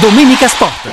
[0.00, 0.90] Domenica Sport.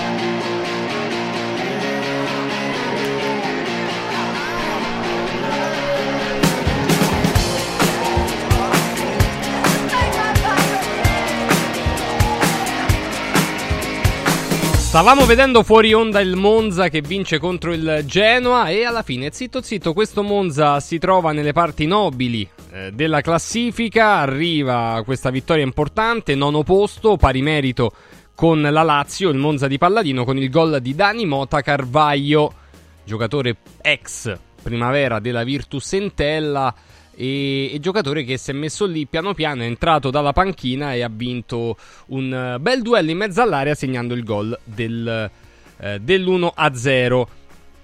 [14.77, 19.61] Stavamo vedendo fuori onda il Monza che vince contro il Genoa e alla fine, zitto
[19.61, 26.35] zitto, questo Monza si trova nelle parti nobili eh, della classifica, arriva questa vittoria importante,
[26.35, 27.91] nono posto, pari merito
[28.35, 32.53] con la Lazio, il Monza di Palladino, con il gol di Dani Mota Carvaglio,
[33.03, 36.73] giocatore ex primavera della Virtus Entella
[37.15, 41.03] e, e, giocatore che si è messo lì piano piano, è entrato dalla panchina e
[41.03, 41.77] ha vinto
[42.07, 45.29] un bel duello in mezzo all'area segnando il gol del,
[45.77, 47.23] eh, dell'1-0.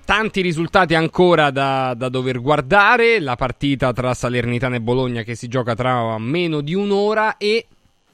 [0.06, 5.48] Tanti risultati ancora da, da, dover guardare, la partita tra Salernitana e Bologna che si
[5.48, 7.68] gioca tra meno di un'ora e,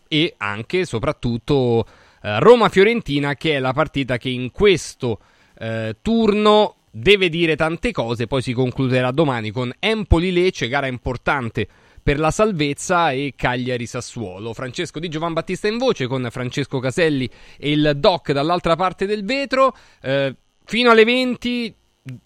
[0.09, 2.04] e anche soprattutto eh,
[2.39, 5.19] Roma-Fiorentina che è la partita che in questo
[5.57, 11.67] eh, turno deve dire tante cose, poi si concluderà domani con Empoli-Lecce, gara importante
[12.01, 14.53] per la salvezza e Cagliari-Sassuolo.
[14.53, 19.25] Francesco Di Giovan Battista in voce con Francesco Caselli e il Doc dall'altra parte del
[19.25, 19.75] vetro.
[20.01, 21.75] Eh, fino alle 20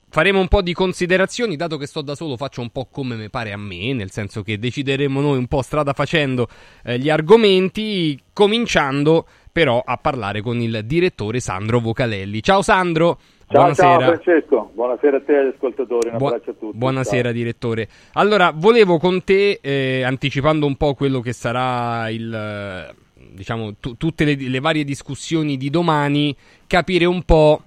[0.10, 3.30] faremo un po' di considerazioni, dato che sto da solo faccio un po' come mi
[3.30, 6.48] pare a me, nel senso che decideremo noi un po' strada facendo
[6.84, 12.42] eh, gli argomenti, cominciando però a parlare con il direttore Sandro Vocalelli.
[12.42, 13.17] Ciao Sandro!
[13.52, 13.89] Ciao, buonasera.
[13.89, 16.78] ciao Francesco, buonasera a te e agli ascoltatori, un Bu- abbraccio a tutti.
[16.78, 17.31] Buonasera ciao.
[17.31, 17.88] direttore.
[18.14, 22.94] Allora, volevo con te, eh, anticipando un po' quello che sarà il,
[23.31, 26.36] diciamo, t- tutte le, le, varie discussioni di domani,
[26.67, 27.64] capire un po'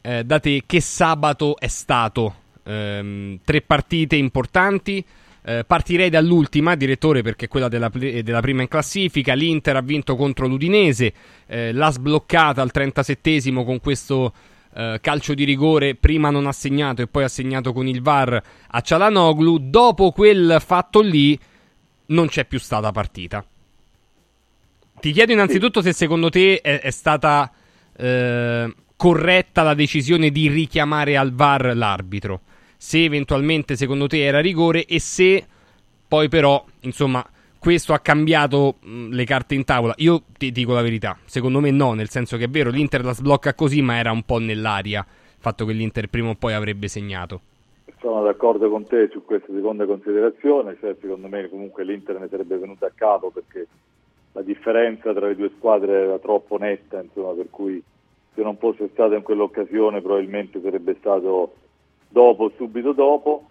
[0.00, 2.34] eh, da te che sabato è stato.
[2.64, 5.04] Eh, tre partite importanti.
[5.42, 9.34] Eh, partirei dall'ultima, direttore, perché è quella della, della, prima in classifica.
[9.34, 11.12] L'Inter ha vinto contro l'Udinese,
[11.46, 14.32] eh, l'ha sbloccata al 37esimo con questo
[14.74, 18.42] eh, calcio di rigore, prima non ha segnato e poi ha segnato con il VAR
[18.68, 19.70] a Cialanoglu.
[19.70, 21.38] Dopo quel fatto lì
[22.06, 23.44] non c'è più stata partita.
[25.00, 27.50] Ti chiedo innanzitutto se secondo te è, è stata
[27.96, 32.42] eh, corretta la decisione di richiamare al VAR l'arbitro.
[32.82, 35.44] Se eventualmente secondo te era rigore e se
[36.08, 37.22] poi però, insomma,
[37.58, 39.92] questo ha cambiato mh, le carte in tavola.
[39.98, 43.12] Io ti dico la verità, secondo me no, nel senso che è vero, l'Inter la
[43.12, 46.88] sblocca così, ma era un po' nell'aria il fatto che l'Inter prima o poi avrebbe
[46.88, 47.42] segnato.
[48.00, 52.56] Sono d'accordo con te su questa seconda considerazione, cioè secondo me comunque l'Inter ne sarebbe
[52.56, 53.66] venuta a capo perché
[54.32, 57.82] la differenza tra le due squadre era troppo netta, insomma, per cui
[58.34, 61.56] se non fosse stato in quell'occasione probabilmente sarebbe stato
[62.10, 63.46] dopo, subito dopo.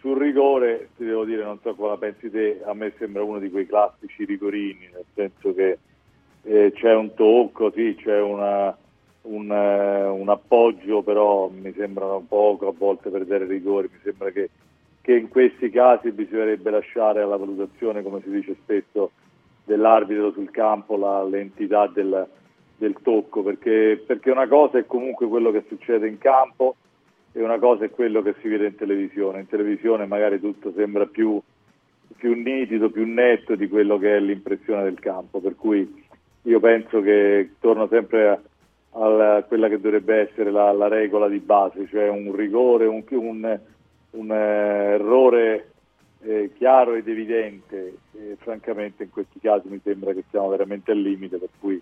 [0.00, 3.38] Sul rigore, ti devo dire, non so come la pensi te, a me sembra uno
[3.38, 5.78] di quei classici rigorini, nel senso che
[6.42, 8.76] eh, c'è un tocco, sì, c'è una,
[9.22, 14.30] un, eh, un, appoggio, però mi sembrano poco a volte per dare rigori, mi sembra
[14.30, 14.50] che,
[15.00, 19.10] che, in questi casi bisognerebbe lasciare alla valutazione, come si dice spesso,
[19.64, 22.24] dell'arbitro sul campo la, l'entità del,
[22.76, 26.76] del tocco, perché, perché una cosa è comunque quello che succede in campo,
[27.32, 29.40] e una cosa è quello che si vede in televisione.
[29.40, 31.40] In televisione magari tutto sembra più,
[32.16, 36.04] più nitido, più netto di quello che è l'impressione del campo, per cui
[36.42, 38.28] io penso che torno sempre
[38.92, 43.04] a, a quella che dovrebbe essere la, la, regola di base, cioè un rigore, un,
[43.08, 43.60] un,
[44.10, 45.70] un eh, errore
[46.22, 47.96] eh, chiaro ed evidente.
[48.12, 51.80] E, francamente in questi casi mi sembra che siamo veramente al limite, per cui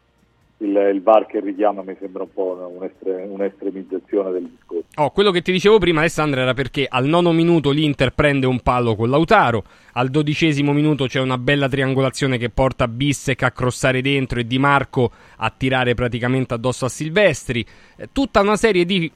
[0.58, 4.84] il, il VAR che richiama mi sembra un po' un'estre, un'estremizzazione del discorso.
[4.96, 8.60] Oh, quello che ti dicevo prima, Alessandro, era perché al nono minuto l'Inter prende un
[8.60, 14.00] palo con Lautaro, al dodicesimo minuto c'è una bella triangolazione che porta Bissek a crossare
[14.00, 17.64] dentro e Di Marco a tirare praticamente addosso a Silvestri.
[17.96, 19.10] Eh, tutta una serie di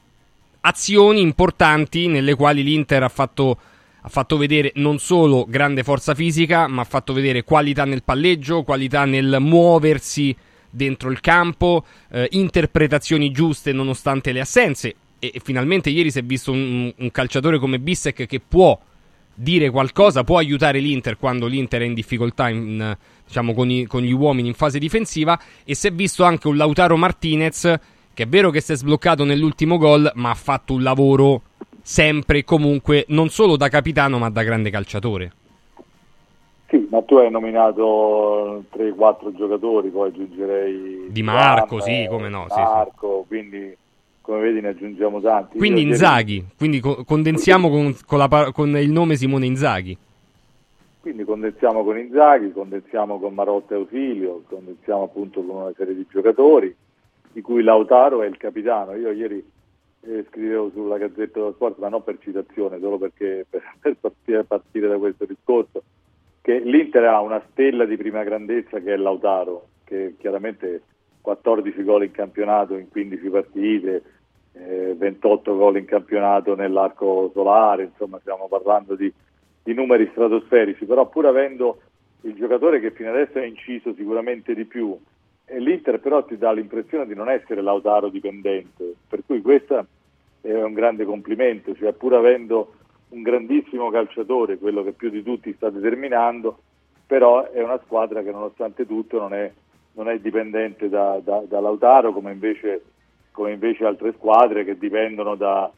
[0.63, 3.59] azioni importanti nelle quali l'Inter ha fatto
[4.03, 8.63] ha fatto vedere non solo grande forza fisica, ma ha fatto vedere qualità nel palleggio,
[8.63, 10.35] qualità nel muoversi
[10.71, 14.95] dentro il campo, eh, interpretazioni giuste nonostante le assenze.
[15.19, 18.79] E, e, finalmente ieri si è visto un, un calciatore come Bissek che può
[19.35, 22.97] dire qualcosa, può aiutare l'Inter quando l'Inter è in difficoltà in,
[23.27, 25.39] diciamo, con, i, con, gli uomini in fase difensiva.
[25.65, 27.79] E si è visto anche un Lautaro Martinez
[28.13, 31.43] che è vero che si è sbloccato nell'ultimo gol, ma ha fatto un lavoro
[31.83, 35.33] sempre e comunque non solo da capitano ma da grande calciatore.
[36.71, 41.09] Sì, ma tu hai nominato 3-4 giocatori, poi aggiungerei...
[41.11, 42.47] Di Marco, Ram, sì, come no.
[42.49, 43.77] Marco, sì, quindi
[44.21, 45.59] come vedi ne aggiungiamo tanti.
[45.59, 49.99] Quindi Inzaghi, quindi condensiamo con, con, la, con, il nome Simone Inzaghi.
[51.01, 56.07] Quindi condensiamo con Inzaghi, condensiamo con Marotta e Ausilio, condensiamo appunto con una serie di
[56.09, 56.73] giocatori
[57.33, 58.95] di cui Lautaro è il capitano.
[58.95, 59.45] Io ieri
[60.03, 64.87] eh, scrivevo sulla Gazzetta dello Sport, ma non per citazione, solo perché per, per partire
[64.87, 65.83] da questo discorso,
[66.51, 70.83] che l'Inter ha una stella di prima grandezza che è Lautaro, che chiaramente
[71.21, 74.03] 14 gol in campionato in 15 partite,
[74.55, 79.13] eh, 28 gol in campionato nell'arco solare, insomma stiamo parlando di,
[79.63, 81.83] di numeri stratosferici, però pur avendo
[82.23, 84.99] il giocatore che fino adesso ha inciso sicuramente di più,
[85.57, 89.87] l'Inter però ti dà l'impressione di non essere Lautaro dipendente, per cui questo
[90.41, 92.73] è un grande complimento, cioè pur avendo
[93.11, 96.59] un grandissimo calciatore, quello che più di tutti sta determinando,
[97.07, 99.51] però è una squadra che nonostante tutto non è,
[99.93, 102.83] non è dipendente da, da, da Lautaro come invece,
[103.33, 105.71] come invece, altre squadre che dipendono da,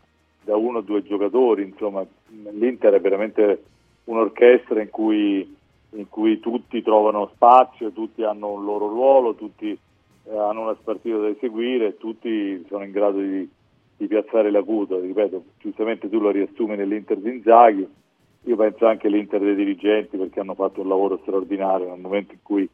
[0.42, 2.04] da uno o due giocatori, insomma
[2.50, 3.62] l'Inter è veramente
[4.04, 5.60] un'orchestra in cui
[5.94, 11.18] in cui tutti trovano spazio, tutti hanno un loro ruolo, tutti eh, hanno una spartita
[11.18, 13.48] da eseguire, tutti sono in grado di,
[14.02, 14.98] di piazzare l'acuto.
[14.98, 17.88] Ripeto, giustamente tu lo riassumi nell'Inter di Inzaghi,
[18.44, 22.40] io penso anche all'Inter dei dirigenti perché hanno fatto un lavoro straordinario nel momento in
[22.42, 22.68] cui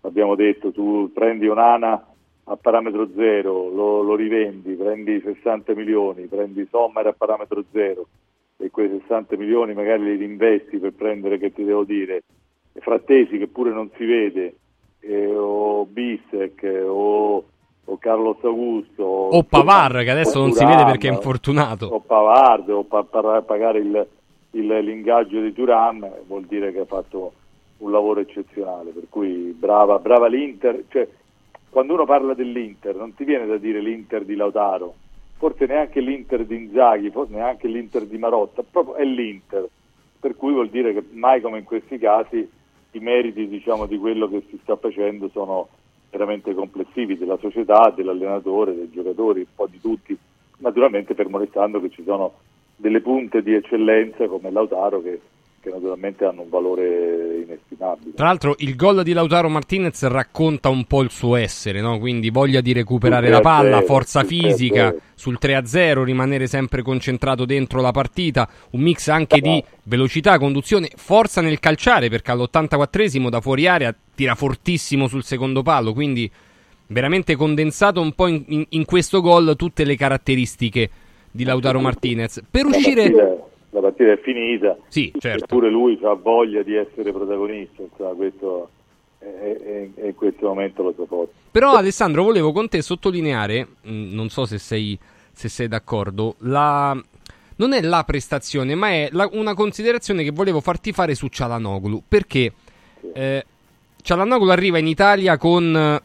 [0.00, 2.06] abbiamo detto tu prendi un'ANA
[2.44, 8.08] a parametro zero, lo, lo rivendi, prendi 60 milioni, prendi Sommer a parametro zero
[8.56, 12.24] e quei 60 milioni magari li investi per prendere, che ti devo dire,
[12.72, 14.54] Frattesi che pure non si vede,
[15.00, 17.44] eh, o Bissec, o,
[17.84, 22.00] o Carlos Augusto, o Pavar che adesso non Turan, si vede perché è infortunato, o
[22.00, 24.06] Pavard, o pa- pa- pagare il,
[24.52, 27.32] il, l'ingaggio di Turan, vuol dire che ha fatto
[27.78, 31.08] un lavoro eccezionale, per cui brava, brava l'Inter, cioè,
[31.68, 34.94] quando uno parla dell'Inter non ti viene da dire l'Inter di Lautaro,
[35.36, 39.68] forse neanche l'Inter di Inzaghi, forse neanche l'Inter di Marotta, proprio è l'Inter,
[40.20, 42.48] per cui vuol dire che mai come in questi casi
[42.92, 45.68] i meriti diciamo, di quello che si sta facendo sono
[46.12, 50.16] veramente complessivi della società, dell'allenatore, dei giocatori, un po' di tutti,
[50.58, 52.34] naturalmente fermo restando che ci sono
[52.76, 55.20] delle punte di eccellenza come Lautaro che
[55.62, 58.14] che naturalmente hanno un valore inestimabile.
[58.14, 62.00] Tra l'altro il gol di Lautaro Martinez racconta un po' il suo essere, no?
[62.00, 67.92] quindi voglia di recuperare la palla, forza fisica, sul 3-0, rimanere sempre concentrato dentro la
[67.92, 73.94] partita, un mix anche di velocità, conduzione, forza nel calciare perché all'84esimo da fuori area
[74.16, 76.28] tira fortissimo sul secondo palo, quindi
[76.88, 80.90] veramente condensato un po' in, in, in questo gol tutte le caratteristiche
[81.30, 82.42] di Lautaro Martinez.
[82.50, 85.44] Per uscire la partita è finita, sì, certo.
[85.44, 88.68] eppure lui ha voglia di essere protagonista, insomma, questo
[89.18, 91.32] è, in questo momento lo sopporto.
[91.50, 94.98] Però Alessandro, volevo con te sottolineare, mm, non so se sei,
[95.32, 97.00] se sei d'accordo, la,
[97.56, 102.02] non è la prestazione, ma è la, una considerazione che volevo farti fare su Cialanoglu,
[102.06, 102.52] perché
[103.00, 103.10] sì.
[103.14, 103.46] eh,
[104.02, 105.98] Cialanoglu arriva in Italia con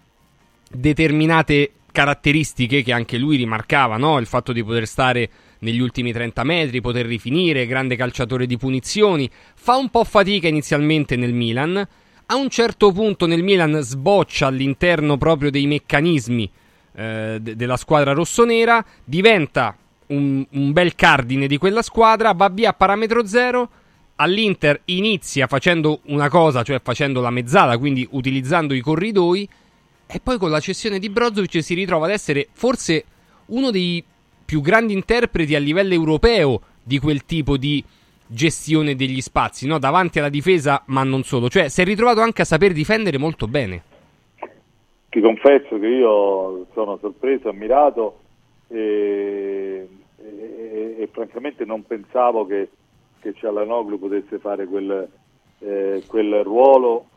[0.69, 4.19] determinate caratteristiche che anche lui rimarcava, no?
[4.19, 9.29] il fatto di poter stare negli ultimi 30 metri, poter rifinire, grande calciatore di punizioni,
[9.55, 11.87] fa un po' fatica inizialmente nel Milan,
[12.29, 16.51] a un certo punto nel Milan sboccia all'interno proprio dei meccanismi
[16.93, 19.75] eh, de- della squadra rossonera, diventa
[20.07, 23.69] un, un bel cardine di quella squadra, va via a parametro zero,
[24.15, 29.47] all'Inter inizia facendo una cosa, cioè facendo la mezzala, quindi utilizzando i corridoi,
[30.07, 33.03] e poi con la cessione di Brozovic si ritrova ad essere forse
[33.47, 34.03] uno dei
[34.47, 37.83] più grandi interpreti a livello europeo di quel tipo di
[38.25, 39.77] gestione degli spazi, no?
[39.77, 41.49] davanti alla difesa, ma non solo.
[41.49, 43.83] Cioè, si è ritrovato anche a saper difendere molto bene.
[45.09, 48.19] Ti confesso che io sono sorpreso, ammirato
[48.69, 49.85] e,
[50.17, 52.69] e, e francamente non pensavo che,
[53.19, 55.09] che Cialanoglu potesse fare quel,
[55.59, 57.07] eh, quel ruolo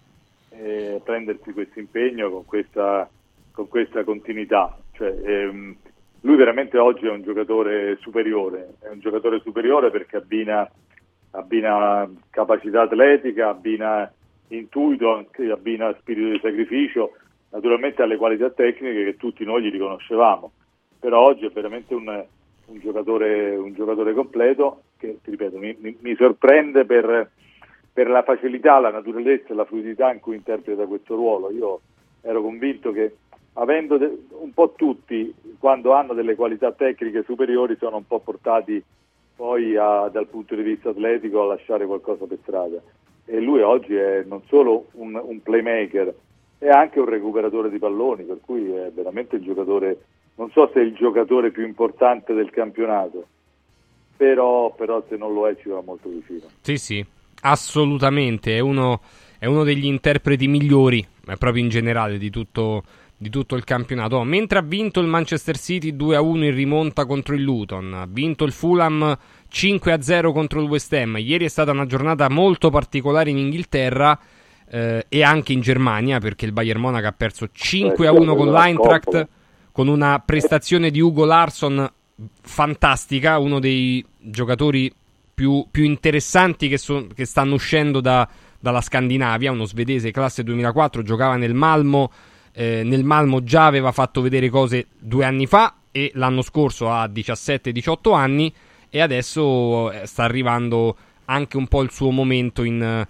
[0.48, 3.08] e prendersi questo impegno con questa,
[3.52, 4.76] con questa continuità.
[4.94, 5.76] Cioè, ehm,
[6.22, 10.70] lui veramente oggi è un giocatore superiore, è un giocatore superiore perché abbina,
[11.30, 14.12] abbina capacità atletica, abbina
[14.48, 17.12] intuito, abbina spirito di sacrificio,
[17.50, 20.52] naturalmente alle qualità tecniche che tutti noi gli riconoscevamo,
[20.98, 22.24] però oggi è veramente un,
[22.66, 27.30] un, giocatore, un giocatore, completo che, ti ripeto, mi, mi, mi sorprende per,
[27.92, 31.50] per, la facilità, la naturalezza e la fluidità in cui interpreta questo ruolo.
[31.50, 31.80] Io
[32.20, 33.16] ero convinto che
[33.60, 38.82] avendo un po' tutti, quando hanno delle qualità tecniche superiori, sono un po' portati
[39.36, 42.80] poi a, dal punto di vista atletico a lasciare qualcosa per strada.
[43.26, 46.14] E lui oggi è non solo un, un playmaker,
[46.58, 50.04] è anche un recuperatore di palloni, per cui è veramente il giocatore,
[50.36, 53.26] non so se è il giocatore più importante del campionato,
[54.16, 56.46] però, però se non lo è ci va molto vicino.
[56.60, 57.04] Sì, sì,
[57.42, 59.00] assolutamente, è uno,
[59.38, 61.06] è uno degli interpreti migliori,
[61.38, 62.82] proprio in generale, di tutto
[63.22, 64.22] di tutto il campionato.
[64.24, 68.52] Mentre ha vinto il Manchester City 2-1 in rimonta contro il Luton, ha vinto il
[68.52, 69.14] Fulham
[69.52, 71.18] 5-0 contro il West Ham.
[71.18, 74.18] Ieri è stata una giornata molto particolare in Inghilterra
[74.66, 79.28] eh, e anche in Germania perché il Bayern Monaco ha perso 5-1 con l'Eintracht
[79.70, 81.92] con una prestazione di Ugo Larsson
[82.40, 84.90] fantastica, uno dei giocatori
[85.34, 88.26] più, più interessanti che, so, che, stanno uscendo da,
[88.58, 92.10] dalla Scandinavia, uno svedese classe 2004, giocava nel Malmo,
[92.52, 97.04] eh, nel Malmo già aveva fatto vedere cose due anni fa e l'anno scorso ha
[97.06, 98.52] 17-18 anni
[98.90, 103.06] e adesso eh, sta arrivando anche un po' il suo momento in,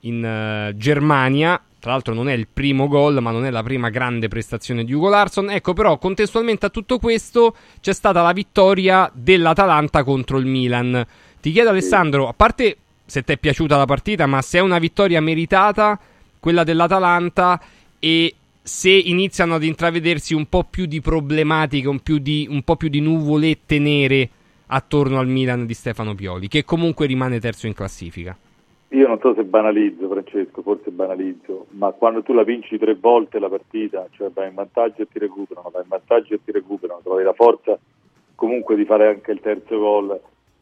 [0.00, 1.60] in uh, Germania.
[1.78, 4.92] Tra l'altro non è il primo gol, ma non è la prima grande prestazione di
[4.92, 5.50] Ugo Larson.
[5.50, 11.04] Ecco, però, contestualmente a tutto questo c'è stata la vittoria dell'Atalanta contro il Milan.
[11.40, 14.78] Ti chiedo, Alessandro, a parte se ti è piaciuta la partita, ma se è una
[14.78, 15.98] vittoria meritata
[16.38, 17.60] quella dell'Atalanta
[17.98, 22.76] e se iniziano ad intravedersi un po' più di problematiche, un, più di, un po'
[22.76, 24.28] più di nuvolette nere
[24.66, 28.36] attorno al Milan di Stefano Pioli, che comunque rimane terzo in classifica.
[28.88, 33.38] Io non so se banalizzo, Francesco, forse banalizzo, ma quando tu la vinci tre volte
[33.38, 37.00] la partita, cioè vai in vantaggio e ti recuperano, vai in vantaggio e ti recuperano,
[37.02, 37.78] trovi la forza
[38.42, 40.20] comunque di fare anche il terzo gol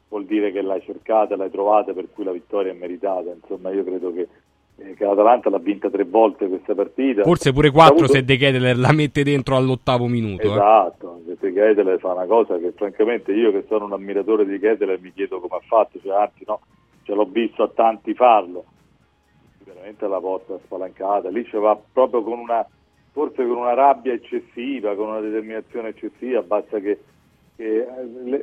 [0.09, 3.31] vuol dire che l'hai cercata, l'hai trovata, per cui la vittoria è meritata.
[3.31, 4.29] Insomma, io credo che,
[4.83, 7.23] eh, che l'Atalanta l'ha vinta tre volte questa partita.
[7.23, 8.13] Forse pure quattro avuto...
[8.13, 10.43] se De Keteler la mette dentro all'ottavo minuto.
[10.43, 10.51] Eh.
[10.51, 11.37] Esatto, eh.
[11.39, 15.13] De Keteler fa una cosa che francamente io che sono un ammiratore di Keteler mi
[15.13, 16.61] chiedo come ha fatto, cioè, anzi no,
[17.03, 18.65] ce l'ho visto a tanti farlo.
[19.63, 22.67] Veramente la porta spalancata, lì ci va proprio con una,
[23.13, 26.99] forse con una rabbia eccessiva, con una determinazione eccessiva, basta che
[27.57, 27.87] eh,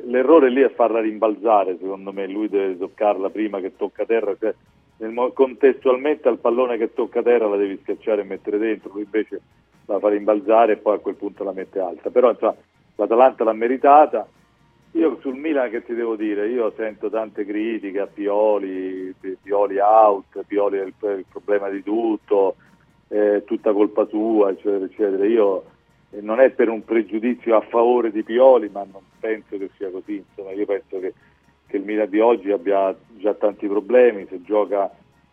[0.04, 4.54] l'errore lì è farla rimbalzare, secondo me, lui deve toccarla prima che tocca terra, cioè,
[4.98, 9.40] nel, contestualmente al pallone che tocca terra la devi schiacciare e mettere dentro, lui invece
[9.86, 12.10] la fa rimbalzare e poi a quel punto la mette alta.
[12.10, 12.56] Però insomma,
[12.96, 14.28] l'Atalanta l'ha meritata.
[14.92, 20.42] Io sul Milan che ti devo dire, io sento tante critiche a Pioli, Pioli out,
[20.46, 22.56] Pioli è il, il problema di tutto,
[23.06, 25.26] è tutta colpa sua, eccetera, eccetera.
[25.26, 25.64] Io
[26.10, 29.90] eh, non è per un pregiudizio a favore di Pioli, ma non penso che sia
[29.90, 30.16] così.
[30.16, 31.12] Insomma, io penso che,
[31.68, 34.90] che il Milan di oggi abbia già tanti problemi, se gioca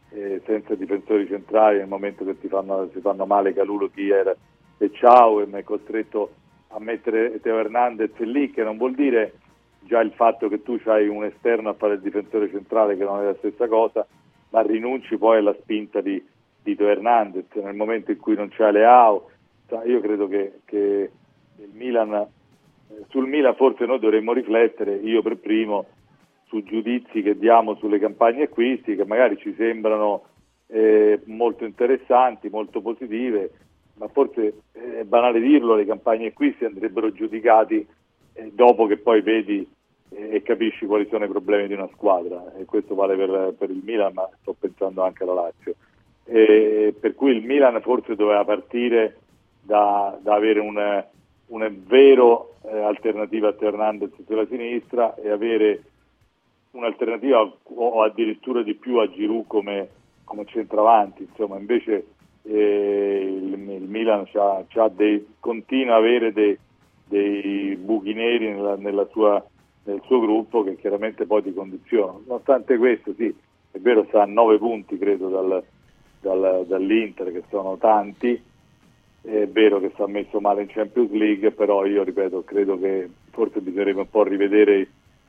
[0.10, 4.36] eh, senza difensori centrali nel momento che ti fanno, si fanno male Calulo, Kier
[4.77, 6.32] e Ciao e mi è costretto
[6.70, 9.34] a mettere Teo Hernandez lì, che non vuol dire
[9.80, 13.22] già il fatto che tu hai un esterno a fare il difensore centrale che non
[13.22, 14.06] è la stessa cosa,
[14.50, 16.22] ma rinunci poi alla spinta di,
[16.62, 19.30] di Teo Hernandez nel momento in cui non c'è Leao.
[19.86, 21.12] Io credo che, che
[21.58, 22.27] il Milan, eh,
[23.10, 25.86] sul Milan forse noi dovremmo riflettere, io per primo,
[26.48, 30.24] su giudizi che diamo sulle campagne acquisti che magari ci sembrano
[30.68, 33.52] eh, molto interessanti, molto positive,
[33.96, 37.86] ma forse eh, è banale dirlo, le campagne acquisti andrebbero giudicati
[38.34, 39.68] eh, dopo che poi vedi
[40.10, 43.70] eh, e capisci quali sono i problemi di una squadra e questo vale per, per
[43.70, 45.75] il Milan ma sto pensando anche alla Lazio.
[46.25, 49.18] per cui il Milan forse doveva partire
[49.62, 51.04] da, da avere un,
[51.48, 55.84] un vero eh, alternativa a Hernandez sulla sinistra e avere
[56.75, 59.89] un'alternativa o addirittura di più a Giroud come,
[60.24, 62.05] come centravanti, insomma invece
[62.44, 66.58] eh, il, il, Milan c'ha, c'ha dei, continua a avere dei,
[67.08, 69.44] dei buchi neri nella, nella sua,
[69.86, 72.22] nel suo gruppo che chiaramente poi ti condizionano.
[72.27, 73.34] Nonostante questo sì,
[73.72, 75.63] è vero sta a nove punti credo dal,
[76.22, 78.41] dal, dall'Inter che sono tanti,
[79.22, 83.60] è vero che sta messo male in Champions League, però io ripeto, credo che forse
[83.60, 84.88] bisognerebbe un po' rivedere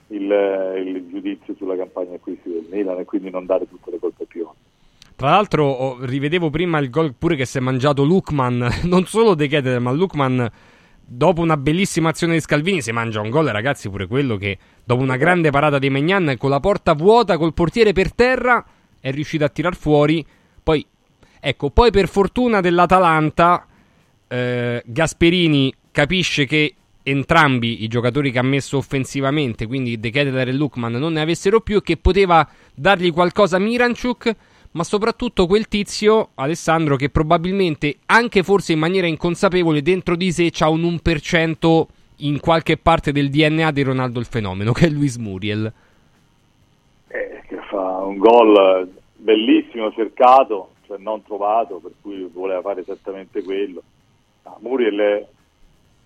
[0.08, 4.22] il, il giudizio sulla campagna acquisti del Milan e quindi non dare tutte le colpe
[4.22, 4.54] a Pione.
[5.16, 9.34] Tra l'altro oh, rivedevo prima il gol pure che si è mangiato Lukman, non solo
[9.34, 10.50] De Keter, ma Lukman
[11.08, 15.02] dopo una bellissima azione di Scalvini si mangia un gol, ragazzi, pure quello che dopo
[15.02, 18.64] una grande parata di Megnan con la porta vuota, col portiere per terra,
[19.00, 20.24] è riuscito a tirar fuori.
[20.62, 20.84] Poi,
[21.40, 23.66] ecco, poi per fortuna dell'Atalanta
[24.28, 26.74] eh, Gasperini capisce che
[27.08, 31.60] entrambi i giocatori che ha messo offensivamente, quindi De Ketelaere e Lukman, non ne avessero
[31.60, 34.36] più e che poteva dargli qualcosa a Miranchuk,
[34.72, 40.50] ma soprattutto quel tizio, Alessandro, che probabilmente, anche forse in maniera inconsapevole, dentro di sé
[40.58, 41.86] ha un 1%
[42.20, 45.72] in qualche parte del DNA di Ronaldo il fenomeno, che è Luis Muriel.
[47.08, 53.42] Eh, che fa un gol bellissimo, cercato, cioè non trovato, per cui voleva fare esattamente
[53.42, 53.82] quello
[54.60, 55.26] Muriel è,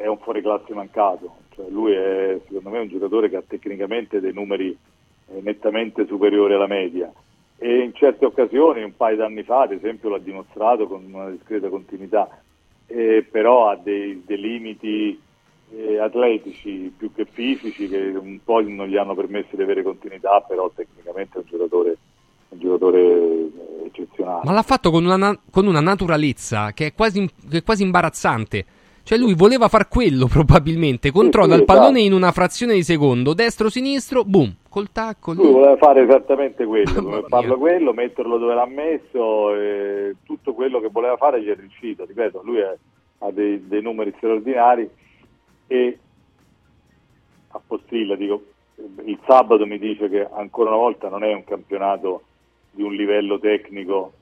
[0.01, 4.33] è un fuoriclasse mancato, cioè lui è secondo me un giocatore che ha tecnicamente dei
[4.33, 7.13] numeri eh, nettamente superiori alla media
[7.59, 11.69] e in certe occasioni, un paio d'anni fa ad esempio l'ha dimostrato con una discreta
[11.69, 12.41] continuità
[12.87, 15.21] eh, però ha dei, dei limiti
[15.73, 20.41] eh, atletici più che fisici che un po' non gli hanno permesso di avere continuità,
[20.41, 21.97] però tecnicamente è un giocatore,
[22.49, 23.51] un giocatore eh,
[23.87, 24.41] eccezionale.
[24.45, 28.65] Ma l'ha fatto con una, con una naturalezza che è, quasi, che è quasi imbarazzante.
[29.03, 32.05] Cioè lui voleva far quello probabilmente, controlla sì, il pallone esatto.
[32.05, 35.33] in una frazione di secondo, destro-sinistro, boom, col tacco.
[35.33, 40.81] Lui voleva fare esattamente quello, come farlo quello, metterlo dove l'ha messo, e tutto quello
[40.81, 42.77] che voleva fare gli è riuscito, ripeto, lui è,
[43.19, 44.89] ha dei, dei numeri straordinari
[45.67, 45.99] e
[47.53, 48.43] a postilla dico,
[49.05, 52.23] il sabato mi dice che ancora una volta non è un campionato
[52.71, 54.13] di un livello tecnico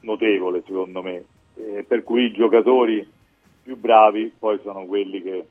[0.00, 1.24] notevole secondo me,
[1.56, 3.06] eh, per cui i giocatori
[3.64, 5.46] più bravi poi sono quelli che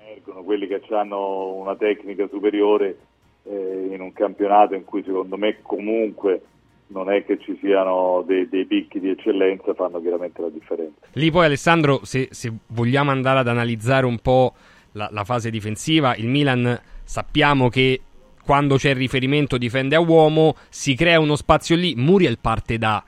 [0.00, 2.96] emergono, quelli che hanno una tecnica superiore
[3.42, 6.42] eh, in un campionato in cui secondo me comunque
[6.86, 11.06] non è che ci siano dei, dei, picchi di eccellenza, fanno chiaramente la differenza.
[11.12, 14.52] Lì poi Alessandro, se, se vogliamo andare ad analizzare un po'
[14.92, 18.00] la, la, fase difensiva, il Milan sappiamo che
[18.44, 23.02] quando c'è il riferimento difende a uomo, si crea uno spazio lì, Muriel parte da,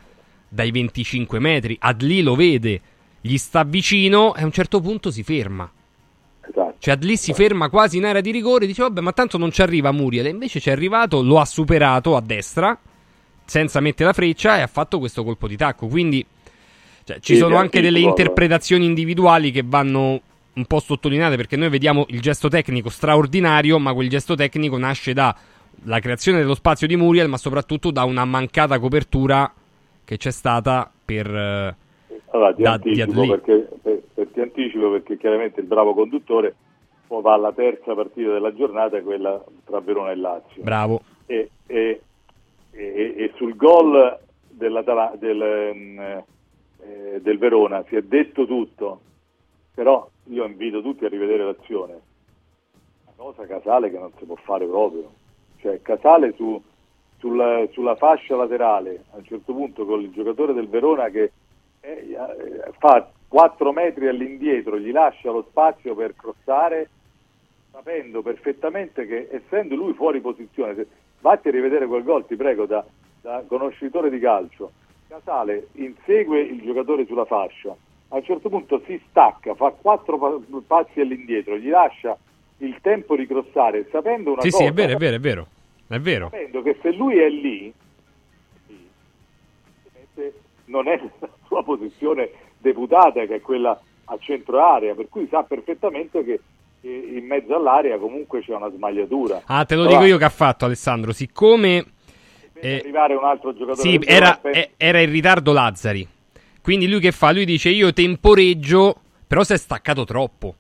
[0.49, 2.81] dai 25 metri, Adli lo vede,
[3.27, 5.71] gli sta vicino e a un certo punto si ferma.
[6.43, 6.75] Esatto.
[6.79, 9.63] Cioè Adli si ferma quasi in area di rigore, dice vabbè ma tanto non ci
[9.63, 12.79] arriva Muriel, e invece ci è arrivato, lo ha superato a destra
[13.47, 15.87] senza mettere la freccia e ha fatto questo colpo di tacco.
[15.87, 16.25] Quindi
[17.05, 20.21] cioè, ci sì, sono anche delle interpretazioni individuali che vanno
[20.53, 25.15] un po' sottolineate perché noi vediamo il gesto tecnico straordinario, ma quel gesto tecnico nasce
[25.15, 29.51] dalla creazione dello spazio di Muriel, ma soprattutto da una mancata copertura
[30.05, 31.77] che c'è stata per eh,
[32.35, 36.55] allora, ti, da, anticipo perché, per, per, ti anticipo perché chiaramente il bravo conduttore
[37.07, 40.63] poi va alla terza partita della giornata, quella tra Verona e Lazio.
[40.63, 41.01] Bravo.
[41.27, 42.01] E, e
[42.75, 46.25] e, e sul gol del, eh,
[47.21, 49.01] del Verona si è detto tutto,
[49.75, 52.01] però io invito tutti a rivedere l'azione.
[53.05, 55.11] Una cosa Casale che non si può fare proprio.
[55.61, 56.61] Cioè Casale su,
[57.19, 61.33] sulla, sulla, fascia laterale, a un certo punto con il giocatore del Verona che
[62.79, 66.89] fa 4 metri all'indietro, gli lascia lo spazio per crossare,
[67.71, 70.87] sapendo perfettamente che essendo lui fuori posizione,
[71.25, 72.85] Vatti a rivedere quel gol, ti prego, da,
[73.23, 74.73] da conoscitore di calcio.
[75.09, 77.75] Casale insegue il giocatore sulla fascia,
[78.09, 82.15] a un certo punto si stacca, fa quattro passi all'indietro, gli lascia
[82.59, 84.65] il tempo di crossare, sapendo una sì, cosa...
[84.65, 85.47] Sì, è vero, è vero, è vero,
[85.89, 86.29] è vero.
[86.29, 87.73] Sapendo che se lui è lì,
[90.67, 91.01] non è
[91.55, 96.41] sua posizione deputata, che è quella a centro area, per cui sa perfettamente che
[96.81, 99.43] in mezzo all'area comunque c'è una smagliatura.
[99.47, 101.85] Ah, te lo Però, dico io che ha fatto Alessandro, siccome...
[102.55, 103.89] Eh, arrivare un altro giocatore.
[103.89, 106.07] Sì, era, eh, era in ritardo Lazzari.
[106.63, 107.33] Quindi lui che fa?
[107.33, 110.55] Lui dice io temporeggio, però si è staccato troppo.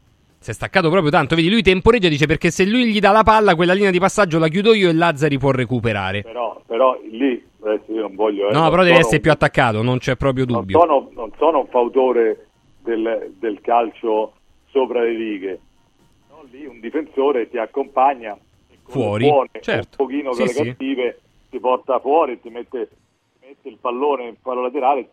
[0.44, 1.34] Si è staccato proprio tanto.
[1.34, 4.38] Vedi, lui temporeggia dice perché se lui gli dà la palla, quella linea di passaggio
[4.38, 6.22] la chiudo io e Lazzari può recuperare.
[6.22, 8.50] Però, però lì, adesso io non voglio...
[8.50, 9.22] Eh, no, però deve essere un...
[9.22, 10.76] più attaccato, non c'è proprio dubbio.
[10.78, 12.48] Non sono, non sono un fautore
[12.82, 14.34] del, del calcio
[14.70, 15.60] sopra le righe
[16.54, 18.36] lì un difensore ti accompagna
[18.86, 19.96] fuori, buone, certo.
[20.02, 21.50] un pochino con sì, le cattive, sì.
[21.50, 22.88] ti porta fuori, ti mette,
[23.40, 25.10] mette il pallone in fallo laterale,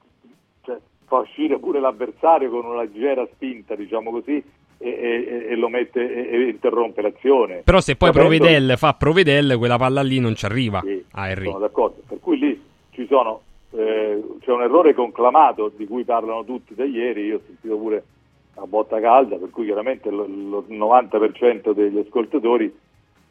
[0.64, 4.44] cioè, fa uscire pure l'avversario con una leggera spinta, diciamo così,
[4.82, 7.62] e, e, lo mette e, interrompe l'azione.
[7.64, 8.38] Però se poi Sapendo...
[8.38, 11.46] Provedel fa Provedel, quella palla lì non ci arriva sì, a Henry.
[11.46, 13.42] Sono d'accordo, per cui lì ci sono,
[13.72, 18.04] eh, c'è un errore conclamato di cui parlano tutti da ieri, io ho sentito pure
[18.56, 22.74] a botta calda, per cui chiaramente il 90% degli ascoltatori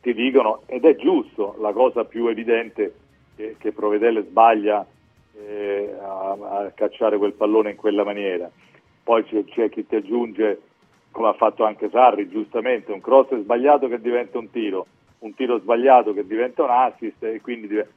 [0.00, 2.94] ti dicono, ed è giusto, la cosa più evidente
[3.36, 4.86] che, che Provedelle sbaglia
[5.34, 8.50] eh, a, a, cacciare quel pallone in quella maniera.
[9.02, 10.60] Poi c'è, c'è, chi ti aggiunge,
[11.10, 14.86] come ha fatto anche Sarri, giustamente, un cross sbagliato che diventa un tiro,
[15.20, 17.92] un tiro sbagliato che diventa un assist e quindi diventa...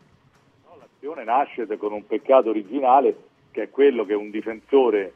[0.65, 3.15] no, l'azione nasce con un peccato originale
[3.52, 5.13] che è quello che un difensore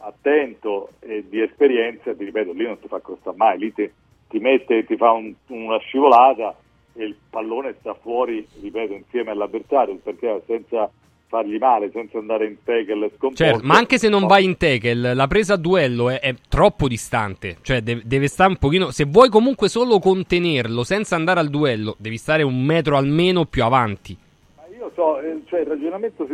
[0.00, 3.90] attento e di esperienza, ti ripeto, lì non ti fa costare mai, lì ti,
[4.28, 6.56] ti mette, ti fa un, una scivolata
[6.94, 10.90] e il pallone sta fuori, ripeto, insieme all'avversario, perché senza
[11.30, 13.44] fargli male, senza andare in tackle scomposto.
[13.44, 16.88] Certo, ma anche se non vai in tackle, la presa a duello è, è troppo
[16.88, 21.48] distante, cioè deve, deve, stare un pochino, se vuoi comunque solo contenerlo senza andare al
[21.48, 24.16] duello, devi stare un metro almeno più avanti.
[24.56, 26.26] Ma io so, eh, cioè il ragionamento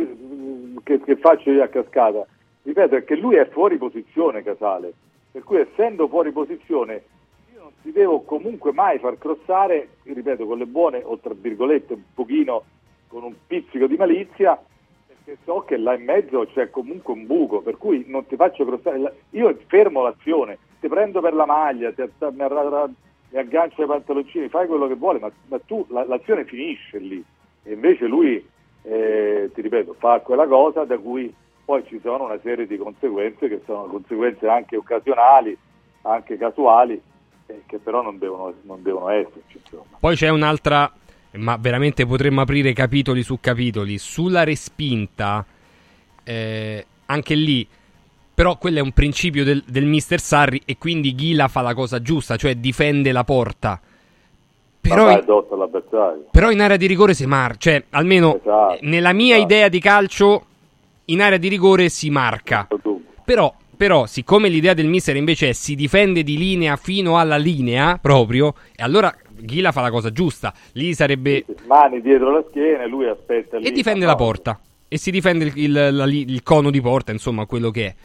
[0.83, 2.25] che, che faccio io a cascata,
[2.63, 4.93] ripeto, è che lui è fuori posizione Casale,
[5.31, 7.03] per cui essendo fuori posizione
[7.53, 11.93] io non si devo comunque mai far crossare, ripeto, con le buone o tra virgolette
[11.93, 12.63] un pochino
[13.07, 14.59] con un pizzico di malizia,
[15.27, 18.63] Che so che là in mezzo c'è comunque un buco, per cui non ti faccio
[18.63, 19.23] crossare.
[19.31, 22.43] Io fermo l'azione, ti prendo per la maglia, ti, mi,
[23.37, 27.21] aggancio ai pantaloncini, fai quello che vuole, ma, ma tu la, l'azione finisce lì.
[27.63, 28.41] E invece lui,
[28.83, 31.35] eh, ti ripeto, fa quella cosa da cui
[31.65, 35.57] poi ci sono una serie di conseguenze che sono conseguenze anche occasionali,
[36.03, 37.01] anche casuali,
[37.47, 39.59] eh, che però non devono, non devono esserci.
[39.61, 39.97] Insomma.
[39.99, 40.89] Poi c'è un'altra,
[41.33, 45.45] ma veramente potremmo aprire capitoli su capitoli, sulla respinta,
[46.23, 47.67] eh, anche lì,
[48.33, 52.01] però quello è un principio del, del mister Sarri e quindi Ghila fa la cosa
[52.01, 53.81] giusta, cioè difende la porta.
[54.79, 55.25] Però in,
[56.31, 59.53] però in, area di rigore si marca, cioè almeno esatto, nella mia esatto.
[59.53, 60.45] idea di calcio
[61.05, 62.67] in area di rigore si marca.
[63.25, 67.97] Però, però, siccome l'idea del mister invece è si difende di linea fino alla linea
[68.01, 70.53] proprio, e allora Ghila fa la cosa giusta.
[70.73, 71.45] Lì sarebbe.
[71.65, 73.57] Mani dietro la schiena e lui aspetta.
[73.57, 74.59] E difende la porta.
[74.87, 77.95] E si difende il, il, la, il, cono di porta, insomma, quello che è.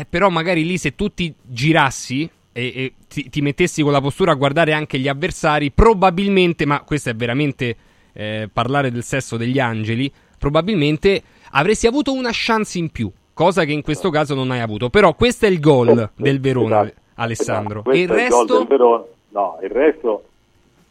[0.00, 4.00] Eh, però magari lì se tu ti girassi e, e ti, ti, mettessi con la
[4.00, 7.76] postura a guardare anche gli avversari, probabilmente, ma questo è veramente
[8.12, 11.22] eh, parlare del sesso degli angeli, probabilmente
[11.52, 14.90] avresti avuto una chance in più, cosa che in questo caso non hai avuto.
[14.90, 17.00] Però questo è il gol del Verona, esatto.
[17.14, 17.80] Alessandro.
[17.80, 17.96] Esatto.
[17.96, 18.60] Il resto...
[18.60, 20.22] Il no, il resto,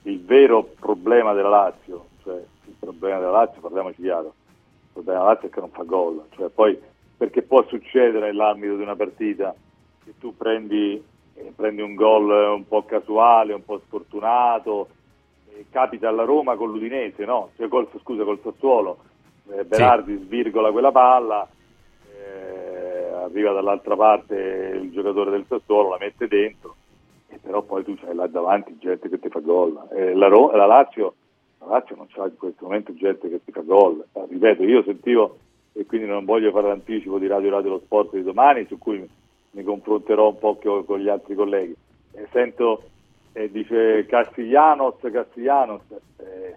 [0.10, 5.32] il vero problema della Lazio, cioè il problema della Lazio, parliamoci chiaro, il problema della
[5.32, 6.24] Lazio è che non fa gol.
[6.36, 6.80] Cioè, poi,
[7.18, 9.54] perché può succedere nell'ambito di una partita
[10.04, 11.04] che tu prendi,
[11.36, 14.88] eh, prendi un gol un po' casuale, un po' sfortunato,
[15.54, 17.52] eh, capita alla Roma con l'Udinese, no?
[17.58, 18.98] Cioè, col, scusa, col Sassuolo
[19.52, 20.24] eh, Berardi sì.
[20.24, 21.48] svirgola quella palla,
[22.14, 26.76] eh, arriva dall'altra parte il giocatore del Sassuolo, la mette dentro,
[27.30, 29.78] e però poi tu c'hai là davanti gente che ti fa gol.
[29.92, 31.16] Eh, la, la, Lazio,
[31.60, 34.04] la, Lazio, non c'ha in questo momento gente che ti fa gol.
[34.14, 35.38] Eh, ripeto, io sentivo,
[35.74, 39.06] e quindi non voglio fare l'anticipo di Radio Radio Lo Sport di domani, su cui
[39.52, 41.76] mi, confronterò un po' con gli altri colleghi.
[42.32, 42.84] sento,
[43.52, 45.82] dice Castiglianos, Castiglianos,
[46.18, 46.56] eh,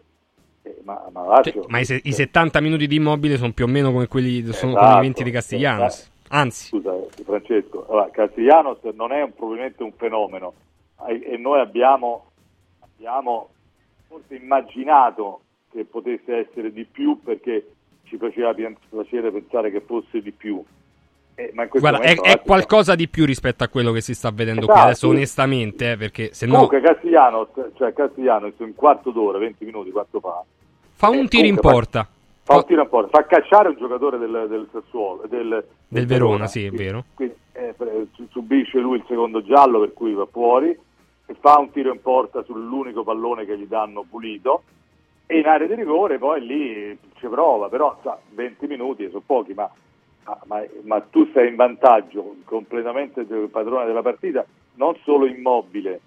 [0.84, 3.68] ma, ma, Lazio, cioè, ma i, se, i, 70 minuti di immobile sono più o
[3.68, 6.10] meno come quelli sono esatto, come i 20 di Castiglianos.
[6.30, 6.36] Esatto.
[6.36, 10.54] Anzi, scusa, Francesco, allora, Castiglianos non è un, probabilmente un fenomeno
[11.06, 12.26] e noi abbiamo,
[12.78, 13.48] abbiamo
[14.06, 15.40] forse immaginato
[15.70, 17.72] che potesse essere di più perché
[18.04, 20.62] ci faceva piacere pensare che fosse di più.
[21.34, 24.72] Eh, Guarda, è, è qualcosa di più rispetto a quello che si sta vedendo esatto.
[24.72, 26.52] qui adesso, onestamente, eh, perché se no...
[26.52, 30.44] Comunque Castigliano, cioè Castigliano, in quarto d'ora, 20 minuti, quanto fa?
[30.92, 32.02] Fa un eh, tiro in porta.
[32.02, 32.19] Fa,
[32.52, 36.06] fa, un tiro in porta, fa cacciare un giocatore del, del Sassuolo, del, del, del
[36.06, 37.04] Verona, Verona, sì, è vero.
[37.14, 37.74] Quindi, eh,
[38.30, 42.42] subisce lui il secondo giallo per cui va fuori e fa un tiro in porta
[42.42, 44.62] sull'unico pallone che gli danno pulito
[45.26, 49.54] e in area di rigore poi lì ci prova, però sa, 20 minuti sono pochi,
[49.54, 49.70] ma
[50.44, 56.00] ma, ma, tu sei in vantaggio completamente padrone della partita, non solo immobile,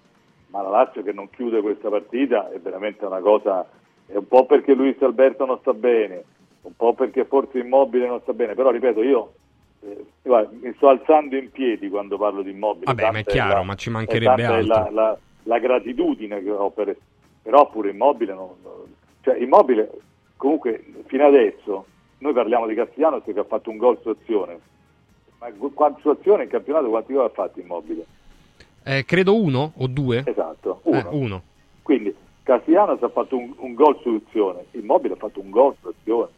[0.48, 3.66] ma la Lazio che non chiude questa partita è veramente una cosa,
[4.06, 6.24] è un po' perché Luis Alberto non sta bene,
[6.64, 9.32] un po' perché forse immobile non sta bene, però ripeto io
[9.80, 12.86] eh, guarda, mi sto alzando in piedi quando parlo di immobile.
[12.86, 14.74] Vabbè, ma è chiaro, la, ma ci mancherebbe altro.
[14.74, 16.96] La, la, la, gratitudine che ho per...
[17.42, 18.48] però pure immobile, non,
[19.20, 19.90] cioè immobile
[20.36, 21.86] comunque fino adesso
[22.18, 24.58] noi parliamo di Castigliano che ha fatto un gol su azione,
[25.38, 28.06] ma su azione in campionato quanti gol ha fatto Immobile?
[28.82, 30.22] Eh, credo uno o due.
[30.24, 30.98] Esatto, uno.
[30.98, 31.42] Eh, uno.
[31.82, 35.88] Quindi Castigliano ha fatto un, un gol su azione, Immobile ha fatto un gol su
[35.88, 36.28] azione.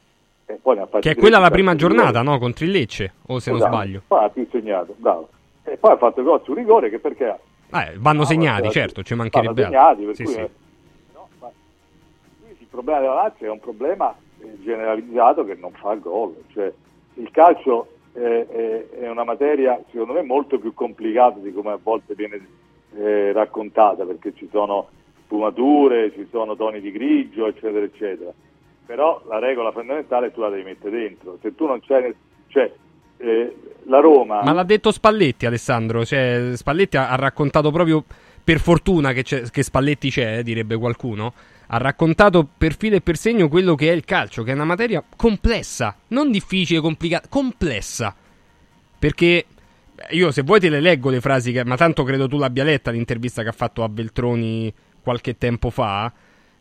[1.01, 2.39] Che è quella la prima giornata, no?
[2.39, 3.69] Contro il Lecce, o se esatto.
[3.69, 4.03] non sbaglio.
[4.07, 5.29] Poi ha più segnato, bravo.
[5.65, 7.37] E poi ha fatto gol su rigore che perché...
[7.73, 10.33] Eh, vanno ah, segnati, certo, ci mancherebbe vanno segnati, per sì, cui...
[10.33, 10.49] Sì.
[11.13, 11.51] No, ma
[12.47, 14.15] il problema della Lazio è un problema
[14.63, 16.37] generalizzato che non fa gol.
[16.53, 16.73] Cioè,
[17.15, 21.79] il calcio è, è, è, una materia secondo me molto più complicata di come a
[21.83, 22.47] volte viene
[22.95, 24.89] eh, raccontata perché ci sono
[25.25, 28.33] sfumature, ci sono toni di grigio eccetera eccetera.
[28.87, 31.39] Però la regola fondamentale tu la devi mettere dentro.
[31.43, 32.15] Se tu non c'è...
[32.49, 32.73] Cioè,
[33.19, 33.57] eh,
[33.89, 34.43] la Roma...
[34.43, 38.05] Ma l'ha detto Spalletti Alessandro, cioè, Spalletti ha, ha raccontato proprio
[38.43, 41.33] per fortuna che, che Spalletti c'è, direbbe qualcuno,
[41.69, 44.65] ha raccontato per filo e per segno quello che è il calcio, che è una
[44.65, 48.15] materia complessa, non difficile, complicata, complessa.
[48.99, 49.47] Perché
[50.11, 52.91] io se vuoi te le leggo le frasi, che, ma tanto credo tu l'abbia letta
[52.91, 54.73] l'intervista che ha fatto a Beltroni
[55.03, 56.13] qualche tempo fa,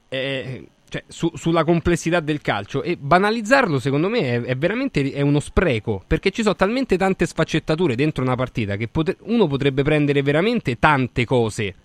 [0.09, 5.21] eh, cioè, su, sulla complessità del calcio e banalizzarlo secondo me è, è veramente è
[5.21, 9.83] uno spreco, perché ci sono talmente tante sfaccettature dentro una partita che potre, uno potrebbe
[9.83, 11.75] prendere veramente tante cose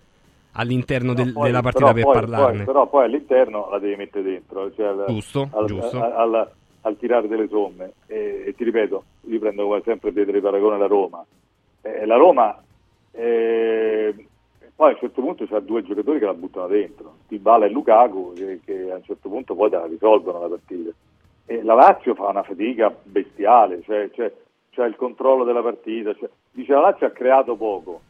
[0.52, 2.56] all'interno del, poi, della partita per poi, parlarne.
[2.56, 4.72] Poi, però poi all'interno la devi mettere dentro.
[4.74, 6.02] Cioè giusto, al, giusto.
[6.02, 6.50] Al, al,
[6.82, 7.92] al tirare delle somme.
[8.06, 11.24] E, e ti ripeto, io prendo sempre Pietro Paragone la Roma.
[11.82, 12.62] Eh, la Roma
[13.12, 14.14] eh,
[14.80, 18.32] poi a un certo punto c'ha due giocatori che la buttano dentro, Tibala e Lukaku,
[18.32, 20.90] che, che, a un certo punto poi la risolvono la partita.
[21.44, 24.32] E la Lazio fa una fatica bestiale, cioè, cioè,
[24.70, 26.14] cioè il controllo della partita.
[26.14, 28.00] Cioè, dice la Lazio ha creato poco,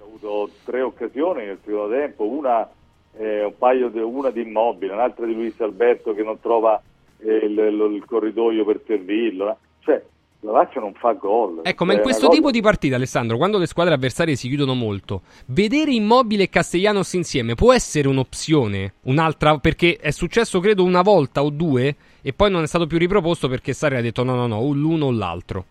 [0.00, 2.68] ha avuto tre occasioni nel secondo tempo, una,
[3.16, 3.54] eh,
[3.90, 6.78] di, una di Immobile, un'altra di Luis Alberto che non trova
[7.20, 9.56] eh, il, il, corridoio per servirlo.
[9.78, 10.04] Cioè,
[10.44, 11.60] la Lazio non fa gol.
[11.62, 15.22] Ecco, ma in questo tipo di partita, Alessandro, quando le squadre avversarie si chiudono molto,
[15.46, 18.92] vedere Immobile e Castellanos insieme può essere un'opzione?
[19.04, 19.56] Un'altra?
[19.56, 23.48] Perché è successo, credo, una volta o due e poi non è stato più riproposto
[23.48, 25.64] perché Sarri ha detto no, no, no, o l'uno o l'altro.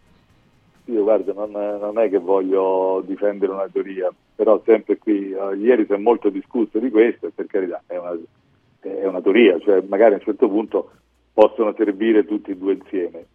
[0.85, 5.85] Io guarda, non, non è che voglio difendere una teoria, però sempre qui, uh, ieri
[5.85, 8.17] si è molto discusso di questo e per carità è una,
[8.79, 10.91] è una teoria, cioè magari a un certo punto
[11.31, 13.25] possono servire tutti e due insieme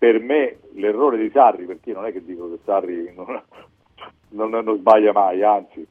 [0.00, 3.38] per me l'errore di Sarri, perché non è che dico che Sarri non,
[4.30, 5.86] non, non sbaglia mai, anzi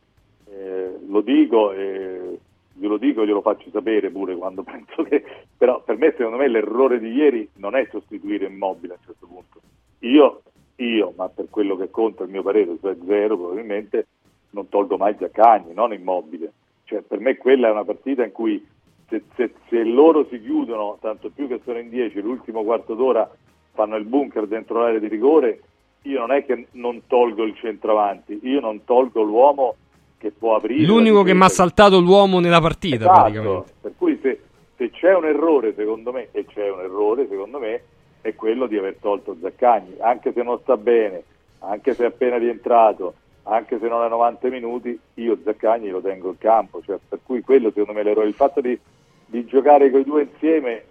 [0.49, 2.39] eh, lo dico e
[2.73, 5.23] glielo dico e glielo faccio sapere pure quando penso che...
[5.55, 9.27] Però per me secondo me l'errore di ieri non è sostituire Immobile a un certo
[9.27, 9.61] punto.
[9.99, 10.41] Io,
[10.77, 14.07] io ma per quello che conta il mio parere, cioè zero probabilmente,
[14.51, 16.51] non tolgo mai Giaccagni, non Immobile.
[16.85, 18.65] Cioè per me quella è una partita in cui
[19.07, 23.29] se, se, se loro si chiudono, tanto più che sono in 10, l'ultimo quarto d'ora
[23.73, 25.61] fanno il bunker dentro l'area di rigore,
[26.03, 29.75] io non è che non tolgo il centravanti, io non tolgo l'uomo
[30.17, 30.85] che può aprire.
[30.85, 33.73] L'unico che mi ha saltato l'uomo nella partita, esatto, praticamente.
[33.81, 34.41] Per cui se,
[34.75, 37.81] se, c'è un errore, secondo me, e c'è un errore, secondo me,
[38.21, 41.23] è quello di aver tolto Zaccagni, anche se non sta bene,
[41.59, 46.29] anche se è appena rientrato, anche se non ha 90 minuti, io Zaccagni lo tengo
[46.29, 48.27] in campo, cioè, per cui quello secondo me è l'errore.
[48.27, 48.77] Il fatto di,
[49.25, 50.83] di giocare con i due insieme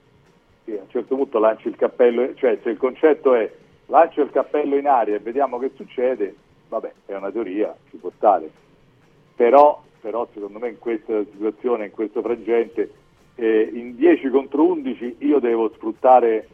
[0.69, 3.51] sì, a un certo punto lanci il cappello, cioè se il concetto è
[3.87, 6.35] lancio il cappello in aria e vediamo che succede,
[6.69, 8.51] vabbè, è una teoria, ci può stare.
[9.35, 12.93] Però, però secondo me in questa situazione, in questo frangente,
[13.37, 16.49] eh, in 10 contro 11 io devo sfruttare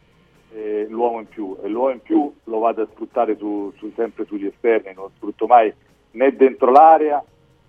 [0.53, 4.25] eh, l'uomo in più e l'uomo in più lo vado a sfruttare su, su, sempre
[4.25, 5.73] sugli esterni, non sfrutto mai
[6.11, 7.21] né dentro l'area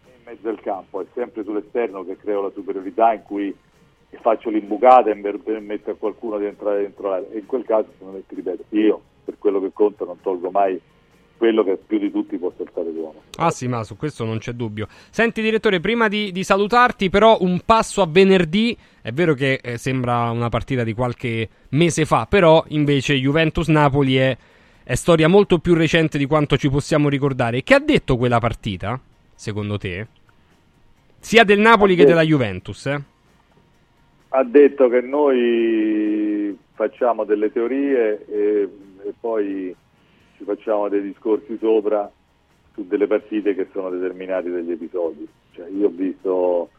[0.05, 3.57] né in mezzo al campo, è sempre sull'esterno che creo la superiorità in cui
[4.11, 7.29] e faccio l'imbucata e permetto a qualcuno di entrare dentro l'area.
[7.31, 10.81] E in quel caso, come ti ripeto, io per quello che conto non tolgo mai
[11.37, 13.23] quello che più di tutti può saltare l'uomo.
[13.37, 14.89] Ah sì, ma su questo non c'è dubbio.
[15.11, 19.77] Senti direttore, prima di, di salutarti però un passo a venerdì, è vero che eh,
[19.77, 24.37] sembra una partita di qualche mese fa, però invece Juventus-Napoli è,
[24.83, 27.63] è, storia molto più recente di quanto ci possiamo ricordare.
[27.63, 28.99] Che ha detto quella partita,
[29.35, 30.07] secondo te?
[31.19, 33.03] Sia del Napoli che della Juventus, eh?
[34.29, 38.69] Ha detto che noi facciamo delle teorie e,
[39.05, 39.75] e, poi
[40.37, 42.11] ci facciamo dei discorsi sopra
[42.75, 45.27] su delle partite che sono determinate dagli episodi.
[45.53, 46.71] Cioè, io ho visto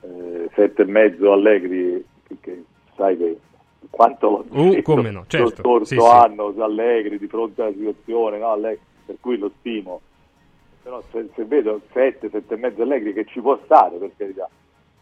[0.00, 2.64] eh, sette e mezzo Allegri, che, che
[2.96, 3.38] sai che
[3.90, 5.44] quanto uh, come no, certo.
[5.44, 6.60] lo scorso sì, anno sì.
[6.60, 8.50] Allegri di fronte alla situazione, no?
[8.50, 10.00] Allegri, per cui lo stimo.
[10.82, 14.48] Però se, se vedo sette, sette e mezzo Allegri che ci può stare per carità,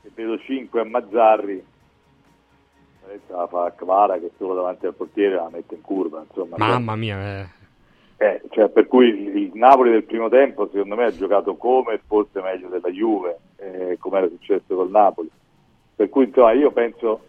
[0.03, 1.65] se vedo cinque a Mazzarri
[3.29, 6.25] la fa Kvara che solo davanti al portiere la mette in curva.
[6.27, 7.49] Insomma, Mamma cioè, mia, eh.
[8.19, 12.01] Eh, cioè, per cui il, il, Napoli del primo tempo secondo me ha giocato come
[12.07, 15.31] forse meglio della Juve, eh, come era successo col Napoli.
[15.95, 17.21] Per cui insomma, io penso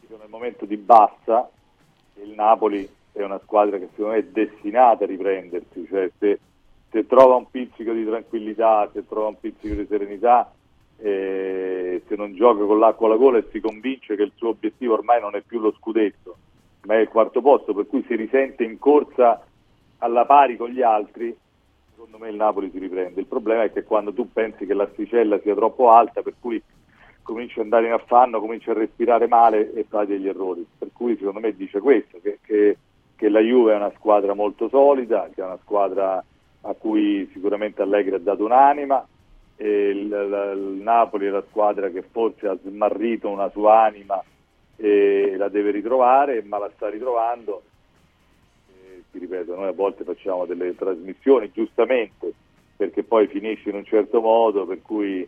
[0.00, 1.48] che nel momento di bassa
[2.22, 6.40] il Napoli è una squadra che secondo me è destinata a riprendersi, cioè se,
[6.90, 10.50] se trova un pizzico di tranquillità, se trova un pizzico di serenità,
[11.02, 14.94] eh, se non gioca con l'acqua alla gola e si convince che il suo obiettivo
[14.94, 16.36] ormai non è più lo scudetto,
[16.84, 19.44] ma è il quarto posto, per cui si risente in corsa
[19.98, 21.36] alla pari con gli altri,
[21.90, 23.20] secondo me il Napoli si riprende.
[23.20, 26.62] Il problema è che quando tu pensi che l'asticella sia troppo alta, per cui
[27.22, 30.64] cominci ad andare in affanno, cominci a respirare male e fai degli errori.
[30.78, 32.78] Per cui secondo me dice questo, che, che,
[33.16, 36.24] che la Juve è una squadra molto solida, che è una squadra
[36.64, 39.04] a cui sicuramente Allegri ha dato un'anima,
[39.68, 44.22] il, il, il, Napoli è la squadra che forse ha smarrito una sua anima
[44.76, 47.62] e la deve ritrovare, ma la sta ritrovando.
[48.68, 52.32] E, ti ripeto, noi a volte facciamo delle trasmissioni, giustamente,
[52.76, 55.26] perché poi finisce in un certo modo, per cui,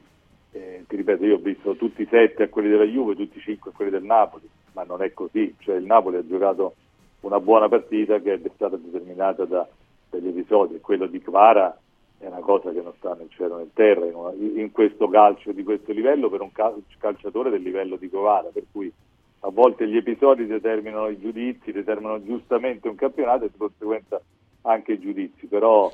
[0.52, 3.42] eh, ti ripeto, io ho visto tutti i sette a quelli della Juve, tutti i
[3.42, 6.74] cinque a quelli del Napoli, ma non è così, cioè il Napoli ha giocato
[7.20, 9.66] una buona partita che è stata determinata da,
[10.10, 11.78] dagli episodi, quello di Kvara
[12.18, 15.62] è una cosa che non sta nel cielo né in terra in, questo calcio di
[15.62, 16.50] questo livello per un
[16.98, 18.92] calciatore del livello di Covara, per cui
[19.40, 24.20] a volte gli episodi determinano i giudizi, determinano giustamente un campionato e di conseguenza
[24.62, 25.92] anche i giudizi, però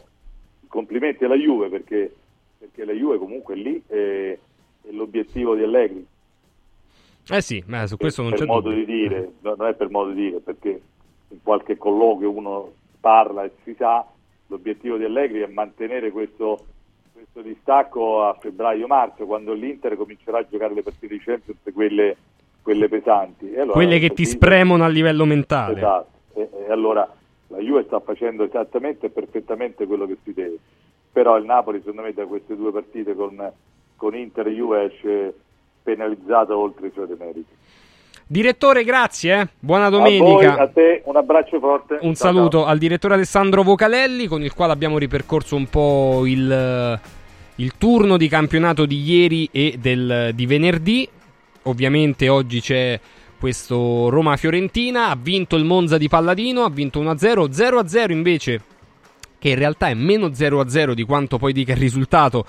[0.68, 2.14] complimenti alla Juve perché,
[2.58, 4.38] perché la Juve comunque è lì e,
[4.82, 6.06] è l'obiettivo di Allegri.
[7.28, 8.84] Eh sì, ma su questo non per c'è modo dubbio.
[8.84, 10.80] di dire, no, non è per modo di dire, perché
[11.28, 14.06] in qualche colloquio uno parla e si sa,
[14.50, 16.58] l'obiettivo di Allegri è mantenere questo,
[17.12, 22.16] questo distacco a febbraio-marzo, quando l'Inter comincerà a giocare le partite di Champions, quelle,
[22.60, 23.54] quelle pesanti.
[23.54, 25.76] Allora Quelle che ti spremono a livello mentale.
[25.76, 27.08] Esatto, e, e allora
[27.46, 30.58] la Juve sta facendo esattamente e perfettamente quello che si deve,
[31.12, 33.52] però il Napoli secondo me da queste due partite con,
[33.96, 35.34] con Inter e Juve esce
[35.82, 37.58] penalizzato oltre i suoi demeriti.
[38.40, 39.40] Direttore, grazie.
[39.40, 39.48] eh.
[39.58, 40.22] Buona A, domenica.
[40.22, 41.94] voi, a te un abbraccio forte.
[42.02, 42.66] Un Ciao, saluto ciao.
[42.68, 47.00] al direttore Alessandro Vocalelli con il quale abbiamo ripercorso un po' il,
[47.56, 51.08] il turno di campionato di ieri e del, di venerdì.
[51.62, 53.00] Ovviamente oggi c'è
[53.36, 58.60] questo Roma-Fiorentina, ha vinto il Monza di Palladino, ha vinto 1-0, 0-0 invece,
[59.40, 62.44] che in realtà è meno 0-0 di quanto poi dica il risultato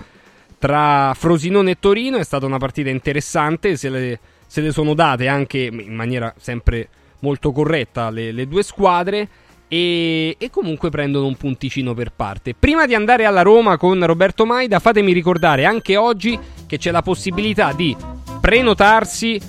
[0.60, 4.20] tra Frosinone e Torino, è stata una partita interessante, se le,
[4.52, 6.86] se le sono date anche in maniera sempre
[7.20, 9.26] molto corretta le, le due squadre
[9.66, 12.52] e, e comunque prendono un punticino per parte.
[12.52, 17.00] Prima di andare alla Roma con Roberto Maida, fatemi ricordare anche oggi che c'è la
[17.00, 17.96] possibilità di
[18.42, 19.40] prenotarsi,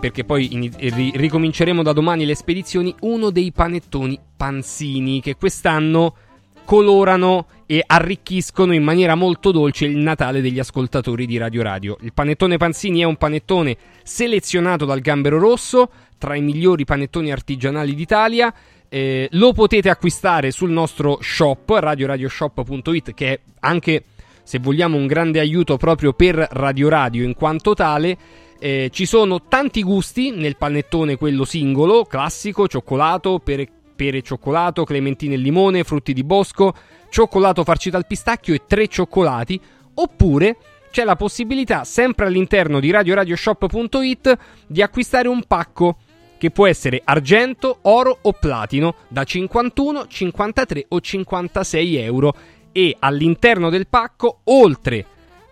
[0.00, 6.16] perché poi ini- ri- ricominceremo da domani le spedizioni, uno dei panettoni panzini che quest'anno
[6.64, 11.96] colorano e arricchiscono in maniera molto dolce il Natale degli ascoltatori di Radio Radio.
[12.00, 17.94] Il panettone Panzini è un panettone selezionato dal Gambero Rosso, tra i migliori panettoni artigianali
[17.94, 18.52] d'Italia.
[18.88, 24.04] Eh, lo potete acquistare sul nostro shop, radioradioshop.it, che è anche,
[24.42, 28.16] se vogliamo, un grande aiuto proprio per Radio Radio in quanto tale.
[28.58, 35.34] Eh, ci sono tanti gusti nel panettone, quello singolo, classico, cioccolato, pere, pere cioccolato, clementine
[35.34, 36.74] e limone, frutti di bosco,
[37.10, 39.60] cioccolato farcito al pistacchio e tre cioccolati.
[39.94, 40.56] Oppure
[40.90, 45.96] c'è la possibilità, sempre all'interno di radioradioshop.it, di acquistare un pacco
[46.38, 52.34] che può essere argento, oro o platino da 51, 53 o 56 euro.
[52.72, 55.06] E all'interno del pacco, oltre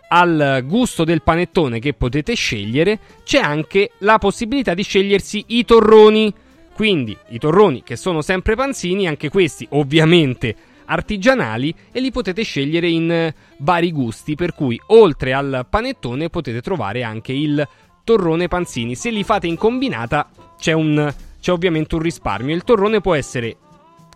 [0.09, 6.35] al gusto del panettone che potete scegliere, c'è anche la possibilità di scegliersi i torroni.
[6.81, 12.89] Quindi i torroni che sono sempre panzini, anche questi ovviamente artigianali e li potete scegliere
[12.89, 17.69] in eh, vari gusti, per cui oltre al panettone potete trovare anche il
[18.03, 18.95] torrone panzini.
[18.95, 22.55] Se li fate in combinata c'è, un, c'è ovviamente un risparmio.
[22.55, 23.59] Il torrone può essere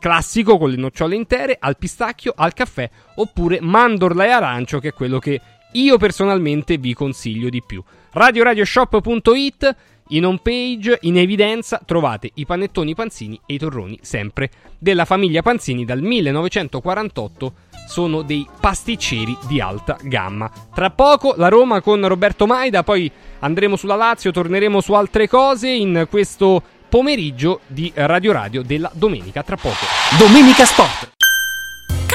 [0.01, 4.95] classico con le nocciole intere, al pistacchio, al caffè, oppure mandorla e arancio, che è
[4.95, 5.39] quello che
[5.73, 7.85] io personalmente vi consiglio di più.
[8.13, 9.77] RadioRadioShop.it
[10.09, 15.43] in home page, in evidenza, trovate i panettoni panzini e i torroni, sempre della famiglia
[15.43, 17.53] Panzini dal 1948.
[17.87, 20.51] Sono dei pasticceri di alta gamma.
[20.75, 25.69] Tra poco la Roma con Roberto Maida, poi andremo sulla Lazio, torneremo su altre cose
[25.69, 29.43] in questo pomeriggio di Radio Radio della domenica.
[29.43, 29.85] Tra poco.
[30.19, 31.14] Domenica Sport.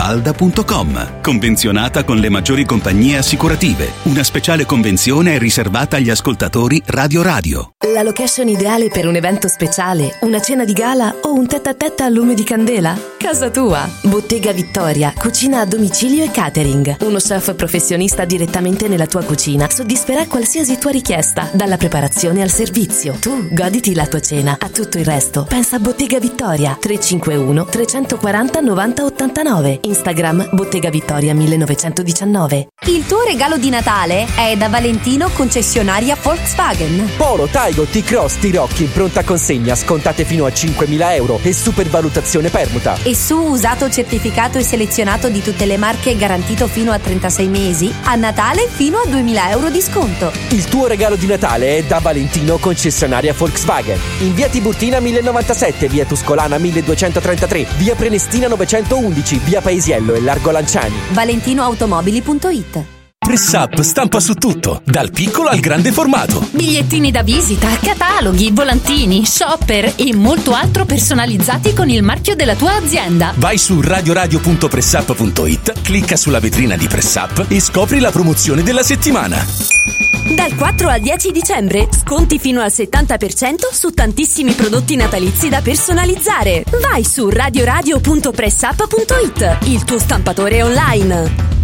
[0.00, 1.20] villamafalda.com.
[1.20, 3.92] Convenzionata con le maggiori compagnie assicurative.
[4.04, 7.72] Una speciale convenzione è riservata agli ascoltatori Radio Radio.
[7.92, 11.74] La location ideale per un evento speciale, una cena di gala o un tête a
[11.74, 12.98] tête a lume di candela?
[13.18, 13.88] Casa tua!
[14.02, 16.96] Bottega Vittoria, cucina a domicilio e catering.
[17.00, 23.16] Uno chef professionista direttamente nella tua cucina soddisferà qualsiasi tua richiesta, dalla preparazione al servizio.
[23.20, 24.56] Tu goditi la tua cena.
[24.58, 29.80] A tutto il resto, pensa a Bottega Vittoria 351 340 90 89.
[29.90, 32.68] Instagram Bottega Vittoria 1919.
[32.86, 37.10] Il tuo regalo di Natale è da Valentino concessionaria Volkswagen.
[37.16, 42.96] Polo, Taigo, T-Cross, T-Rock in pronta consegna, scontate fino a 5.000 euro e supervalutazione permuta.
[43.02, 47.92] E su usato certificato e selezionato di tutte le marche garantito fino a 36 mesi,
[48.04, 50.32] a Natale fino a 2.000 euro di sconto.
[50.50, 53.98] Il tuo regalo di Natale è da Valentino concessionaria Volkswagen.
[54.20, 60.94] In via Tiburtina 1097, via Tuscolana 1233, via Prenestina 911, via Paesiello e Largo Lanciani.
[61.12, 62.84] ValentinoAutomobili.it
[63.18, 66.46] Press Up stampa su tutto, dal piccolo al grande formato.
[66.50, 72.74] Bigliettini da visita, cataloghi, volantini, shopper e molto altro personalizzati con il marchio della tua
[72.74, 73.32] azienda.
[73.36, 80.09] Vai su radioradio.pressup.it, clicca sulla vetrina di Press Up e scopri la promozione della settimana.
[80.34, 86.62] Dal 4 al 10 dicembre, sconti fino al 70% su tantissimi prodotti natalizi da personalizzare.
[86.80, 91.58] Vai su radioradio.pressup.it, il tuo stampatore online.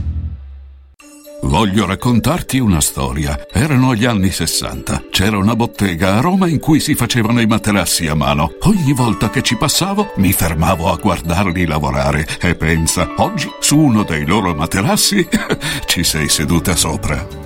[1.42, 3.46] Voglio raccontarti una storia.
[3.52, 5.04] Erano gli anni 60.
[5.10, 8.54] C'era una bottega a Roma in cui si facevano i materassi a mano.
[8.62, 14.02] Ogni volta che ci passavo mi fermavo a guardarli lavorare e pensa, oggi su uno
[14.02, 15.28] dei loro materassi
[15.86, 17.45] ci sei seduta sopra.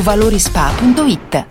[0.01, 1.50] valorispa.it.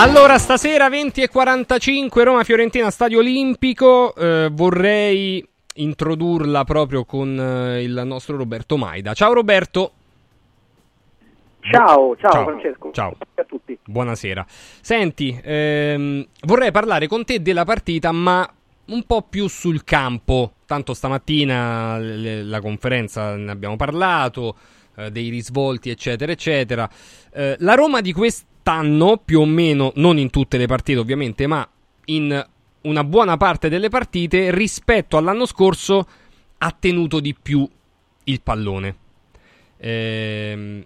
[0.00, 4.14] Allora, stasera 20 e 45 Roma-Fiorentina, Stadio Olimpico.
[4.14, 5.44] Eh, vorrei
[5.74, 9.12] introdurla proprio con eh, il nostro Roberto Maida.
[9.12, 9.92] Ciao Roberto.
[11.62, 12.44] Ciao, ciao, Ciao.
[12.44, 12.90] Francesco.
[12.92, 13.16] Ciao.
[13.34, 13.76] a tutti.
[13.84, 14.46] Buonasera.
[14.48, 18.48] Senti, ehm, vorrei parlare con te della partita, ma
[18.86, 20.52] un po' più sul campo.
[20.64, 24.54] Tanto stamattina le- la conferenza ne abbiamo parlato,
[24.96, 26.88] eh, dei risvolti, eccetera, eccetera.
[27.32, 28.12] Eh, la Roma di
[28.68, 31.66] quest'anno, più o meno, non in tutte le partite ovviamente, ma
[32.06, 32.46] in
[32.82, 36.06] una buona parte delle partite, rispetto all'anno scorso,
[36.58, 37.66] ha tenuto di più
[38.24, 38.96] il pallone.
[39.78, 40.84] Ehm,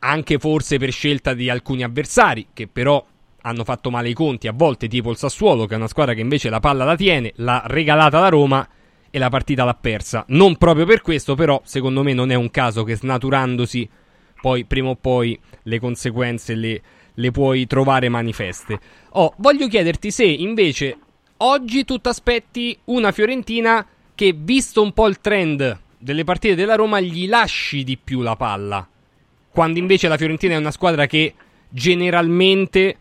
[0.00, 3.04] anche forse per scelta di alcuni avversari che però
[3.42, 6.20] hanno fatto male i conti a volte, tipo il Sassuolo, che è una squadra che
[6.20, 8.68] invece la palla la tiene, l'ha regalata la Roma
[9.08, 10.24] e la partita l'ha persa.
[10.28, 13.88] Non proprio per questo, però, secondo me non è un caso che snaturandosi
[14.40, 16.82] poi prima o poi le conseguenze le,
[17.14, 18.78] le puoi trovare manifeste.
[19.10, 20.96] Oh, voglio chiederti se invece
[21.38, 26.74] oggi tu ti aspetti una Fiorentina che, visto un po' il trend delle partite della
[26.74, 28.86] Roma, gli lasci di più la palla.
[29.50, 31.34] Quando invece la Fiorentina è una squadra che
[31.68, 32.96] generalmente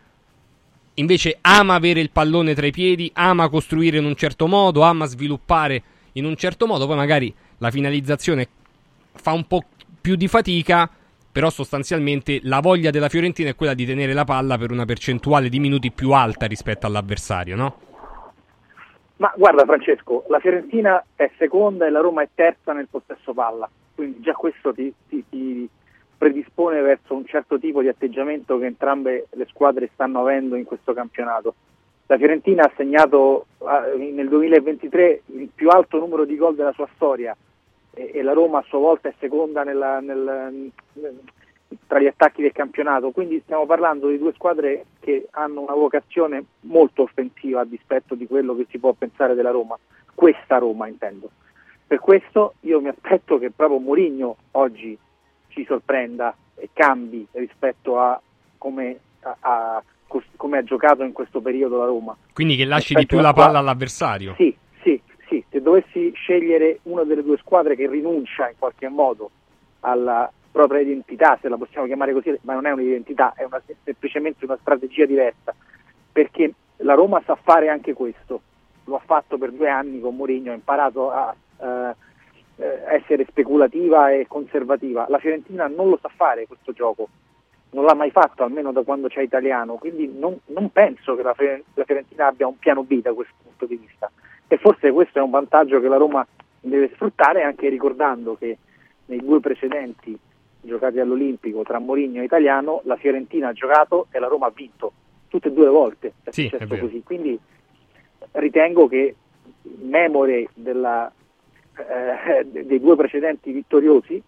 [0.96, 5.06] invece ama avere il pallone tra i piedi, ama costruire in un certo modo, ama
[5.06, 5.84] sviluppare
[6.14, 8.48] in un certo modo, poi magari la finalizzazione
[9.14, 9.64] fa un po'
[10.02, 10.90] più di fatica,
[11.32, 15.50] però sostanzialmente la voglia della Fiorentina è quella di tenere la palla per una percentuale
[15.50, 17.80] di minuti più alta rispetto all'avversario, no?
[19.18, 23.70] Ma guarda Francesco, la Fiorentina è seconda e la Roma è terza nel possesso palla,
[23.94, 25.70] quindi già questo ti, ti- ti-
[26.20, 30.94] predispone verso un certo tipo di atteggiamento che entrambe le squadre stanno avendo in questo
[30.94, 31.56] campionato.
[32.08, 36.90] La Fiorentina ha segnato eh, nel 2023 il più alto numero di gol della sua
[36.96, 37.36] storia
[37.94, 40.72] e, e la Roma a sua volta è seconda nella, nel,
[41.88, 46.44] tra gli attacchi del campionato, quindi stiamo parlando di due squadre che hanno una vocazione
[46.62, 49.78] molto offensiva a dispetto di quello che si può pensare della Roma,
[50.16, 51.30] questa Roma intendo.
[51.86, 54.98] Per questo io mi aspetto che proprio Mourinho oggi
[55.48, 58.22] ci sorprenda e cambi rispetto a
[58.58, 59.84] come, a, a,
[60.36, 62.16] come ha giocato in questo periodo la Roma.
[62.34, 64.36] Quindi che lasci di più la palla all'avversario?
[64.36, 64.56] Sì,
[65.30, 65.44] sì.
[65.50, 69.32] Se dovessi scegliere una delle due squadre che rinuncia in qualche modo
[69.82, 74.44] alla propria identità, se la possiamo chiamare così, ma non è un'identità, è una, semplicemente
[74.44, 75.56] una strategia diversa,
[76.12, 78.42] perché la Roma sa fare anche questo,
[78.86, 81.36] lo ha fatto per due anni con Mourinho, ha imparato a...
[81.62, 82.08] Eh,
[82.60, 85.06] essere speculativa e conservativa.
[85.08, 87.08] La Fiorentina non lo sa fare questo gioco,
[87.72, 91.34] non l'ha mai fatto, almeno da quando c'è italiano, quindi non, non penso che la,
[91.34, 94.12] Fiorentina abbia un piano B da questo punto di vista.
[94.52, 96.26] E forse questo è un vantaggio che la Roma
[96.60, 98.58] deve sfruttare, anche ricordando che
[99.06, 100.18] nei due precedenti
[100.62, 104.92] giocati all'Olimpico tra Mourinho e Italiano, la Fiorentina ha giocato e la Roma ha vinto,
[105.28, 107.02] tutte e due le volte è sì, successo è così.
[107.04, 107.40] Quindi
[108.32, 109.16] ritengo che
[109.82, 111.12] memore della
[111.80, 114.22] eh, dei due precedenti vittoriosi,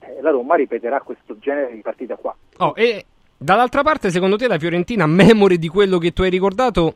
[0.00, 2.36] eh, la Roma ripeterà questo genere di partita qua.
[2.58, 3.04] Oh, e
[3.36, 6.94] dall'altra parte, secondo te la Fiorentina, a memoria di quello che tu hai ricordato,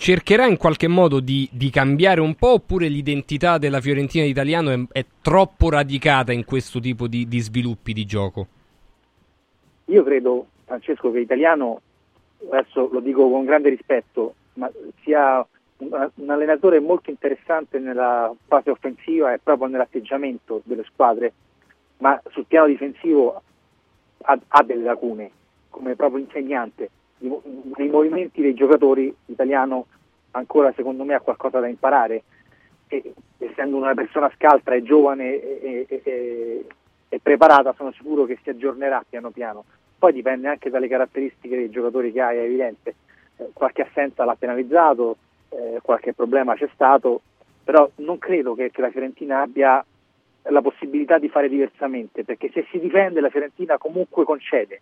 [0.00, 4.78] cercherà in qualche modo di, di, cambiare un po' oppure l'identità della Fiorentina italiano è,
[4.92, 8.46] è troppo radicata in questo tipo di, di, sviluppi di gioco?
[9.84, 11.82] Io credo, Francesco, che italiano,
[12.50, 14.70] adesso lo dico con grande rispetto, ma
[15.02, 15.46] sia
[15.76, 21.30] un allenatore molto interessante nella fase offensiva e proprio nell'atteggiamento delle squadre,
[21.98, 23.42] ma sul piano difensivo
[24.22, 25.30] ha, ha delle lacune,
[25.68, 26.88] come proprio insegnante.
[27.20, 29.86] Nei movimenti dei giocatori l'italiano
[30.32, 32.22] ancora secondo me ha qualcosa da imparare
[32.88, 36.66] e essendo una persona scaltra e giovane e, e,
[37.08, 39.64] e, preparata sono sicuro che si aggiornerà piano piano.
[39.98, 42.94] Poi dipende anche dalle caratteristiche dei giocatori che hai, è evidente.
[43.36, 45.16] Eh, qualche assenza l'ha penalizzato,
[45.50, 47.20] eh, qualche problema c'è stato,
[47.62, 49.84] però non credo che, che la Fiorentina abbia
[50.42, 54.80] la possibilità di fare diversamente, perché se si difende la Fiorentina comunque concede,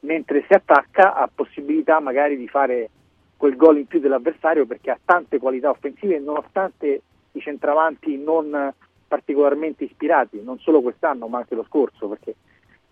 [0.00, 2.90] mentre se attacca ha possibilità magari di fare
[3.36, 8.72] quel gol in più dell'avversario perché ha tante qualità offensive nonostante i centravanti non
[9.10, 12.36] particolarmente ispirati, non solo quest'anno ma anche lo scorso, perché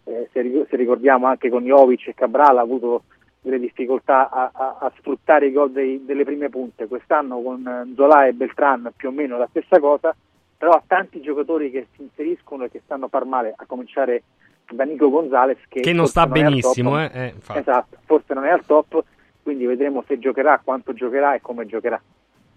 [0.05, 3.05] eh, se, ricordiamo anche con Jovic e Cabral ha avuto
[3.41, 6.89] delle difficoltà a, a, a sfruttare i gol dei, delle prime punte.
[6.89, 10.15] Quest'anno con Zola e Beltran più o meno la stessa cosa,
[10.57, 14.25] però ha tanti giocatori che si inseriscono e che stanno a far male, a cominciare
[14.71, 17.01] da Nico Gonzalez che, che non sta non benissimo.
[17.01, 17.11] Eh?
[17.13, 19.03] Eh, esatto, forse non è al top,
[19.43, 22.01] quindi vedremo se giocherà, quanto giocherà e come giocherà.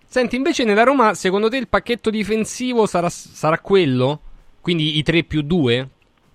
[0.05, 4.19] Senti, invece nella Roma, secondo te il pacchetto difensivo sarà, sarà quello?
[4.59, 5.87] Quindi i 3 più 2?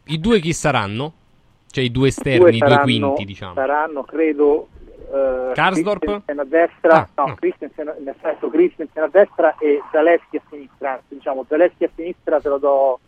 [0.06, 1.12] I due chi saranno?
[1.70, 3.52] Cioè i due esterni, i due quinti, diciamo.
[3.52, 4.68] Saranno, credo,
[5.10, 6.22] uh, Karsdorp?
[6.24, 7.34] A destra, ah, no, no.
[7.34, 11.02] Christensen, nel senso Christensen a destra e Zaleschi a sinistra.
[11.06, 13.00] Diciamo, Zaleschi a sinistra te lo do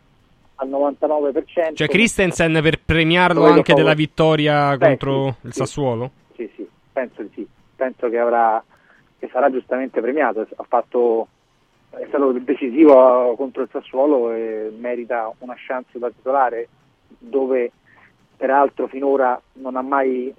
[0.60, 1.74] al 99%.
[1.74, 5.52] Cioè Christensen per premiarlo anche della vittoria Beh, contro sì, il.
[5.52, 6.10] Sassuolo?
[6.34, 7.46] Sì, sì, penso di sì.
[7.76, 8.62] Penso che avrà
[9.18, 10.46] che sarà giustamente premiato.
[10.56, 11.28] Ha fatto
[11.90, 16.68] è stato decisivo contro il Sassuolo e merita una chance da titolare
[17.18, 17.72] dove
[18.36, 20.32] peraltro finora non ha mai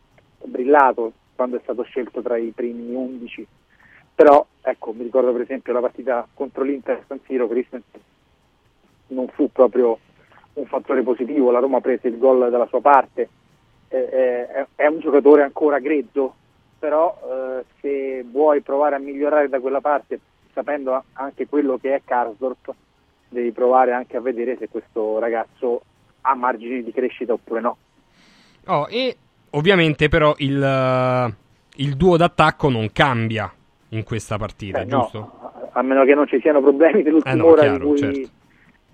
[0.43, 3.47] brillato quando è stato scelto tra i primi 11
[4.13, 8.01] però ecco mi ricordo per esempio la partita contro l'Inter San Siro Christensen
[9.07, 9.97] non fu proprio
[10.53, 13.29] un fattore positivo la Roma prese il gol dalla sua parte
[13.87, 16.35] eh, è, un giocatore ancora grezzo
[16.77, 20.19] però eh, se vuoi provare a migliorare da quella parte
[20.53, 22.73] sapendo anche quello che è Karsdorp
[23.29, 25.81] devi provare anche a vedere se questo ragazzo
[26.21, 27.77] ha margini di crescita oppure no
[28.69, 29.15] Oh, e
[29.51, 31.33] ovviamente però il, uh,
[31.77, 33.51] il duo d'attacco non cambia
[33.89, 35.17] in questa partita, eh, giusto?
[35.19, 37.97] No, a meno che non ci siano problemi dell'ultima eh no, ora chiaro, di, cui,
[37.97, 38.29] certo.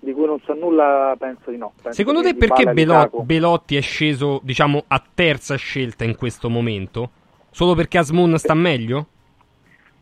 [0.06, 1.72] Di, cui, non so nulla, penso di no.
[1.82, 7.10] Penso Secondo te perché Belot- Belotti è sceso, diciamo, a terza scelta in questo momento?
[7.50, 9.06] Solo perché Asmun sta meglio?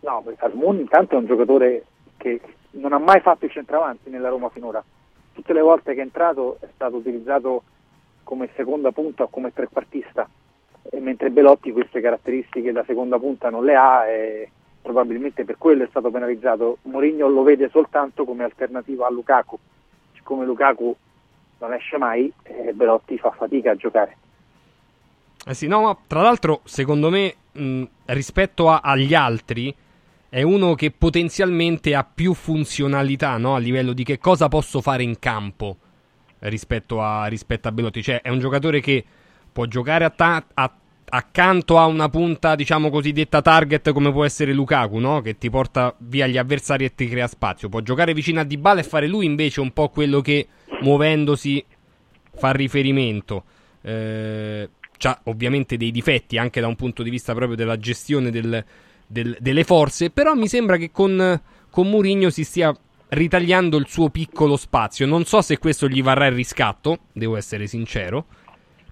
[0.01, 1.85] No, perché Asmun intanto è un giocatore
[2.19, 2.41] che
[2.73, 4.85] non ha mai fatto il centravanti nella Roma finora.
[5.33, 7.63] Tutte le volte che è entrato è stato utilizzato
[8.23, 10.29] come seconda punta o come trequartista,
[10.91, 14.51] e mentre Belotti queste caratteristiche da seconda punta non le ha e
[14.83, 16.79] probabilmente per quello è stato penalizzato.
[16.83, 19.59] Mourinho lo vede soltanto come alternativa a Lukaku,
[20.25, 20.97] siccome Lukaku
[21.59, 24.17] non esce mai e Belotti fa fatica a giocare.
[25.47, 29.75] Eh sì, no, ma tra l'altro, secondo me, mh, rispetto a, agli altri,
[30.31, 33.55] è uno che potenzialmente ha più funzionalità no?
[33.55, 35.77] a livello di che cosa posso fare in campo
[36.41, 38.03] rispetto a, rispetto a Belotti.
[38.03, 39.05] Cioè, è un giocatore che
[39.53, 40.75] può giocare a ta- a-
[41.15, 45.21] accanto a una punta, diciamo cosiddetta target, come può essere Lukaku, no?
[45.21, 47.69] che ti porta via gli avversari e ti crea spazio.
[47.69, 50.49] Può giocare vicino a Dybala e fare lui invece un po' quello che
[50.81, 51.65] muovendosi
[52.35, 53.45] fa riferimento.
[53.81, 58.65] Eh, c'ha ovviamente dei difetti anche da un punto di vista proprio della gestione del,
[59.07, 61.41] del, delle forze, però mi sembra che con,
[61.71, 62.77] con Mourinho si stia
[63.09, 65.07] ritagliando il suo piccolo spazio.
[65.07, 68.27] Non so se questo gli varrà il riscatto, devo essere sincero.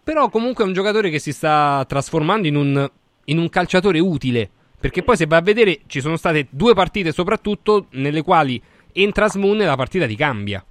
[0.05, 2.91] Però comunque è un giocatore che si sta trasformando in un,
[3.27, 4.51] in un calciatore utile.
[4.81, 8.61] Perché poi se vai a vedere ci sono state due partite soprattutto nelle quali
[8.93, 10.65] entra Smoon e la partita ti cambia.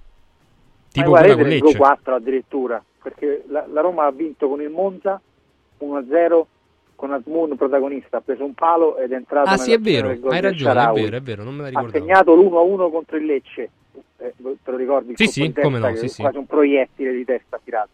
[0.90, 1.78] Tipo quella con Lecce.
[1.78, 5.18] 4 addirittura, perché la, la, Roma ha vinto con il Monza
[5.80, 6.42] 1-0
[6.94, 10.40] con Asmoon protagonista, ha preso un palo ed è entrato Ah sì, è vero, hai
[10.42, 11.96] ragione, è vero, è vero, non me la ricordavo.
[11.96, 13.70] Ha segnato l'1-1 contro il Lecce.
[14.18, 15.16] Eh, te lo ricordi?
[15.16, 17.88] Sì, sì, come no, sì, quasi un proiettile di testa tirato.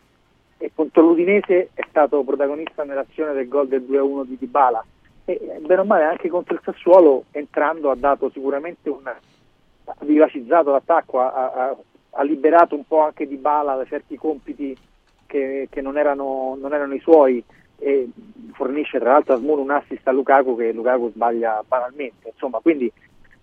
[0.58, 4.84] E contro l'Udinese è stato protagonista nell'azione del gol del 2-1 di Dybala.
[5.24, 10.70] E bene o male anche contro il Sassuolo entrando ha dato sicuramente un ha vivacizzato
[10.70, 11.76] l'attacco, ha, ha,
[12.10, 14.76] ha liberato un po' anche Dybala da certi compiti
[15.26, 17.42] che, che non, erano, non erano i suoi
[17.78, 18.08] e
[18.52, 22.90] fornisce tra l'altro a Asmun un assist a Lukaku che Lukaku sbaglia banalmente, insomma, quindi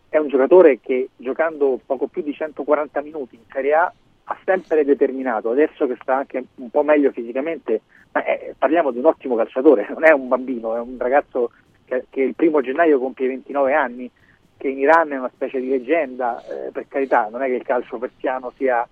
[0.10, 3.94] è un giocatore che giocando poco più di 140 minuti in Serie A
[4.26, 9.06] ha sempre determinato, adesso che sta anche un po' meglio fisicamente, è, parliamo di un
[9.06, 11.52] ottimo calciatore, non è un bambino, è un ragazzo
[11.86, 14.10] che, che il primo gennaio compie 29 anni,
[14.58, 17.64] che in Iran è una specie di leggenda, eh, per carità, non è che il
[17.64, 18.88] calcio persiano sia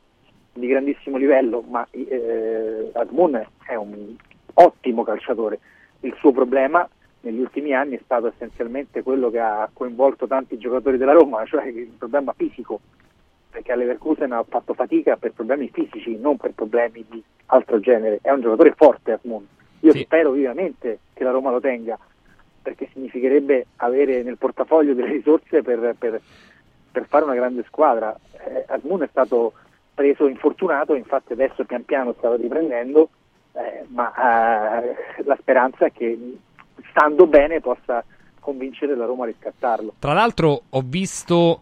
[0.53, 4.15] di grandissimo livello, ma eh, Admun è un
[4.53, 5.59] ottimo calciatore.
[6.01, 6.87] Il suo problema
[7.21, 11.65] negli ultimi anni è stato essenzialmente quello che ha coinvolto tanti giocatori della Roma, cioè
[11.65, 12.81] il problema fisico,
[13.53, 18.19] perché a Leverkusen ha fatto fatica per problemi fisici, non per problemi di altro genere.
[18.21, 19.45] È un giocatore forte Asmun.
[19.81, 19.99] Io sì.
[19.99, 21.97] spero vivamente che la Roma lo tenga,
[22.61, 26.19] perché significherebbe avere nel portafoglio delle risorse per, per,
[26.91, 28.17] per fare una grande squadra.
[28.45, 29.53] Eh, Asmun è stato
[29.93, 33.09] preso infortunato, infatti adesso pian piano stava riprendendo
[33.53, 36.37] eh, ma eh, la speranza è che
[36.89, 38.03] stando bene possa
[38.39, 39.93] convincere la Roma a riscattarlo.
[39.99, 41.61] Tra l'altro ho visto,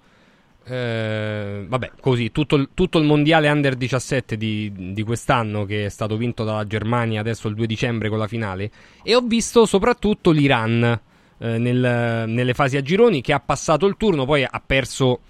[0.63, 5.89] eh, vabbè, così, tutto il, tutto il, mondiale under 17 di, di, quest'anno che è
[5.89, 8.69] stato vinto dalla Germania adesso il 2 dicembre con la finale
[9.03, 10.99] e ho visto soprattutto l'Iran
[11.39, 15.21] eh, nel, nelle fasi a gironi che ha passato il turno, poi ha perso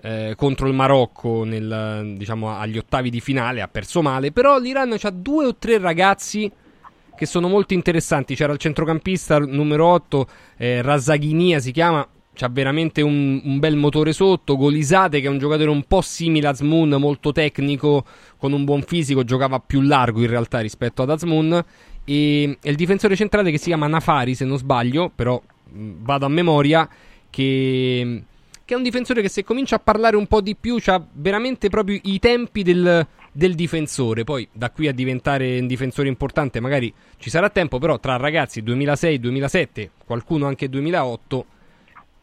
[0.00, 4.96] eh, contro il Marocco nel, diciamo, agli ottavi di finale, ha perso male, però l'Iran
[5.00, 6.50] ha due o tre ragazzi
[7.16, 8.36] che sono molto interessanti.
[8.36, 12.06] C'era il centrocampista numero 8, eh, Razaghinia si chiama,
[12.38, 14.56] c'ha veramente un, un, bel motore sotto.
[14.56, 18.04] Golisate, che è un giocatore un po' simile a Azmoun, molto tecnico,
[18.36, 21.64] con un buon fisico, giocava più largo in realtà rispetto ad Azmoun.
[22.04, 26.26] E, e il difensore centrale che si chiama Nafari, se non sbaglio, però mh, vado
[26.26, 26.88] a memoria,
[27.28, 28.22] che
[28.64, 31.70] che è un difensore che se comincia a parlare un po' di più ha veramente
[31.70, 34.24] proprio i tempi del, del, difensore.
[34.24, 38.62] Poi da qui a diventare un difensore importante magari ci sarà tempo, però tra ragazzi
[38.62, 41.46] 2006-2007, qualcuno anche 2008,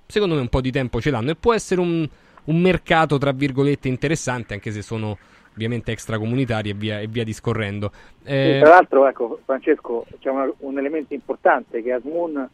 [0.05, 2.07] secondo me un po' di tempo ce l'hanno e può essere un,
[2.45, 5.17] un mercato tra virgolette interessante anche se sono
[5.55, 7.91] ovviamente extracomunitari e via, e via discorrendo.
[8.23, 8.59] Eh...
[8.61, 12.47] tra l'altro, ecco, Francesco, c'è una, un elemento importante che Asmun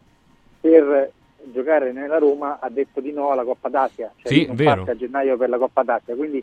[0.60, 1.10] per
[1.50, 4.84] giocare nella Roma ha detto di no alla Coppa d'Asia, cioè sì, non vero.
[4.86, 6.42] a gennaio per la Coppa d'Asia, quindi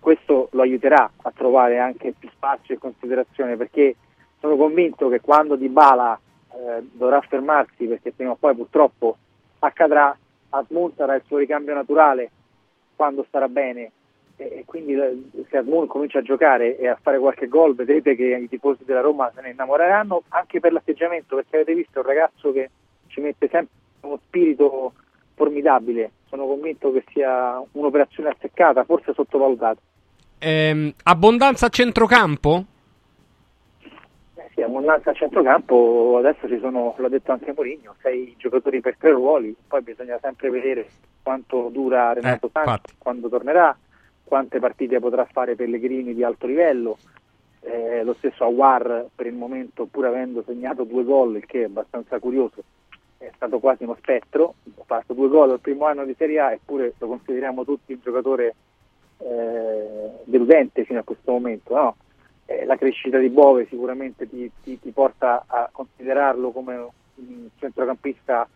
[0.00, 3.96] questo lo aiuterà a trovare anche più spazio e considerazione perché
[4.40, 6.18] sono convinto che quando Di Bala
[6.52, 9.16] eh, dovrà fermarsi perché prima o poi purtroppo
[9.58, 10.16] accadrà,
[10.58, 12.30] Asmun sarà il suo ricambio naturale
[12.96, 13.90] quando starà bene
[14.36, 14.94] e quindi
[15.48, 19.00] se Asmun comincia a giocare e a fare qualche gol vedrete che i tifosi della
[19.00, 22.70] Roma se ne innamoreranno anche per l'atteggiamento perché avete visto un ragazzo che
[23.06, 24.92] ci mette sempre uno spirito
[25.34, 26.10] formidabile.
[26.28, 29.80] Sono convinto che sia un'operazione azzeccata, forse sottovalutata.
[30.38, 32.64] Ehm, abbondanza a centrocampo?
[34.54, 39.10] Sì, abbondanza a centrocampo, adesso ci sono, l'ha detto anche Mourinho, sei giocatori per tre
[39.10, 40.86] ruoli, poi bisogna sempre vedere
[41.24, 43.76] quanto dura Renato eh, Santos, quando tornerà,
[44.22, 46.98] quante partite potrà fare Pellegrini di alto livello,
[47.62, 51.64] eh, lo stesso Awar per il momento pur avendo segnato due gol, il che è
[51.64, 52.62] abbastanza curioso,
[53.18, 56.52] è stato quasi uno spettro, ha fatto due gol al primo anno di Serie A
[56.52, 58.54] eppure lo consideriamo tutti un giocatore
[59.18, 61.74] eh, deludente fino a questo momento.
[61.74, 61.96] No?
[62.46, 66.76] Eh, la crescita di Bove sicuramente ti, ti, ti, porta a considerarlo come
[67.16, 68.48] un centrocampista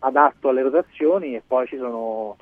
[0.00, 2.36] adatto alle rotazioni e poi ci sono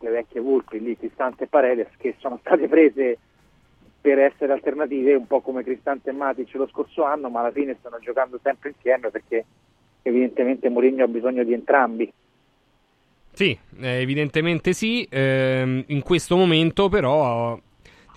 [0.00, 3.18] le vecchie Volpi lì, Cristante e Paredes che sono state prese
[4.00, 7.76] per essere alternative un po' come Cristante e Matic lo scorso anno ma alla fine
[7.78, 9.44] stanno giocando sempre insieme perché
[10.02, 12.12] evidentemente Mourinho ha bisogno di entrambi
[13.38, 15.04] sì, eh, evidentemente sì.
[15.08, 17.56] Eh, in questo momento, però,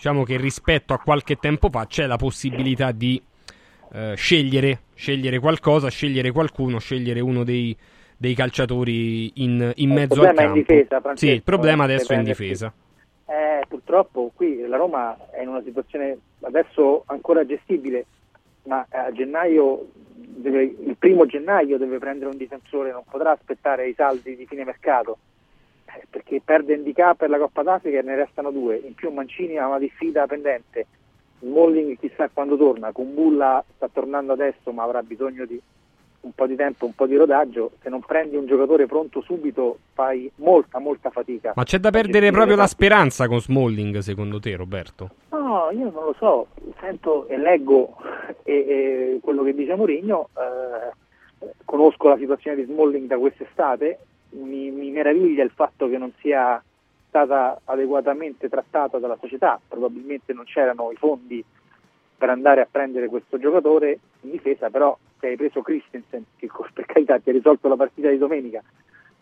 [0.01, 3.21] diciamo che rispetto a qualche tempo fa c'è la possibilità di
[3.93, 7.77] eh, scegliere, scegliere qualcosa, scegliere qualcuno, scegliere uno dei,
[8.17, 10.57] dei calciatori in, in mezzo al campo.
[10.57, 12.73] Il difesa, sì, il problema adesso è in difesa.
[13.27, 18.07] Eh, purtroppo qui la Roma è in una situazione adesso ancora gestibile,
[18.63, 19.85] ma a gennaio
[20.15, 24.63] deve, il primo gennaio deve prendere un difensore, non potrà aspettare i saldi di fine
[24.63, 25.30] mercato eh,
[26.09, 28.77] perché perde Indica per la Coppa d'Africa e ne restano due.
[28.77, 30.87] In più Mancini ha una diffida pendente.
[31.39, 35.59] Smalling chissà quando torna, Kumbulla sta tornando adesso ma avrà bisogno di
[36.21, 37.71] un po' di tempo, un po' di rodaggio.
[37.81, 41.53] Se non prendi un giocatore pronto subito fai molta molta fatica.
[41.55, 45.09] Ma c'è da perdere proprio la speranza con Smalling secondo te Roberto?
[45.29, 46.47] No, io non lo so,
[46.79, 47.95] sento e leggo
[48.43, 53.99] e, e quello che dice Mourinho, eh, conosco la situazione di Smalling da quest'estate,
[54.31, 56.61] mi, mi meraviglia il fatto che non sia
[57.07, 61.43] stata adeguatamente trattata dalla società, probabilmente non c'erano i fondi
[62.17, 66.85] per andare a prendere questo giocatore in difesa, però se hai preso Christensen, che per
[66.85, 68.63] carità ti ha risolto la partita di domenica,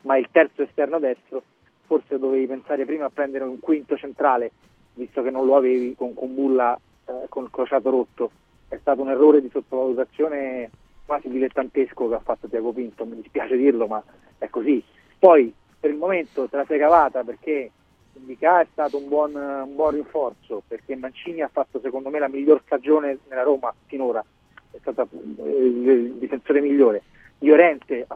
[0.01, 1.41] ma il terzo esterno destro,
[1.85, 4.51] forse dovevi pensare prima a prendere un quinto centrale,
[4.93, 8.31] visto che non lo avevi con, con Bulla eh, con il crociato rotto.
[8.67, 10.69] È stato un errore di sottovalutazione
[11.05, 14.03] quasi dilettantesco che ha fatto Tiago Pinto, mi dispiace dirlo, ma
[14.37, 14.83] è così.
[15.19, 17.71] Poi per il momento te la sei cavata perché
[18.19, 22.27] Indica è stato un buon, un buon, rinforzo, perché Mancini ha fatto secondo me la
[22.27, 24.23] miglior stagione nella Roma finora,
[24.71, 27.03] è stato il difensore migliore.
[27.39, 28.07] Llorente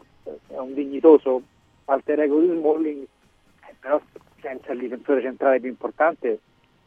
[0.47, 1.41] è un dignitoso
[1.85, 4.01] alter ego di Smalling, eh, però
[4.41, 6.39] senza il difensore centrale più importante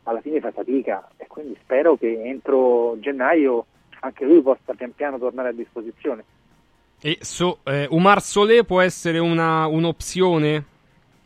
[0.03, 3.67] alla fine fa fatica e quindi spero che entro gennaio
[4.01, 6.25] anche lui possa pian piano tornare a disposizione.
[7.01, 10.65] E so, eh, Umar Solé può essere una, un'opzione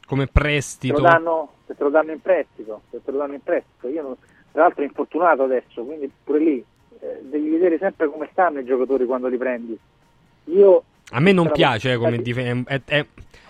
[0.07, 0.97] come prestito?
[0.97, 3.89] Se, danno, se te lo danno in prestito, se te lo danno in prestito.
[3.89, 4.17] Io non,
[4.51, 6.65] tra l'altro è infortunato adesso, quindi pure lì
[7.01, 9.79] eh, devi vedere sempre come stanno i giocatori quando li prendi.
[10.45, 13.07] Io a me non piace eh, come difensore, è, è,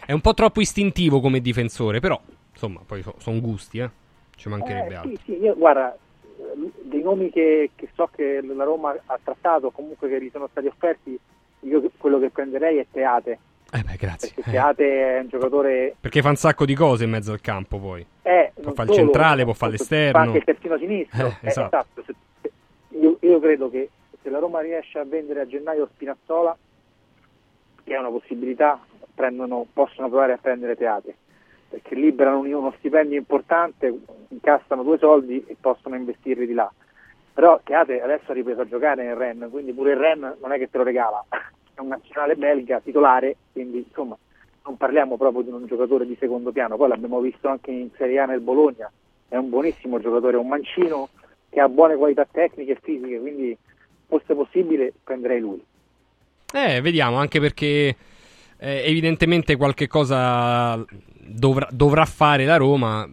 [0.06, 2.20] è, un po' troppo istintivo come difensore, però
[2.52, 3.90] insomma, poi so, sono gusti, eh.
[4.36, 5.10] Ci mancherebbe eh, altro.
[5.10, 5.96] Sì, sì, io guarda,
[6.82, 10.66] dei nomi che, che, so che la Roma ha trattato, comunque che gli sono stati
[10.66, 11.18] offerti,
[11.61, 13.38] io quello che prenderei è Teate.
[13.72, 14.32] Eh beh, grazie.
[14.34, 15.94] Perché Teate è un giocatore...
[16.00, 18.04] Perché fa un sacco di cose in mezzo al campo poi.
[18.22, 20.11] Eh, può fare il centrale, può fare l'esterno.
[20.12, 21.26] Fa anche il terzino sinistro.
[21.26, 21.84] Eh, esatto.
[22.00, 22.18] esatto.
[23.00, 23.90] Io, io, credo che
[24.22, 26.56] se la Roma riesce a vendere a gennaio Spinazzola,
[27.84, 28.80] che è una possibilità,
[29.14, 31.14] prendono, possono provare a prendere Teate.
[31.68, 33.96] Perché liberano uno stipendio importante,
[34.28, 36.70] incassano due soldi e possono investirli di là.
[37.32, 40.58] Però Teate adesso ha ripreso a giocare nel Ren, quindi pure il Ren non è
[40.58, 41.24] che te lo regala
[41.80, 44.16] un nazionale belga titolare, quindi insomma
[44.64, 48.18] non parliamo proprio di un giocatore di secondo piano, poi l'abbiamo visto anche in Serie
[48.20, 48.90] A nel Bologna,
[49.28, 51.08] è un buonissimo giocatore, un mancino
[51.48, 53.56] che ha buone qualità tecniche e fisiche, quindi
[54.06, 55.62] fosse possibile prenderei lui.
[56.52, 57.96] Eh, vediamo, anche perché
[58.58, 60.84] eh, evidentemente qualche cosa
[61.18, 63.08] dovrà, dovrà, fare la Roma.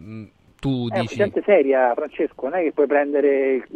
[0.60, 1.16] Tu è dici...
[1.16, 3.66] gente seria, Francesco, non è che puoi prendere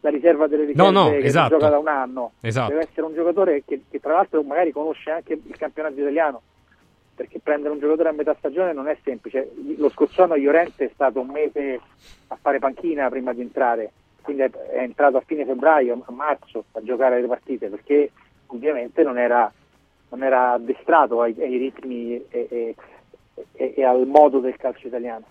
[0.00, 1.50] la riserva delle riserve no, no, che esatto.
[1.50, 2.32] gioca da un anno.
[2.40, 2.70] Esatto.
[2.70, 6.42] Deve essere un giocatore che, che, tra l'altro magari conosce anche il campionato italiano,
[7.14, 9.50] perché prendere un giocatore a metà stagione non è semplice.
[9.76, 11.80] Lo scorso anno Llorente è stato un mese
[12.28, 13.92] a fare panchina prima di entrare,
[14.22, 18.10] quindi è, è entrato a fine febbraio, a marzo, a giocare le partite, perché
[18.46, 19.52] ovviamente non era,
[20.08, 22.74] non era addestrato ai, ai ritmi e, e,
[23.52, 25.24] e, e al modo del calcio italiano.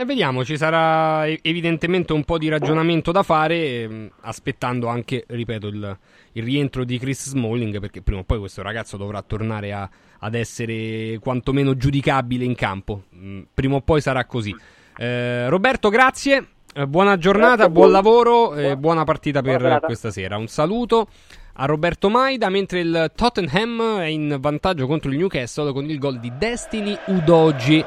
[0.00, 5.66] E vediamo, ci sarà evidentemente un po' di ragionamento da fare, ehm, aspettando anche, ripeto,
[5.66, 5.98] il,
[6.34, 9.90] il, rientro di Chris Smalling, perché prima o poi questo ragazzo dovrà tornare a,
[10.20, 13.06] ad essere quantomeno giudicabile in campo.
[13.12, 14.54] Mm, prima o poi sarà così.
[14.96, 20.12] Eh, Roberto, grazie, eh, buona giornata, grazie buon lavoro e buona partita per buona questa
[20.12, 20.36] sera.
[20.36, 21.08] Un saluto
[21.54, 26.20] a Roberto Maida, mentre il Tottenham è in vantaggio contro il Newcastle con il gol
[26.20, 27.84] di Destiny Udogi,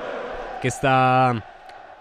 [0.59, 1.41] che sta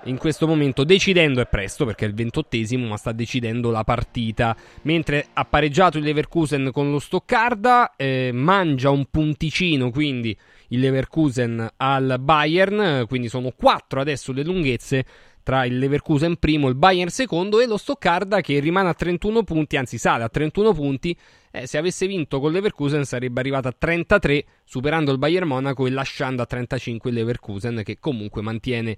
[0.04, 4.56] in questo momento decidendo, è presto perché è il ventottesimo, ma sta decidendo la partita.
[4.82, 10.36] Mentre ha pareggiato il Leverkusen con lo Stoccarda, eh, mangia un punticino quindi
[10.68, 15.04] il Leverkusen al Bayern, quindi sono quattro adesso le lunghezze
[15.42, 19.76] tra il Leverkusen primo, il Bayern secondo e lo Stoccarda che rimane a 31 punti,
[19.76, 21.16] anzi sale a 31 punti.
[21.50, 25.90] Eh, se avesse vinto con Leverkusen sarebbe arrivato a 33, superando il Bayern Monaco e
[25.90, 28.96] lasciando a 35 il Leverkusen che comunque mantiene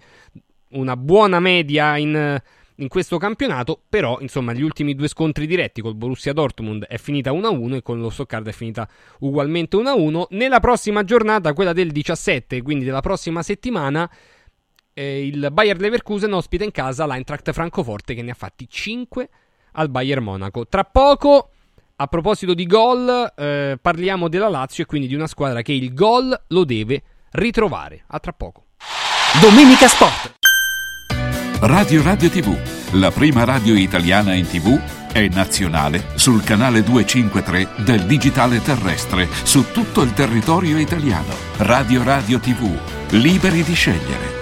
[0.73, 2.41] una buona media in
[2.77, 7.31] in questo campionato, però insomma gli ultimi due scontri diretti col Borussia Dortmund è finita
[7.33, 8.89] 1-1 e con lo Stoccarda è finita
[9.21, 10.25] ugualmente 1-1.
[10.31, 14.11] Nella prossima giornata, quella del 17, quindi della prossima settimana,
[14.95, 19.29] eh, il Bayer Leverkusen ospita in casa l'Eintracht Francoforte che ne ha fatti 5
[19.73, 20.67] al Bayern Monaco.
[20.67, 21.51] Tra poco,
[21.97, 25.95] a proposito di gol, eh, parliamo della Lazio e quindi di una squadra che il
[25.95, 27.03] gol lo deve
[27.33, 28.05] ritrovare.
[28.09, 28.65] A tra poco.
[29.41, 30.42] Domenica Sport.
[31.65, 32.59] Radio Radio TV,
[32.95, 34.77] la prima radio italiana in TV,
[35.13, 41.33] è nazionale sul canale 253 del digitale terrestre su tutto il territorio italiano.
[41.59, 42.69] Radio Radio TV,
[43.11, 44.42] liberi di scegliere.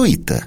[0.00, 0.46] gratuita.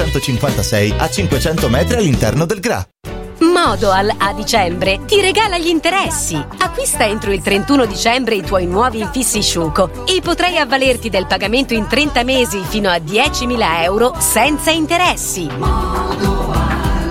[0.00, 2.86] 956 a 500 metri all'interno del GRA.
[3.40, 6.42] Modoal a dicembre ti regala gli interessi.
[6.58, 11.74] Acquista entro il 31 dicembre i tuoi nuovi infissi Sciuco e potrai avvalerti del pagamento
[11.74, 15.48] in 30 mesi fino a 10.000 euro senza interessi.
[15.58, 17.10] Modoal,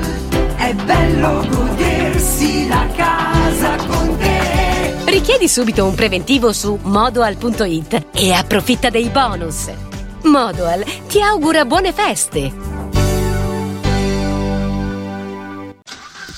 [0.55, 4.95] è bello godersi la casa con te.
[5.05, 9.69] Richiedi subito un preventivo su modoal.it e approfitta dei bonus.
[10.23, 12.78] Modoal ti augura buone feste.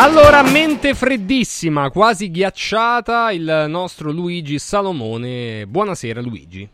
[0.00, 5.66] Allora, mente freddissima, quasi ghiacciata, il nostro Luigi Salomone.
[5.66, 6.70] Buonasera Luigi.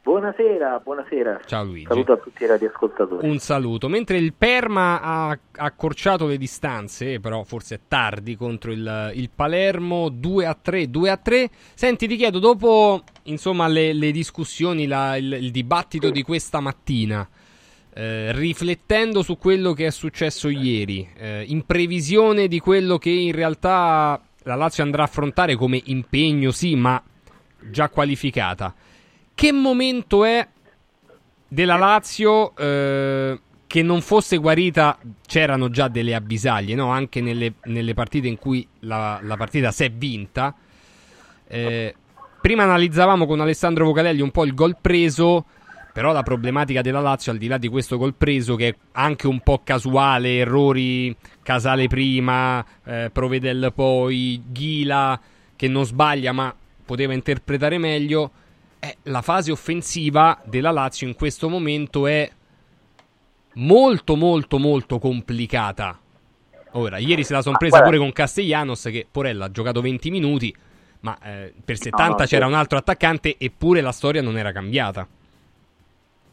[0.00, 1.40] Buonasera, buonasera.
[1.46, 1.86] Ciao Luigi.
[1.88, 3.28] Saluto a tutti i radioascoltatori.
[3.28, 3.88] Un saluto.
[3.88, 10.08] Mentre il Perma ha accorciato le distanze, però forse è tardi contro il, il Palermo
[10.08, 11.50] 2 a 3, 2 a 3.
[11.74, 17.28] Senti, ti chiedo, dopo insomma le, le discussioni, la, il, il dibattito di questa mattina,
[17.96, 23.32] eh, riflettendo su quello che è successo ieri, eh, in previsione di quello che in
[23.32, 27.00] realtà la Lazio andrà a affrontare come impegno, sì, ma
[27.70, 28.74] già qualificata,
[29.32, 30.46] che momento è
[31.46, 34.98] della Lazio eh, che non fosse guarita?
[35.24, 36.90] C'erano già delle avvisaglie, no?
[36.90, 40.54] anche nelle, nelle, partite in cui la, la partita si è vinta.
[41.46, 41.94] Eh,
[42.40, 45.44] prima analizzavamo con Alessandro Vocalelli un po' il gol preso
[45.94, 49.28] però la problematica della Lazio, al di là di questo gol preso, che è anche
[49.28, 55.20] un po' casuale, errori Casale prima, eh, Provedel poi, Ghila
[55.54, 56.52] che non sbaglia ma
[56.84, 58.32] poteva interpretare meglio,
[58.80, 62.28] eh, la fase offensiva della Lazio in questo momento è
[63.52, 65.96] molto molto molto complicata.
[66.72, 70.52] Ora, ieri se la sono presa pure con Castellanos che Porella ha giocato 20 minuti,
[71.02, 74.50] ma eh, per 70 no, no, c'era un altro attaccante eppure la storia non era
[74.50, 75.06] cambiata.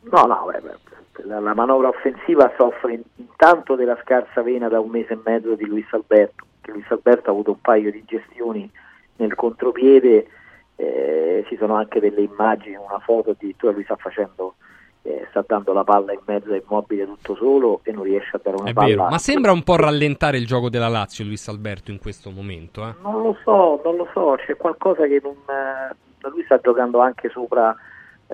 [0.03, 5.13] No, no, beh, la, la, manovra offensiva soffre intanto della scarsa vena da un mese
[5.13, 8.69] e mezzo di Luis Alberto, che Luis Alberto ha avuto un paio di gestioni
[9.17, 10.27] nel contropiede,
[10.75, 14.55] eh, ci sono anche delle immagini, una foto addirittura lui sta facendo,
[15.03, 18.39] eh, sta dando la palla in mezzo a immobile tutto solo e non riesce a
[18.41, 18.87] dare una È palla.
[18.87, 22.87] Vero, ma sembra un po' rallentare il gioco della Lazio Luis Alberto in questo momento.
[22.87, 22.95] Eh?
[23.03, 25.35] Non lo so, non lo so, c'è qualcosa che non...
[25.47, 25.95] Eh,
[26.29, 27.75] lui sta giocando anche sopra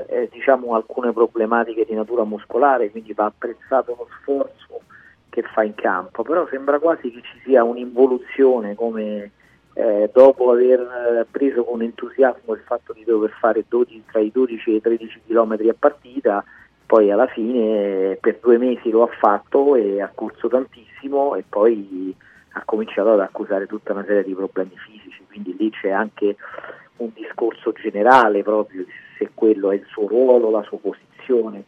[0.08, 4.82] eh, diciamo alcune problematiche di natura muscolare, quindi va apprezzato lo sforzo
[5.30, 9.32] che fa in campo, però sembra quasi che ci sia un'involuzione come
[9.74, 14.72] eh, dopo aver preso con entusiasmo il fatto di dover fare 12, tra i 12
[14.72, 16.43] e i 13 km a partita,
[16.86, 22.16] poi alla fine per due mesi lo ha fatto e ha corso tantissimo e poi
[22.54, 26.38] ha cominciato ad accusare tutta una serie di problemi fisici, quindi lì c'è anche
[26.98, 28.86] un discorso generale proprio
[29.18, 31.63] se quello è il suo ruolo, la sua posizione.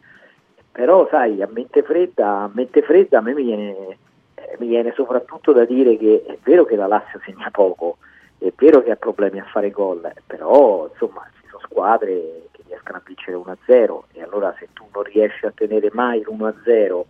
[0.72, 3.98] Però sai, a mente fredda, a mente fredda a me mi viene,
[4.34, 7.98] eh, mi viene soprattutto da dire che è vero che la Lazio segna poco,
[8.38, 12.98] è vero che ha problemi a fare gol, però insomma ci sono squadre che riescono
[12.98, 17.02] a vincere 1-0 e allora se tu non riesci a tenere mai l'1-0,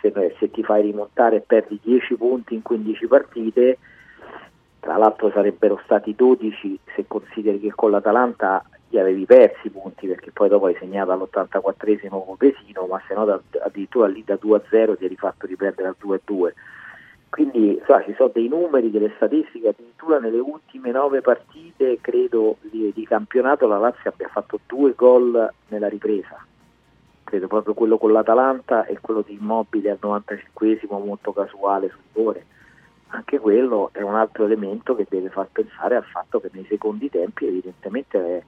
[0.00, 3.78] se, se ti fai rimontare e perdi 10 punti in 15 partite,
[4.80, 10.06] tra l'altro sarebbero stati 12 se consideri che con l'Atalanta gli avevi persi i punti
[10.06, 14.36] perché poi dopo hai segnato all'84esimo con Pesino, ma se no da, addirittura lì da
[14.36, 16.54] 2 a 0 ti eri fatto riprendere al 2 a 2.
[17.28, 22.90] Quindi so, ci sono dei numeri, delle statistiche, addirittura nelle ultime nove partite, credo, di,
[22.94, 26.42] di campionato la Lazio abbia fatto due gol nella ripresa.
[27.24, 32.46] Credo proprio quello con l'Atalanta e quello di Immobile al 95esimo molto casuale sul rigore
[33.08, 37.08] anche quello è un altro elemento che deve far pensare al fatto che nei secondi
[37.08, 38.44] tempi evidentemente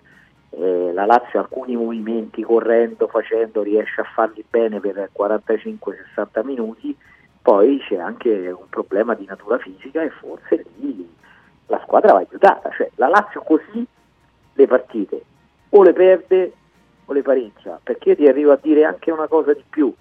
[0.50, 6.96] eh, la Lazio alcuni movimenti correndo, facendo, riesce a farli bene per 45-60 minuti,
[7.40, 11.08] poi c'è anche un problema di natura fisica e forse lì
[11.66, 13.86] la squadra va aiutata, cioè la Lazio così
[14.54, 15.22] le partite
[15.70, 16.52] o le perde
[17.06, 19.92] o le pareggia, perché io ti arrivo a dire anche una cosa di più,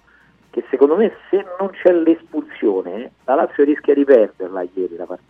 [0.50, 5.28] che secondo me se non c'è l'espulsione la Lazio rischia di perderla ieri la partita.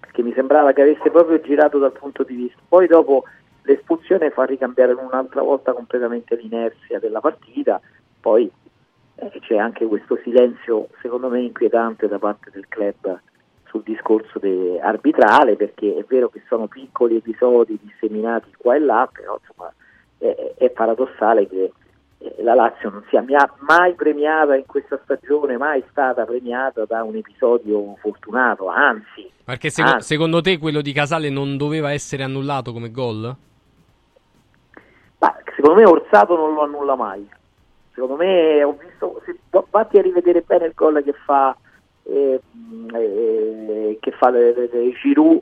[0.00, 2.60] Perché mi sembrava che avesse proprio girato dal punto di vista.
[2.66, 3.24] Poi dopo
[3.66, 7.80] l'espulsione fa ricambiare un'altra volta completamente l'inerzia della partita
[8.20, 8.50] poi
[9.16, 13.20] eh, c'è anche questo silenzio secondo me inquietante da parte del club
[13.76, 19.08] sul discorso de- arbitrale perché è vero che sono piccoli episodi disseminati qua e là,
[19.12, 19.72] però insomma,
[20.18, 21.72] è, è paradossale che
[22.18, 23.24] eh, la Lazio non sia
[23.58, 29.30] mai premiata in questa stagione, mai stata premiata da un episodio fortunato, anzi.
[29.44, 33.34] Perché seco- anzi, secondo te quello di Casale non doveva essere annullato come gol?
[35.18, 37.28] Ma secondo me Orsato non lo annulla mai.
[37.92, 39.36] Secondo me ho visto, se
[39.70, 41.56] vatti a rivedere bene il gol che fa
[42.02, 42.40] eh,
[42.92, 45.40] eh, che fa le, le, le Giroud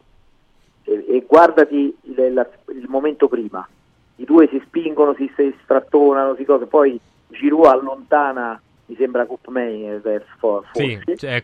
[0.85, 3.67] e, e guardati il, la- il momento prima.
[4.17, 6.99] I due si spingono, si, si strattonano, si cose, poi
[7.29, 9.27] Giroud allontana, mi sembra
[10.01, 10.71] verso forse.
[10.75, 11.43] Sì, cioè,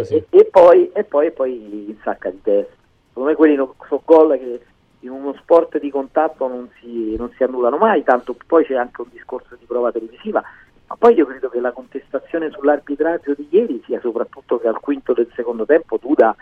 [0.00, 0.14] e, sì.
[0.16, 2.74] e- e poi, e poi, e poi insacca di testa.
[3.08, 4.60] Secondo me quelli sono gol che
[5.00, 9.02] in uno sport di contatto non si, non si annullano mai, tanto poi c'è anche
[9.02, 10.42] un discorso di prova televisiva,
[10.88, 15.12] ma poi io credo che la contestazione sull'arbitraggio di ieri sia soprattutto che al quinto
[15.12, 16.34] del secondo tempo Duda,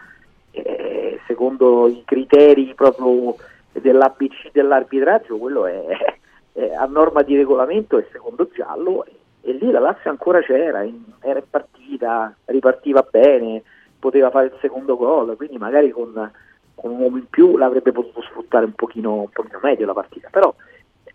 [0.51, 3.37] eh, secondo i criteri proprio
[3.73, 5.85] dell'ABC dell'arbitraggio, quello è,
[6.53, 10.83] è a norma di regolamento e secondo giallo e, e lì la Lazio ancora c'era,
[10.83, 13.63] in- era in partita, ripartiva bene,
[13.99, 16.31] poteva fare il secondo gol, quindi magari con,
[16.75, 20.29] con un uomo in più l'avrebbe potuto sfruttare un pochino, un pochino meglio la partita,
[20.31, 20.55] però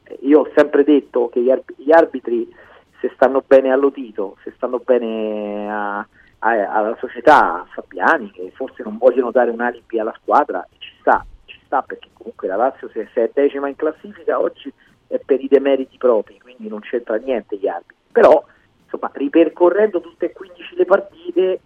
[0.04, 2.52] eh, io ho sempre detto che gli, arb- gli arbitri
[3.00, 6.00] se stanno bene all'Otito, se stanno bene a-
[6.40, 10.92] a- alla società, a Fabiani, che forse non vogliono dare un alibi alla squadra, ci
[11.00, 14.72] sta, ci sta perché comunque la Lazio se, se è decima in classifica oggi
[15.08, 17.96] è per i demeriti propri, quindi non c'entra niente gli arbitri.
[18.12, 18.44] Però,
[18.84, 21.60] insomma, ripercorrendo tutte e 15 le partite,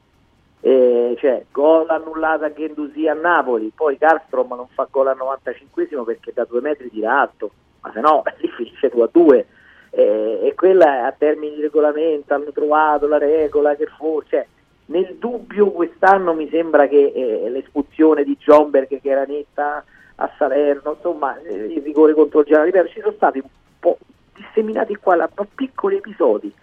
[0.66, 6.04] eh, cioè gol annullato a Gendusi a Napoli, poi Carstrom non fa gol al 95esimo
[6.04, 7.52] perché da due metri tira alto,
[7.82, 9.46] ma se no lì finisce 2 a 2
[9.92, 14.48] eh, e quella a termini di regolamento hanno trovato la regola che forse cioè,
[14.86, 19.84] nel dubbio quest'anno mi sembra che eh, l'espulsione di Jomberg che era netta
[20.16, 23.48] a Salerno insomma il rigore contro il ripeto ci sono stati un
[23.80, 23.98] po'
[24.34, 26.54] disseminati qua là piccoli episodi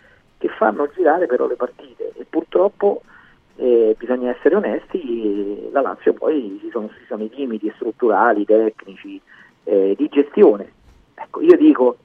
[0.40, 2.12] che fanno girare però le partite.
[2.16, 3.02] E purtroppo
[3.60, 9.20] eh, bisogna essere onesti, la Lazio poi ci sono, ci sono i limiti strutturali, tecnici,
[9.64, 10.72] eh, di gestione.
[11.14, 11.98] Ecco, io dico,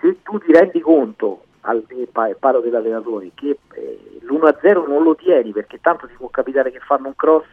[0.00, 5.50] se tu ti rendi conto, al pa- parlo dell'allenatore, che eh, l'1-0 non lo tieni
[5.50, 7.48] perché tanto ti può capitare che fanno un cross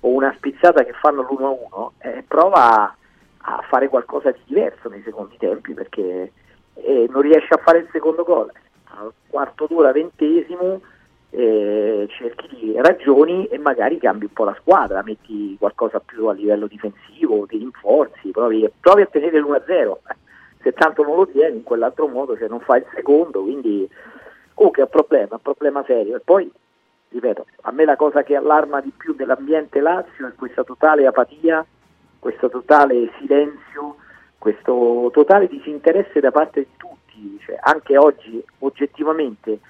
[0.00, 2.94] o una spizzata che fanno l'1-1, eh, prova
[3.38, 6.32] a, fare qualcosa di diverso nei secondi tempi perché
[6.74, 8.52] eh, non riesce a fare il secondo gol.
[8.92, 10.82] Al quarto d'ora, ventesimo,
[11.30, 16.66] eh, cerchi ragioni e magari cambi un po' la squadra, metti qualcosa più a livello
[16.66, 19.96] difensivo, ti rinforzi, provi, provi a tenere l'1-0.
[20.62, 23.88] Se tanto non lo tieni in quell'altro modo, cioè non fai il secondo, quindi
[24.52, 26.16] comunque è un problema, è un problema serio.
[26.16, 26.50] E poi,
[27.08, 31.64] ripeto, a me la cosa che allarma di più dell'ambiente Lazio è questa totale apatia,
[32.18, 33.96] questo totale silenzio,
[34.36, 39.60] questo totale disinteresse da parte di tutti, cioè, anche oggi oggettivamente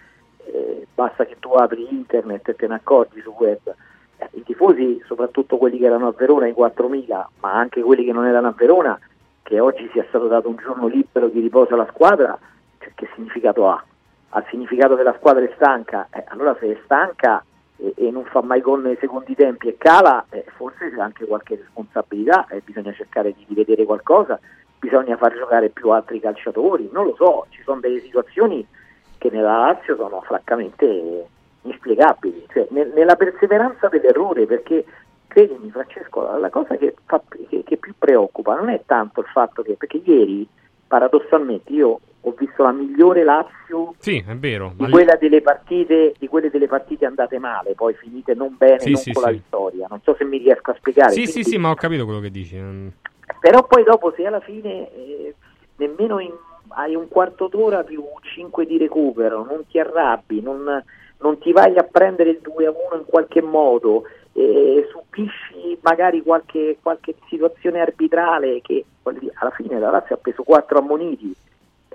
[0.46, 3.74] eh, basta che tu apri internet e te ne accorgi su web.
[4.16, 8.12] Eh, I tifosi, soprattutto quelli che erano a Verona, i 4.000, ma anche quelli che
[8.12, 8.98] non erano a Verona,
[9.42, 12.38] che oggi sia stato dato un giorno libero di riposo alla squadra,
[12.78, 13.84] cioè, che significato ha?
[14.32, 17.44] Ha significato che la squadra è stanca, Eh, allora se è stanca
[17.76, 21.26] e, e non fa mai gol nei secondi tempi e cala, eh, forse c'è anche
[21.26, 24.38] qualche responsabilità e bisogna cercare di rivedere qualcosa,
[24.78, 28.66] bisogna far giocare più altri calciatori, non lo so, ci sono delle situazioni
[29.20, 31.26] che nella Lazio sono francamente
[31.62, 34.82] inspiegabili, cioè, nel- nella perseveranza dell'errore, perché
[35.26, 39.26] credimi Francesco, la, la cosa che, fa- che- che più preoccupa non è tanto il
[39.26, 40.48] fatto che, perché ieri
[40.86, 44.72] paradossalmente io ho visto la migliore Lazio Sì, è vero.
[44.74, 48.90] di quella delle partite, di quelle delle partite andate male, poi finite non bene, Sì,
[48.92, 49.34] non sì, con la sì.
[49.34, 49.86] vittoria.
[49.88, 51.12] Non so se mi riesco a spiegare.
[51.12, 52.58] Sì, sì, quindi- sì, ma ho capito quello che dici.
[53.38, 55.34] però poi dopo se alla fine eh,
[55.76, 56.34] nemmeno in-
[56.70, 60.82] hai un quarto d'ora più 5 di recupero, non ti arrabbi, non,
[61.18, 66.22] non ti vai a prendere il 2 a 1 in qualche modo, eh, subisci magari
[66.22, 71.34] qualche, qualche situazione arbitrale che alla fine la Lazio ha preso 4 ammoniti,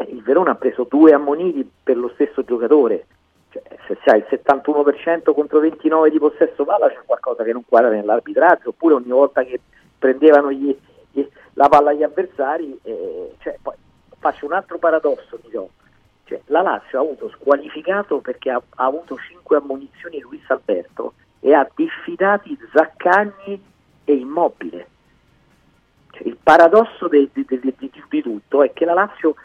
[0.08, 3.06] il Verona ha preso 2 ammoniti per lo stesso giocatore.
[3.50, 7.90] Cioè, se c'hai il 71% contro 29 di possesso palla c'è qualcosa che non quadra
[7.90, 9.62] nell'arbitraggio, oppure ogni volta che
[9.98, 10.78] prendevano gli-
[11.12, 13.76] gli- la palla agli avversari, eh, cioè, poi
[14.26, 15.70] faccio un altro paradosso, do.
[16.24, 21.54] Cioè, la Lazio ha avuto squalificato perché ha, ha avuto 5 ammonizioni Luis Alberto e
[21.54, 23.62] ha diffidati Zaccagni
[24.04, 24.88] e Immobile.
[26.10, 29.36] Cioè, il paradosso de- de- de- di, tutto è che la Lazio,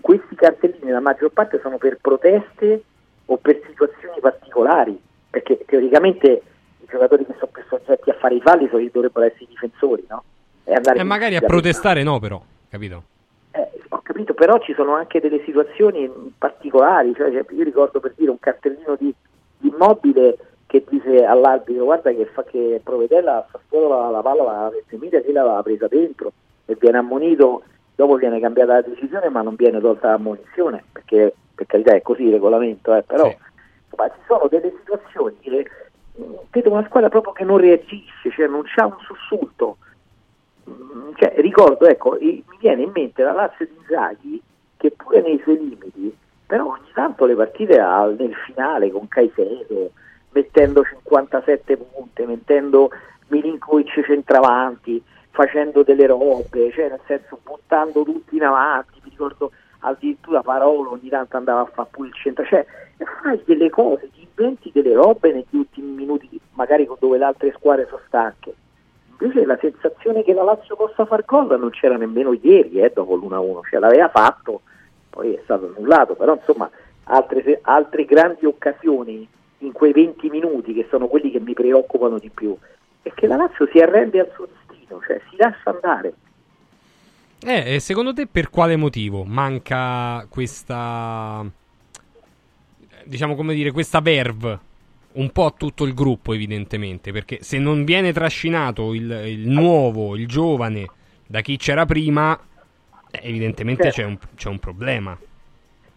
[0.00, 2.82] questi cartellini la maggior parte sono per proteste
[3.26, 4.98] o per situazioni particolari,
[5.28, 6.42] perché teoricamente
[6.80, 10.06] i giocatori che sono più soggetti a fare i falli sono, dovrebbero essere i difensori,
[10.08, 10.24] no?
[10.64, 13.16] E, E magari a protestare no, però, capito?
[14.18, 18.40] Capito, però ci sono anche delle situazioni particolari, cioè, cioè, io ricordo per dire un
[18.40, 19.14] cartellino di,
[19.58, 20.36] di immobile
[20.66, 25.20] che dice all'arbitro guarda che fa che Provedella a Sassuolo la, la palla la Ventimiglia
[25.20, 26.32] che l'aveva presa dentro
[26.66, 27.62] e viene ammonito,
[27.94, 32.24] dopo viene cambiata la decisione ma non viene tolta l'ammonizione perché per carità è così
[32.24, 35.70] il regolamento, eh, però insomma, ci sono delle situazioni che
[36.16, 39.78] mh, vedo una squadra proprio che non reagisce, cioè non c'ha un sussulto.
[40.68, 44.42] Mm, cioè, ricordo, ecco, mi viene in mente la Lazio di Inzaghi
[44.76, 46.14] che pure nei suoi limiti,
[46.46, 49.90] però ogni tanto le partite al- nel finale con Caicedo,
[50.32, 52.90] mettendo 57 punte, mettendo
[53.28, 60.42] Milinkovic centravanti, facendo delle robe, cioè nel senso buttando tutti in avanti, mi ricordo addirittura
[60.42, 62.64] Parolo ogni tanto andava a fare pure il centro, cioè
[63.22, 67.86] fai delle cose, ti inventi delle robe negli ultimi minuti, magari dove le altre squadre
[67.88, 68.54] sono stanche.
[69.20, 73.16] Invece la sensazione che la Lazio possa far gol non c'era nemmeno ieri, eh, dopo
[73.16, 74.60] l'1-1, cioè l'aveva fatto,
[75.10, 76.70] poi è stato annullato, però insomma
[77.04, 79.26] altre, altre grandi occasioni
[79.58, 82.56] in quei 20 minuti che sono quelli che mi preoccupano di più,
[83.02, 86.12] è che la Lazio si arrende al suo destino, cioè si lascia andare.
[87.40, 91.44] Eh, secondo te per quale motivo manca questa
[93.04, 94.58] diciamo come dire questa verve
[95.12, 100.16] un po' a tutto il gruppo evidentemente, perché se non viene trascinato il, il nuovo,
[100.16, 100.86] il giovane
[101.26, 102.38] da chi c'era prima,
[103.10, 105.16] eh, evidentemente c'è, un, c'è un problema.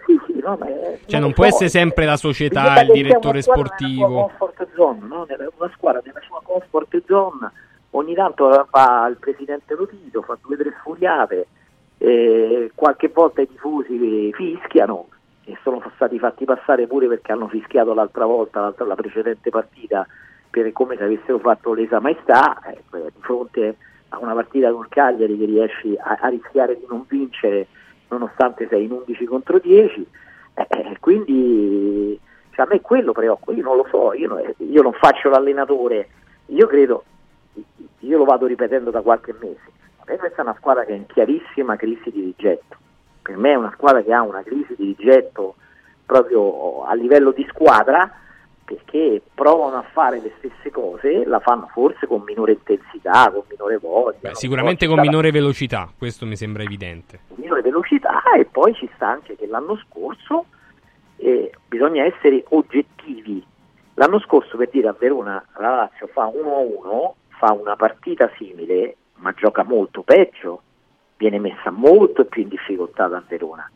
[0.05, 0.67] Sì, sì, no, ma
[1.05, 4.31] Cioè non può so, essere sempre la società, il direttore sportivo.
[4.75, 5.27] Zone, no?
[5.57, 7.51] Una squadra nella sua comfort zone,
[7.91, 11.47] ogni tanto fa il presidente Lotito, fa due o tre furiate,
[11.97, 15.07] eh, qualche volta i tifosi fischiano
[15.45, 20.05] e sono stati fatti passare pure perché hanno fischiato l'altra volta, l'altra- la precedente partita,
[20.49, 23.77] per come se avessero fatto lesa maestà, eh, di fronte
[24.09, 27.68] a una partita con Cagliari che riesci a, a rischiare di non vincere
[28.09, 30.05] nonostante sei in 11 contro 10,
[30.53, 32.19] eh, eh, quindi
[32.51, 36.09] cioè, a me quello preoccupa, io non lo so, io, non- io non faccio l'allenatore,
[36.47, 37.03] io credo,
[37.99, 39.72] io lo vado ripetendo da qualche mese,
[40.03, 42.77] per me questa è una squadra che è in chiarissima crisi di rigetto,
[43.31, 45.55] per me è una squadra che ha una crisi di rigetto
[46.05, 48.11] proprio a livello di squadra
[48.65, 53.77] perché provano a fare le stesse cose, la fanno forse con minore intensità, con minore
[53.77, 57.21] voglia, Beh, sicuramente con minore velocità, questo mi sembra evidente.
[57.29, 60.45] la minore velocità e poi ci sta anche che l'anno scorso
[61.17, 63.45] eh, bisogna essere oggettivi.
[63.95, 69.33] L'anno scorso per dire a Verona la Lazio fa 1-1, fa una partita simile, ma
[69.33, 70.61] gioca molto peggio,
[71.22, 73.69] viene messa molto più in difficoltà da Verona.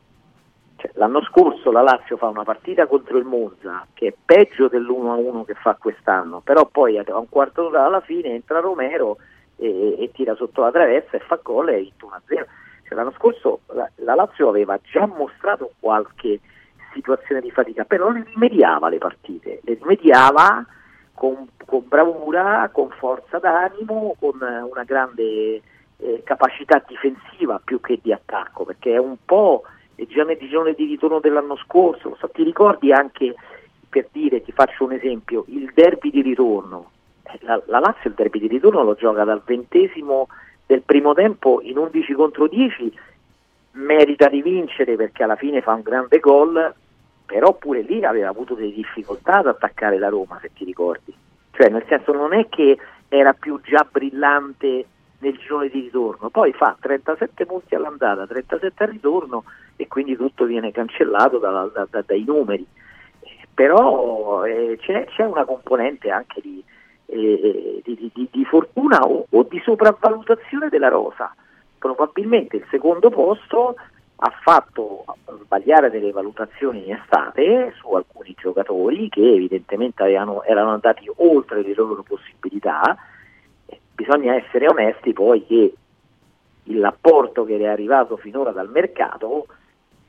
[0.77, 5.45] Cioè, l'anno scorso la Lazio fa una partita contro il Monza che è peggio dell'1-1
[5.45, 9.17] che fa quest'anno, però poi a un quarto d'ora alla fine entra Romero
[9.57, 12.45] e, e tira sotto la traversa e fa gol e ha vinto 1-0.
[12.87, 16.39] Cioè, l'anno scorso la, la Lazio aveva già mostrato qualche
[16.93, 20.65] situazione di fatica, però le rimediava le partite, le rimediava
[21.13, 25.61] con, con bravura, con forza d'animo, con una grande
[25.97, 29.63] eh, capacità difensiva più che di attacco, perché è un po'
[29.95, 33.35] nel girone di ritorno dell'anno scorso, so, ti ricordi anche
[33.87, 36.91] per dire, ti faccio un esempio, il derby di ritorno,
[37.23, 40.27] Eh, la, la Lazio il derby di ritorno lo gioca dal ventesimo
[40.65, 42.91] del primo tempo in 11 contro 10,
[43.73, 46.73] merita di vincere perché alla fine fa un grande gol,
[47.25, 51.13] però pure lì aveva avuto delle difficoltà ad attaccare la Roma, se ti ricordi.
[51.51, 52.77] Cioè, nel senso non è che
[53.07, 54.85] era più già brillante
[55.25, 59.43] nel girone di ritorno, poi fa 37 punti all'andata, 37 al ritorno
[59.75, 62.65] e quindi tutto viene cancellato da- da- da- dai numeri.
[63.53, 66.63] Però eh, c'è, c'è una componente anche di,
[67.07, 71.33] eh, di- di- di fortuna o, o di sopravvalutazione della rosa.
[71.77, 73.75] Probabilmente il secondo posto
[74.17, 75.05] ha fatto
[75.43, 81.73] sbagliare delle valutazioni in estate su alcuni giocatori che evidentemente avevano- erano andati oltre le
[81.73, 82.95] loro possibilità.
[83.95, 85.73] Eh, Bisogna essere onesti poi che
[86.65, 89.47] l'apporto che è arrivato finora dal mercato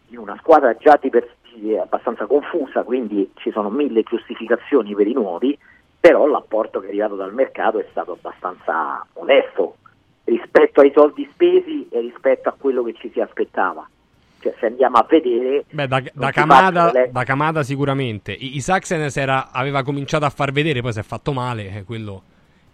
[0.09, 5.07] in una squadra già di per sé abbastanza confusa, quindi ci sono mille giustificazioni per
[5.07, 5.59] i nuovi,
[5.99, 9.77] però l'apporto che è arrivato dal mercato è stato abbastanza onesto
[10.25, 13.89] rispetto ai soldi spesi e rispetto a quello che ci si aspettava.
[14.41, 18.33] Cioè, se andiamo a vedere Beh, da, da faccio le- da Kamada sicuramente.
[18.33, 18.63] I,
[19.15, 22.23] era, aveva cominciato a far vedere, poi si è fatto male, è quello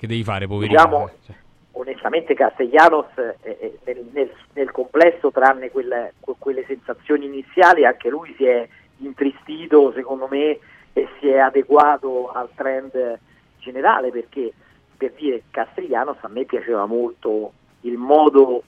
[0.03, 0.77] che devi fare, poverino.
[0.77, 1.37] Diciamo, Cioè,
[1.75, 8.09] onestamente Castellanos eh, eh, nel, nel- nel complesso, tranne quelle, que- quelle sensazioni iniziali, anche
[8.09, 8.67] lui si è
[8.99, 10.59] intristito secondo me
[10.93, 13.19] e si è adeguato al trend
[13.59, 14.53] generale perché
[14.97, 17.53] per dire Castellanos a me piaceva molto
[17.83, 18.65] il modo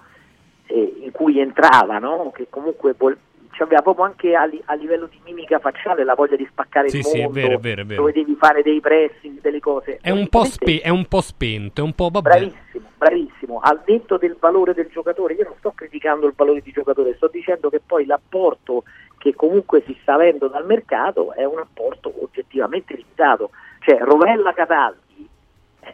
[0.66, 2.31] eh, in cui entrava, no?
[2.32, 3.19] che comunque vol-
[3.62, 6.98] aveva proprio anche a, li- a, livello di mimica facciale la voglia di spaccare sì,
[6.98, 8.01] il sì, mondo, è vero, è vero, è vero.
[8.01, 9.98] dove devi fare dei pressing, delle cose.
[10.01, 12.28] È un, po spe- è un po' spento, è un po' vabbè.
[12.28, 13.60] Bravissimo, bravissimo.
[13.62, 17.28] Al detto del valore del giocatore, io non sto criticando il valore di giocatore, sto
[17.28, 18.85] dicendo che poi l'apporto
[19.18, 23.51] che comunque si sta avendo dal mercato è un apporto oggettivamente limitato.
[23.81, 25.05] Cioè Rovella Cataldi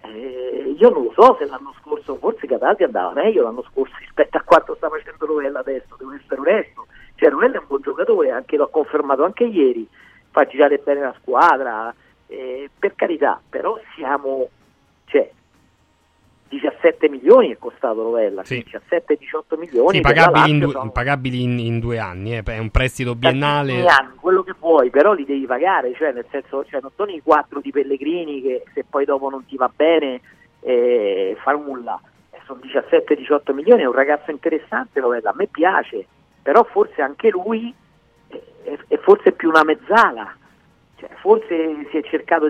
[0.02, 4.36] eh, io non lo so se l'anno scorso, forse Cataldi andava meglio l'anno scorso rispetto
[4.36, 6.86] a quanto sta facendo Rovella adesso, devo essere onesto.
[7.20, 9.86] Cioè Rovella è un buon giocatore, anche l'ho confermato anche ieri,
[10.30, 11.94] fa girare bene la squadra,
[12.28, 14.48] eh, per carità, però siamo,
[15.04, 15.30] cioè,
[16.48, 18.64] 17 milioni è costato Rovella, Sì.
[18.66, 19.96] 17-18 milioni.
[19.96, 23.14] Sì, pagabili, in, Lazio du- sono pagabili in- in due anni, eh, è un prestito
[23.14, 23.68] biennale.
[23.74, 27.10] tantissimi anni, quello che vuoi, però li devi pagare, cioè nel senso, cioè, non sono
[27.10, 30.22] i 4 di Pellegrini che se poi dopo non ti va bene
[30.62, 32.00] eh, fa nulla.
[32.30, 36.06] Eh, sono 17-18 milioni, è un ragazzo interessante, Rovella, a me piace,
[36.42, 37.74] però forse anche lui
[38.28, 40.34] è, è- forse più una mezzala.
[40.96, 42.00] Cioè, forse si,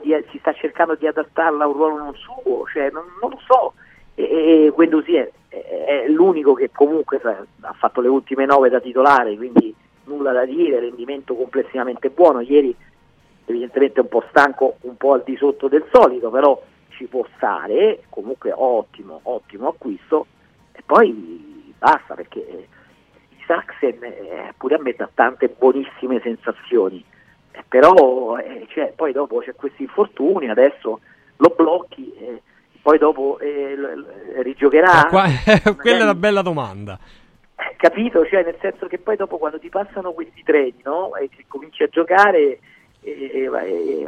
[0.03, 3.41] di, si sta cercando di adattarla a un ruolo non suo, cioè, non, non lo
[3.47, 3.75] so.
[4.15, 4.25] E,
[4.67, 9.37] e Guendouzi è, è- è l'unico che comunque ha fatto le ultime nove da titolare,
[9.37, 12.41] quindi nulla da dire, rendimento complessivamente buono.
[12.41, 12.75] Ieri
[13.47, 16.61] evidentemente un po' stanco, un po' al di sotto del solito, però
[16.91, 20.27] ci può stare, comunque ottimo, ottimo acquisto.
[20.73, 22.69] E poi basta perché
[23.51, 27.05] Saxen eh, pure a me dà tante buonissime sensazioni,
[27.51, 31.01] Eh, però eh, cioè, poi dopo c'è questi infortuni, adesso
[31.37, 32.43] lo blocchi, eh,
[32.81, 34.07] poi dopo eh, l-
[34.43, 35.07] rigiocherà.
[35.07, 36.97] Eh, qua- quella è una bella domanda.
[37.77, 38.25] Capito?
[38.25, 41.17] Cioè, nel senso che poi dopo quando ti passano questi treni, no?
[41.17, 42.61] E che cominci a giocare,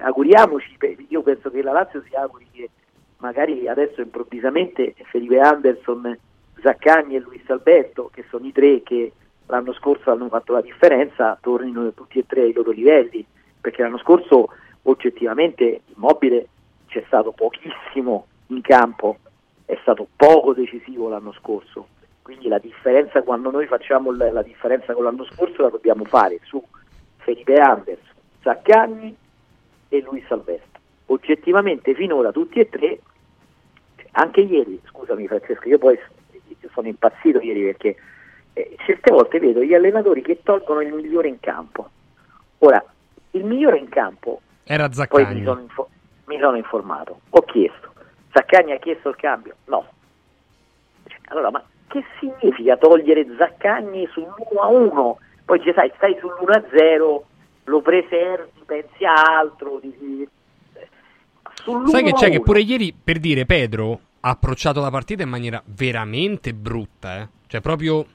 [0.03, 0.77] auguriamoci,
[1.09, 2.71] io penso che la Lazio si auguri che
[3.19, 6.17] magari adesso improvvisamente Felipe Anderson,
[6.63, 9.13] Zaccagni e Luis Alberto, che sono i tre che
[9.53, 13.25] l'anno scorso hanno fatto la differenza, tornino tutti e tre ai loro livelli,
[13.61, 14.49] perché l'anno scorso
[14.85, 16.49] oggettivamente Immobile
[16.87, 19.19] c'è stato pochissimo in campo,
[19.67, 21.89] è stato poco decisivo l'anno scorso,
[22.23, 26.41] quindi la differenza quando noi facciamo l- la differenza con l'anno scorso la dobbiamo fare
[26.45, 26.63] su
[27.19, 29.15] Felipe Anderson, Zaccagni
[29.91, 30.81] e Luis Alberto.
[31.07, 33.01] Oggettivamente finora tutti e tre,
[34.13, 35.99] anche ieri, scusami Francesco, io poi
[36.73, 37.97] sono impazzito ieri perché
[38.55, 41.89] eh, certe volte vedo gli allenatori che tolgono il migliore in campo.
[42.59, 42.83] Ora,
[43.33, 45.41] il migliore in campo Era poi Zaccagni.
[45.41, 45.89] mi sono, info-
[46.27, 47.93] mi sono informato, ho chiesto.
[48.33, 49.55] Zaccagni ha chiesto il cambio?
[49.67, 49.87] No.
[51.07, 55.15] Cioè, Allora, ma che significa togliere Zaccagni sull'1-1?
[55.45, 57.21] Poi dice, sai, stai sull'1-0,
[57.65, 59.79] lo preservi, pensi a altro.
[59.81, 60.29] Dici...
[61.65, 61.87] Sull'1-1.
[61.87, 65.61] Sai che c'è che pure ieri, per dire, Pedro ha approcciato la partita in maniera
[65.65, 67.29] veramente brutta, eh.
[67.47, 68.07] Cioè proprio...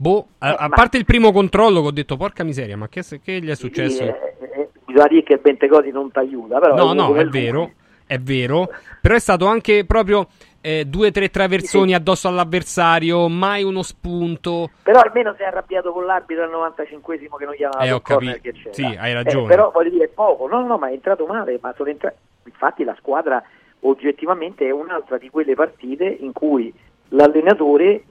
[0.00, 3.02] Boh, a, a ma- parte il primo controllo che ho detto, porca miseria, ma che,
[3.22, 4.02] che gli è successo?
[4.04, 7.72] Eh, eh, bisogna dire che Bentegodi non ti aiuta, però No, no, è lui- vero,
[8.06, 8.68] è vero.
[9.00, 10.28] Però è stato anche proprio
[10.60, 14.70] eh, due o tre traversoni addosso all'avversario, mai uno spunto.
[14.84, 17.90] Però almeno si è arrabbiato con l'arbitro al 95esimo che non gli ha dato Eh,
[17.90, 18.72] ho corner che c'era.
[18.72, 19.46] Sì, hai Eh, ragione.
[19.48, 20.46] però voglio dire, poco.
[20.46, 22.14] No, no, ma è entrato male, ma sono entra-
[22.44, 23.42] Infatti la squadra
[23.80, 26.72] oggettivamente è un'altra di quelle partite in cui
[27.08, 28.02] l'allenatore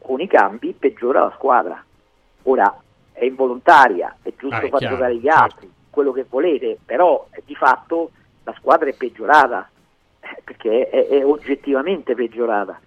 [0.00, 1.84] con i cambi peggiora la squadra.
[2.44, 2.80] Ora
[3.12, 7.26] è involontaria, è giusto Ah, è far chiaro, giocare gli altri, quello che volete, però
[7.32, 8.10] eh, di fatto
[8.44, 9.68] la squadra è peggiorata,
[10.20, 12.80] eh, perché è, è oggettivamente peggiorata.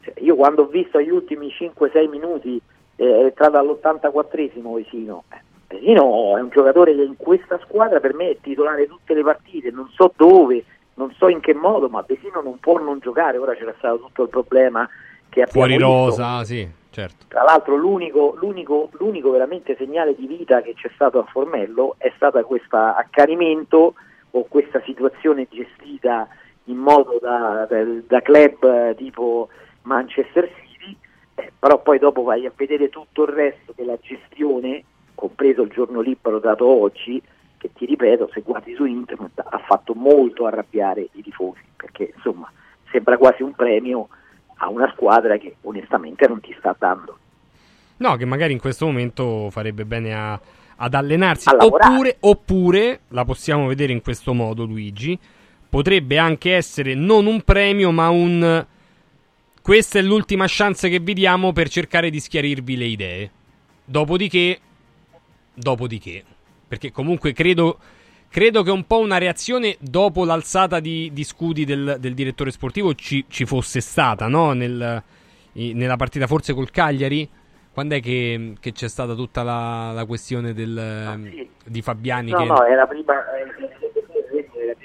[0.00, 2.60] Cioè, io quando ho visto gli ultimi 5-6 minuti
[2.96, 5.24] eh, è entrato all'84esimo Vesino.
[5.30, 9.22] Eh, Vesino è un giocatore che in questa squadra per me è titolare tutte le
[9.22, 10.64] partite, non so dove,
[10.94, 13.38] non so in che modo, ma Vesino non può non giocare.
[13.38, 14.88] Ora c'era stato tutto il problema
[15.34, 15.86] che Fuori visto.
[15.86, 17.26] rosa, sì, certo.
[17.28, 22.12] Tra l'altro l'unico, l'unico, l'unico veramente segnale di vita che c'è stato a Formello è
[22.14, 23.94] stato questo accanimento
[24.30, 26.28] o questa situazione gestita
[26.64, 29.48] in modo da, da- da club eh, tipo
[29.82, 30.96] Manchester City,
[31.34, 34.82] eh, però poi dopo vai a vedere tutto il resto della gestione,
[35.14, 37.20] compreso il giorno libero dato oggi,
[37.58, 42.50] che ti ripeto, se guardi su internet ha fatto molto arrabbiare i tifosi, perché insomma
[42.90, 44.08] sembra quasi un premio
[44.56, 47.18] a una squadra che onestamente non ti sta dando.
[47.98, 50.40] No, che magari in questo momento farebbe bene a-
[50.76, 51.48] ad allenarsi.
[51.48, 55.18] Oppure, oppure, la possiamo vedere in questo modo, Luigi,
[55.68, 58.66] potrebbe anche essere non un premio, ma un...
[59.62, 63.30] Questa è l'ultima chance che vi diamo per cercare di schiarirvi le idee.
[63.84, 64.60] Dopodiché
[65.54, 66.24] dopodiché.
[66.66, 67.78] Perché comunque credo,
[68.34, 72.92] credo che un po' una reazione dopo l'alzata di, di scudi del, del direttore sportivo
[72.96, 74.52] ci, ci fosse stata, no?
[74.54, 75.00] Nel,
[75.52, 77.30] nella partita forse col Cagliari.
[77.72, 82.32] Quando è che, che c'è stata tutta la, la questione del, di Fabiani?
[82.32, 82.44] No, che...
[82.44, 83.14] no, era prima,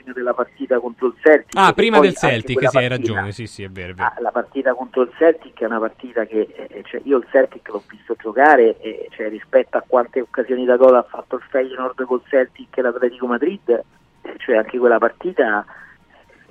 [0.09, 1.55] eh, prima della partita contro il Celtic.
[1.55, 4.07] Ah, prima del Celtic, sì, hai ragione, sì, sì, è vero, è vero.
[4.07, 7.67] Ah, la partita contro il Celtic è una partita che eh, cioè, io il Celtic
[7.69, 12.03] l'ho visto giocare e cioè, rispetto a quante occasioni da gol ha fatto il Feyenoord
[12.05, 15.65] col Celtic e l'Atletico Madrid, eh, cioè anche quella partita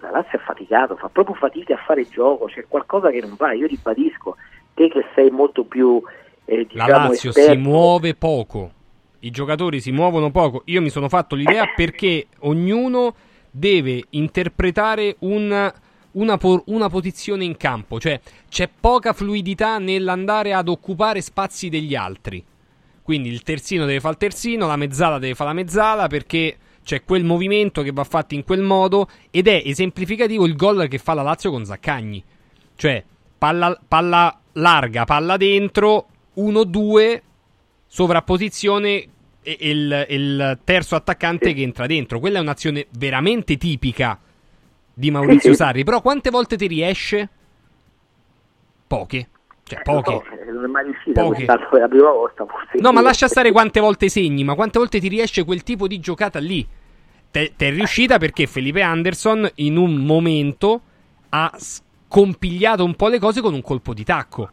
[0.00, 3.52] la Lazio è faticato, fa proprio fatica a fare gioco, c'è qualcosa che non va,
[3.52, 4.36] io ribadisco,
[4.74, 6.00] te che sei molto più
[6.44, 8.72] eh, La diciamo Lazio esperto, si muove poco.
[9.20, 10.62] I giocatori si muovono poco.
[10.66, 13.14] Io mi sono fatto l'idea perché ognuno
[13.50, 15.72] deve interpretare un-
[16.12, 18.00] una, po- una posizione in campo.
[18.00, 22.44] Cioè c'è poca fluidità nell'andare ad occupare spazi degli altri.
[23.02, 27.04] Quindi il terzino deve fare il terzino, la mezzala deve fare la mezzala perché c'è
[27.04, 31.14] quel movimento che va fatto in quel modo ed è esemplificativo il gol che fa
[31.14, 32.22] la Lazio con Zaccagni.
[32.76, 33.02] Cioè
[33.38, 36.06] palla, palla larga, palla dentro,
[36.36, 37.20] 1-2,
[37.86, 39.06] sovrapposizione
[39.58, 42.18] e, il, il terzo attaccante che entra dentro.
[42.20, 44.18] Quella è un'azione veramente tipica
[44.92, 45.54] di Maurizio Sì, sì.
[45.54, 45.84] Sarri.
[45.84, 47.28] Però quante volte ti riesce?
[48.86, 49.28] Poche.
[49.64, 50.12] Cioè, poche.
[50.12, 51.44] no, eh, non è mai riuscita Poche.
[51.44, 52.78] la prima volta forse.
[52.80, 56.00] No, ma lascia stare quante volte segni, ma quante volte ti riesce quel tipo di
[56.00, 56.66] giocata lì?
[57.30, 60.80] Te, te è riuscita perché Felipe Anderson in un momento
[61.28, 64.50] ha scompigliato un po' le cose con un colpo di tacco.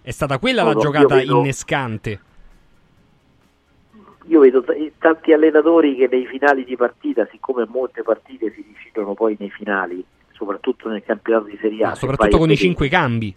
[0.00, 2.20] È stata quella No, la no, giocata vedo- innescante.
[4.28, 9.14] Io vedo t- tanti allenatori che nei finali di partita, siccome molte partite si decidono
[9.14, 13.34] poi nei finali, soprattutto nel campionato di Serie A, se soprattutto con i cinque cambi.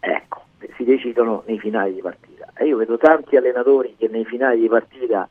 [0.00, 0.44] Ecco,
[0.76, 2.50] si decidono nei finali di partita.
[2.54, 5.28] E io vedo tanti allenatori che nei finali di partita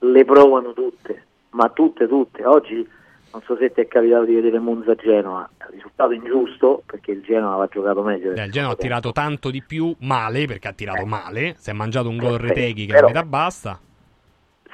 [0.00, 2.44] le provano tutte, ma tutte, tutte.
[2.44, 2.86] Oggi
[3.32, 7.68] non so se ti è capitato di vedere Monza-Genoa, risultato ingiusto perché il Genoa aveva
[7.68, 8.32] giocato meglio.
[8.32, 11.54] Eh, il Genoa ha tirato tanto di più male perché ha tirato male.
[11.58, 13.80] Si è mangiato un gol Perfetto, Reteghi che però- a metà basta.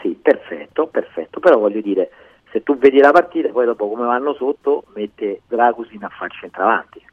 [0.07, 2.11] Sì, perfetto, perfetto, però voglio dire,
[2.53, 7.05] se tu vedi la partita, poi dopo come vanno sotto, mette Dragusin a far centravanti.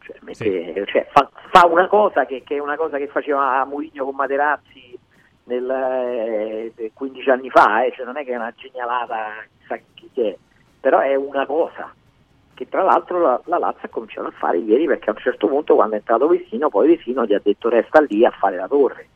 [0.00, 4.04] Cioè, mette- cioè, fa, fa una cosa che, che è una cosa che faceva Mourinho
[4.04, 4.98] con Materazzi
[5.44, 10.10] nel, eh, 15 anni fa, eh, cioè non è che è una genialata, chissà chi
[10.20, 10.36] è,
[10.80, 11.92] però è una cosa
[12.52, 15.46] che tra l'altro la, la Lazio ha cominciato a fare ieri perché a un certo
[15.46, 18.66] punto quando è entrato Vesino, poi Vesino gli ha detto resta lì a fare la
[18.66, 19.08] torre.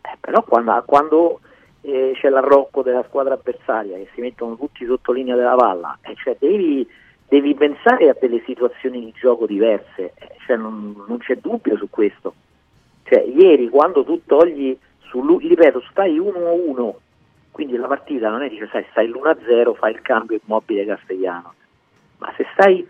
[0.00, 1.40] Eh, però quando, quando,
[1.84, 6.14] eh, c'è l'arrocco della squadra avversaria che si mettono tutti sotto linea della palla, eh,
[6.14, 6.86] cioè devi,
[7.28, 11.90] devi pensare a delle situazioni di gioco diverse, eh, cioè non, non c'è dubbio su
[11.90, 12.34] questo.
[13.02, 16.92] Cioè, ieri quando tu togli, su, ripeto, stai 1-1,
[17.50, 21.52] quindi la partita non è dice, sai, stai l'1-0, fai il cambio immobile castellano,
[22.18, 22.86] ma se stai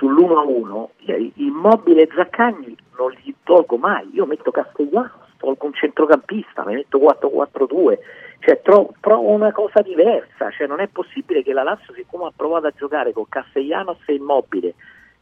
[0.00, 6.74] sull'1-1, ieri, immobile Zaccagni non li tolgo mai, io metto Castellano, tolgo un centrocampista, mi
[6.74, 7.98] metto 4-4-2,
[8.40, 12.32] cioè tro- trovo una cosa diversa, cioè non è possibile che la Lazio siccome ha
[12.34, 14.74] provato a giocare con Castellanos e Immobile,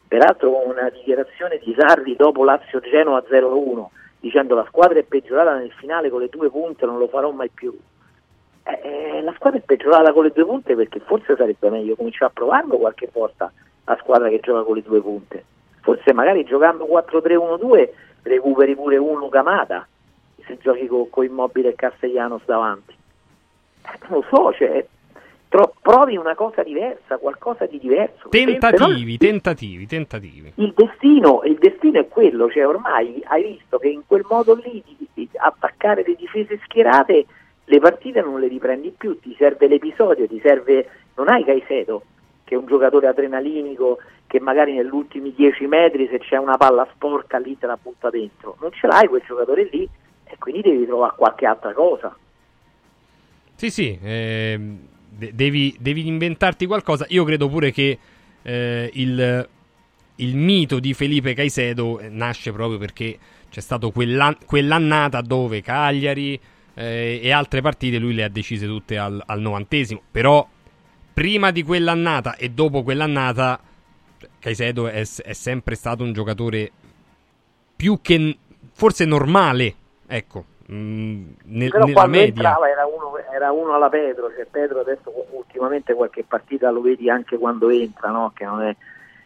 [0.07, 3.85] peraltro con una dichiarazione di Sarri dopo Lazio-Genoa 0-1,
[4.19, 7.49] dicendo la squadra è peggiorata nel finale con le due punte, non lo farò mai
[7.49, 7.73] più.
[8.65, 12.25] Eh, eh, la squadra è peggiorata con le due punte perché forse sarebbe meglio cominciare
[12.25, 13.51] a provarlo qualche volta
[13.85, 15.43] la squadra che gioca con le due punte.
[15.81, 17.89] Forse magari giocando 4-3-1-2
[18.23, 19.85] recuperi pure uno Camata
[20.45, 22.93] se giochi con, con Immobile e Castellanos davanti.
[24.09, 24.85] Non lo so, cioè,
[25.49, 28.29] tro- provi una cosa diversa, qualcosa di diverso.
[28.29, 30.53] Tentativi, tentativi, tentativi.
[30.55, 34.83] Il destino, il destino è quello, cioè ormai hai visto che in quel modo lì
[34.85, 37.25] di, di attaccare le difese schierate
[37.65, 42.03] le partite non le riprendi più, ti serve l'episodio, ti serve, non hai Caicedo
[42.43, 46.87] che è un giocatore adrenalinico che magari negli ultimi 10 metri se c'è una palla
[46.93, 49.87] sporca lì te la butta dentro, non ce l'hai quel giocatore lì
[50.33, 52.15] e quindi devi trovare qualche altra cosa.
[53.55, 57.05] Sì, sì, de- devi, devi inventarti qualcosa.
[57.09, 57.97] Io credo pure che
[58.41, 59.47] eh, il,
[60.15, 63.17] il mito di Felipe Caicedo eh, nasce proprio perché
[63.49, 66.39] c'è stato quell'an- quell'annata dove Cagliari
[66.73, 70.01] eh, e altre partite lui le ha decise tutte al, al novantesimo.
[70.09, 70.45] Però
[71.13, 73.59] prima di quell'annata e dopo quell'annata
[74.39, 76.71] Caicedo è, è sempre stato un giocatore
[77.75, 78.37] più che
[78.73, 79.75] forse normale,
[80.15, 82.27] ecco, mm, nel- Però nella quando media.
[82.33, 87.09] entrava era uno, era uno alla Pedro, cioè Pedro adesso ultimamente qualche partita lo vedi
[87.09, 88.31] anche quando entra, no?
[88.35, 88.75] Che non è...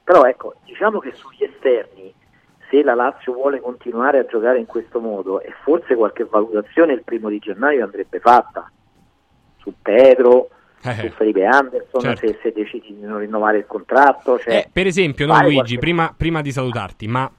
[0.03, 2.13] Però ecco, diciamo che sugli esterni,
[2.69, 7.03] se la Lazio vuole continuare a giocare in questo modo e forse qualche valutazione il
[7.03, 8.69] primo di gennaio andrebbe fatta
[9.57, 10.49] su Pedro,
[10.83, 12.27] Eh, su Felipe Anderson, certo.
[12.27, 14.37] se, se decidi di non rinnovare il contratto.
[14.39, 17.29] Cioè, Eh, per esempio, no, Luigi, qualche- prima, prima di salutarti, ma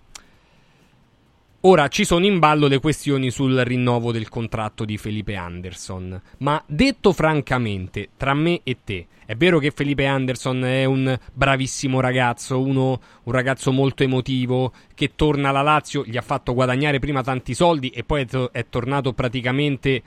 [1.62, 6.20] ora ci sono in ballo le questioni sul rinnovo del contratto di Felipe Anderson.
[6.38, 12.00] Ma detto francamente, tra me e te, è vero che Felipe Anderson è un bravissimo
[12.00, 17.22] ragazzo, uno, un ragazzo molto emotivo, che torna alla Lazio, gli ha fatto guadagnare prima
[17.22, 20.02] tanti soldi e poi è, to- è tornato praticamente eh,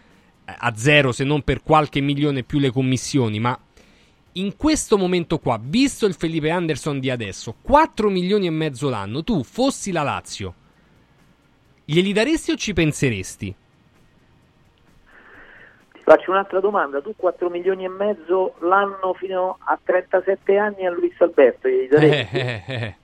[0.46, 3.60] a zero, se non per qualche milione più le commissioni, ma
[4.36, 9.24] in questo momento qua, visto il Felipe Anderson di adesso, 4 milioni e mezzo l'anno,
[9.24, 10.56] tu fossi la Lazio,
[11.94, 13.56] glieli daresti o ci penseresti?
[15.94, 20.92] Ti faccio un'altra domanda, tu 4 milioni e mezzo l'anno fino a 37 anni a
[20.92, 22.38] Luis Alberto gli daresti?
[22.38, 22.96] Eh, eh,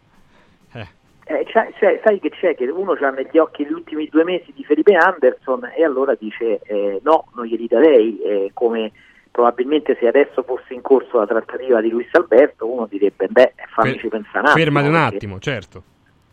[0.73, 0.87] eh.
[1.29, 2.55] Eh, c'è- c'è- sai che c'è?
[2.55, 6.61] Che uno ha negli occhi gli ultimi due mesi di Felipe Anderson e allora dice
[6.63, 8.93] eh, no, non glieli darei, come
[9.29, 14.07] probabilmente se adesso fosse in corso la trattativa di Luis Alberto uno direbbe beh fammici
[14.07, 14.63] Fer- pensare un attimo.
[14.63, 15.83] Fermati un perché- attimo, certo.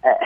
[0.01, 0.17] eh,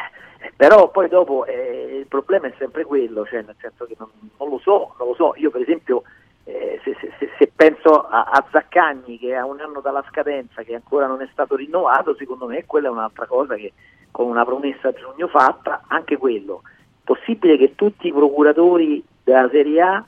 [0.59, 4.09] però poi dopo eh, il problema è sempre quello, cioè nel senso che non,
[4.39, 6.03] non lo so, non lo so, io per esempio
[6.43, 10.75] eh, se, se- se- penso a, a Zaccagni che ha un anno dalla scadenza che
[10.75, 13.73] ancora non è stato rinnovato, secondo me quella è un'altra cosa che
[14.11, 16.63] con una promessa a giugno fatta, anche quello,
[17.05, 20.05] possibile che tutti i procuratori della Serie A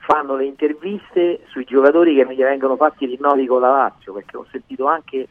[0.00, 4.44] fanno le interviste sui giocatori che gli vengono fatti rinnovi con la Lazio, perché ho
[4.50, 5.28] sentito anche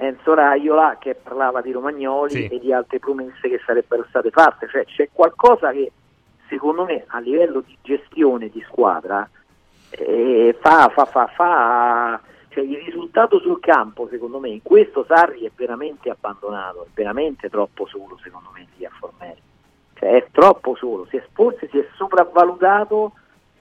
[0.00, 2.46] Enzo Raiola che parlava di Romagnoli Sì.
[2.46, 5.92] e di altre promesse che sarebbero state fatte, cioè c'è qualcosa che
[6.48, 9.28] secondo me a livello di gestione di squadra
[9.90, 15.44] eh, fa, fa, fa, fa, cioè il risultato sul campo secondo me in questo Sarri
[15.44, 19.42] è veramente abbandonato, è veramente troppo solo secondo me di Formelli,
[19.94, 23.12] cioè è troppo solo, si è, forse si è sopravvalutato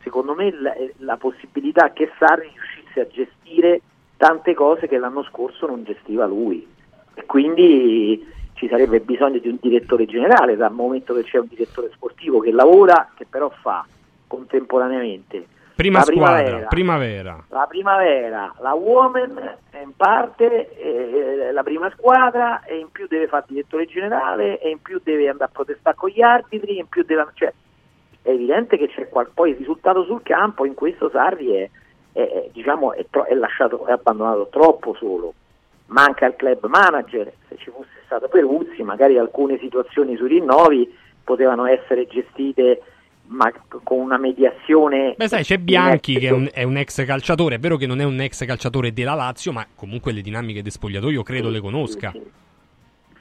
[0.01, 3.81] secondo me la, la possibilità che Sarri riuscisse a gestire
[4.19, 6.67] tante cose che l'anno scorso non gestiva lui
[7.13, 8.21] e quindi
[8.55, 12.51] ci sarebbe bisogno di un direttore generale dal momento che c'è un direttore sportivo che
[12.51, 13.85] lavora, che però fa
[14.27, 17.43] contemporaneamente Prima la squadra, primavera, primavera.
[17.47, 23.45] la primavera, la woman in parte eh, la prima squadra e in più deve fare
[23.47, 27.27] direttore generale e in più deve andare a protestare con gli arbitri in più deve
[27.35, 27.53] cioè,
[28.21, 31.69] è evidente che c'è qual- poi il risultato sul campo in questo Sarri è,
[32.11, 35.33] è- è, diciamo, è, tro- è lasciato è abbandonato troppo solo
[35.87, 40.91] manca il club manager se ci fosse stato Peruzzi magari alcune situazioni sui rinnovi
[41.23, 42.81] potevano essere gestite
[43.31, 43.51] ma
[43.83, 47.55] con una mediazione Beh, sai, c'è Bianchi che è un, è un ex calciatore.
[47.55, 50.71] È vero che non è un ex calciatore della Lazio, ma comunque le dinamiche di
[50.71, 52.11] spogliatoio credo le conosca.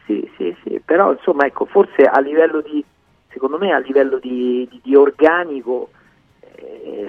[0.06, 2.82] Sì, sì, sì, però insomma ecco, forse a livello di,
[3.28, 5.90] secondo me a livello di, di- di organico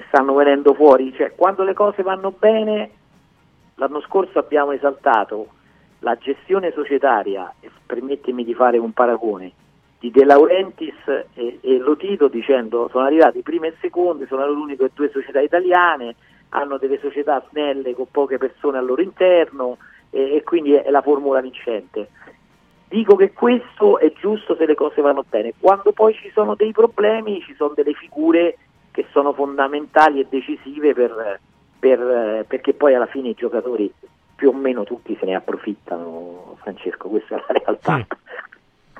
[0.08, 2.90] stanno venendo fuori, cioè quando le cose vanno bene,
[3.76, 5.48] l'anno scorso abbiamo esaltato
[6.00, 9.52] la gestione societaria, e permettimi di fare un paragone,
[9.98, 10.94] di De Laurentiis
[11.34, 16.14] e, e Lotito dicendo sono arrivati prime e seconde, sono le uniche due società italiane,
[16.50, 19.76] hanno delle società snelle con poche persone al loro interno
[20.10, 22.08] e, e quindi è la formula vincente.
[22.88, 25.52] Dico che questo è giusto se le cose vanno bene.
[25.60, 28.56] Quando poi ci sono dei problemi, ci sono delle figure
[29.00, 31.40] che sono fondamentali e decisive per,
[31.78, 33.92] per- perché poi alla fine i giocatori
[34.34, 38.06] più o meno tutti se ne approfittano, Francesco, questa è la realtà.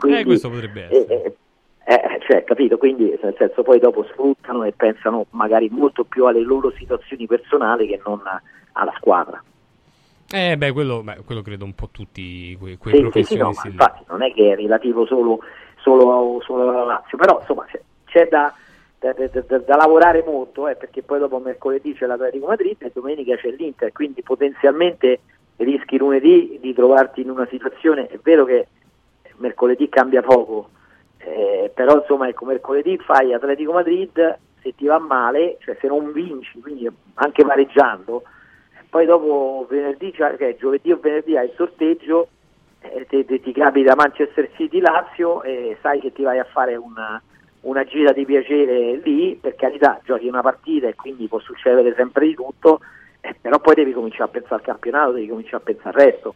[0.03, 1.37] Eh, questo potrebbe essere.
[1.85, 2.79] eh, eh, cioè, capito?
[2.79, 7.87] Quindi nel senso poi dopo sfruttano e pensano magari molto più alle loro situazioni personali
[7.87, 8.23] che non
[8.73, 9.45] alla squadra.
[10.33, 13.51] Eh, beh, quello, beh, quello credo un po' tutti quei, quei Sì, sì, sì, no,
[13.51, 15.41] professionisti ma infatti non è che è relativo solo,
[15.83, 18.55] solo, solo alla Lazio, però insomma c'è, c'è da,
[19.01, 23.35] da- da- da- lavorare molto, eh, perché poi dopo mercoledì c'è l'Atletico Madrid e domenica
[23.37, 25.21] c'è l'Inter, quindi potenzialmente
[25.57, 28.67] rischi lunedì di trovarti in una situazione, è vero che
[29.39, 30.69] mercoledì cambia poco,
[31.19, 36.13] eh, però insomma ecco, mercoledì fai Atletico Madrid, se ti va male, cioè se non
[36.13, 38.23] vinci, quindi anche pareggiando,
[38.91, 42.29] poi dopo venerdì, cioè, giovedì o venerdì hai il sorteggio,
[42.83, 46.77] eh, te- te- ti capita Manchester City Lazio e sai che ti vai a fare
[46.77, 47.23] una,
[47.63, 52.27] una gira di piacere lì, per carità giochi una partita e quindi può succedere sempre
[52.27, 52.81] di tutto,
[53.21, 56.35] eh, però poi devi cominciare a pensare al campionato, devi cominciare a pensare al resto.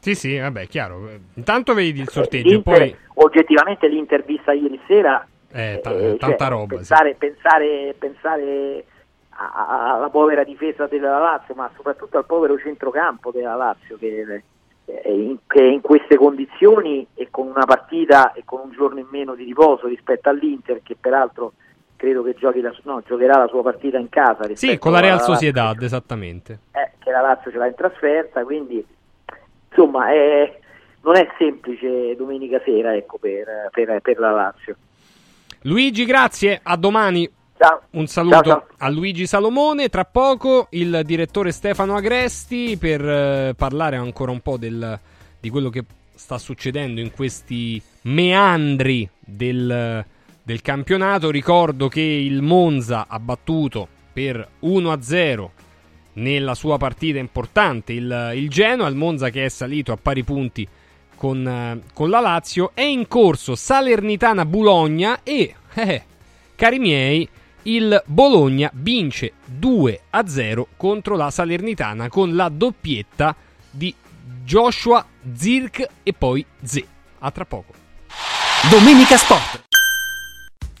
[0.00, 1.08] Sì, sì, vabbè, chiaro.
[1.34, 2.94] Intanto vedi il sorteggio, poi...
[3.14, 6.74] oggettivamente l'intervista ieri sera Eh, ta- eh, tanta cioè, roba, sì.
[6.76, 8.84] pensare, pensare, pensare
[9.30, 14.42] a- a- alla povera difesa della Lazio ma soprattutto al povero centrocampo della Lazio che
[14.84, 19.44] che in queste condizioni e con una partita e con un giorno in meno di
[19.44, 21.54] riposo rispetto all'Inter che peraltro
[21.96, 25.22] credo che giochi la, no, giocherà la sua partita in casa sì con la Real
[25.22, 26.58] Sociedad esattamente.
[26.72, 28.84] Eh, che la Lazio ce l'ha in trasferta quindi
[29.68, 30.58] insomma è,
[31.00, 34.76] non è semplice domenica sera ecco, per, per, per la Lazio.
[35.62, 36.60] Luigi grazie.
[36.62, 37.30] A domani
[37.64, 37.80] Ciao.
[37.92, 38.66] Un saluto ciao, ciao.
[38.76, 39.88] a Luigi Salomone.
[39.88, 45.00] Tra poco il direttore Stefano Agresti per eh, parlare ancora un po' del,
[45.40, 45.82] di quello che
[46.14, 50.04] sta succedendo in questi meandri del,
[50.42, 51.30] del campionato.
[51.30, 55.48] Ricordo che il Monza ha battuto per 1-0
[56.14, 60.68] nella sua partita importante il, il Genoa, il Monza che è salito a pari punti
[61.16, 62.72] con, eh, con la Lazio.
[62.74, 66.02] È in corso Salernitana-Bologna e, eh,
[66.54, 67.26] cari miei,
[67.64, 73.34] il Bologna vince 2-0 contro la Salernitana con la doppietta
[73.70, 73.94] di
[74.44, 75.04] Joshua
[75.34, 76.86] Zirk e poi Ze.
[77.20, 77.72] A tra poco.
[78.70, 79.62] Domenica Sport.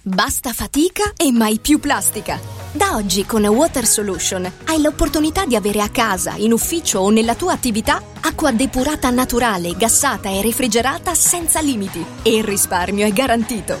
[0.02, 2.38] Basta fatica e mai più plastica.
[2.72, 7.34] Da oggi con Water Solution hai l'opportunità di avere a casa, in ufficio o nella
[7.34, 12.04] tua attività acqua depurata naturale, gassata e refrigerata senza limiti.
[12.22, 13.80] E il risparmio è garantito.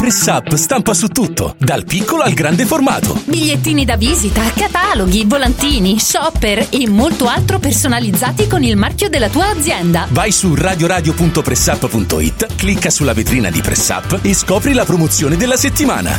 [0.00, 3.20] Press Up stampa su tutto, dal piccolo al grande formato.
[3.26, 9.50] Bigliettini da visita, cataloghi, volantini, shopper e molto altro personalizzati con il marchio della tua
[9.50, 10.06] azienda.
[10.08, 16.18] Vai su radioradio.pressup.it, clicca sulla vetrina di Press Up e scopri la promozione della settimana.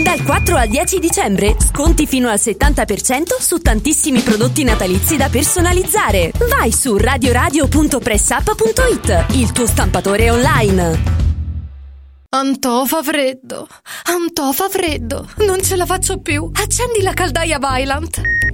[0.00, 6.30] Dal 4 al 10 dicembre, sconti fino al 70% su tantissimi prodotti natalizi da personalizzare.
[6.48, 11.23] Vai su radioradio.pressup.it, il tuo stampatore online.
[12.34, 13.68] Antò fa freddo,
[14.06, 16.50] Antò fa freddo, non ce la faccio più.
[16.52, 18.53] Accendi la caldaia Vylant.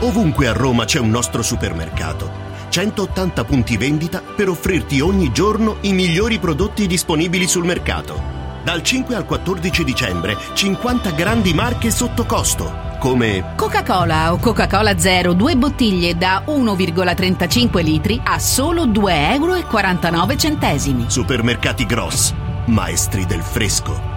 [0.00, 2.42] Ovunque a Roma c'è un nostro supermercato.
[2.68, 8.32] 180 punti vendita per offrirti ogni giorno i migliori prodotti disponibili sul mercato.
[8.64, 15.34] Dal 5 al 14 dicembre 50 grandi marche sotto costo, come Coca-Cola o Coca-Cola Zero,
[15.34, 21.08] due bottiglie da 1,35 litri a solo 2,49 euro.
[21.08, 22.32] Supermercati Gross,
[22.66, 24.13] maestri del fresco.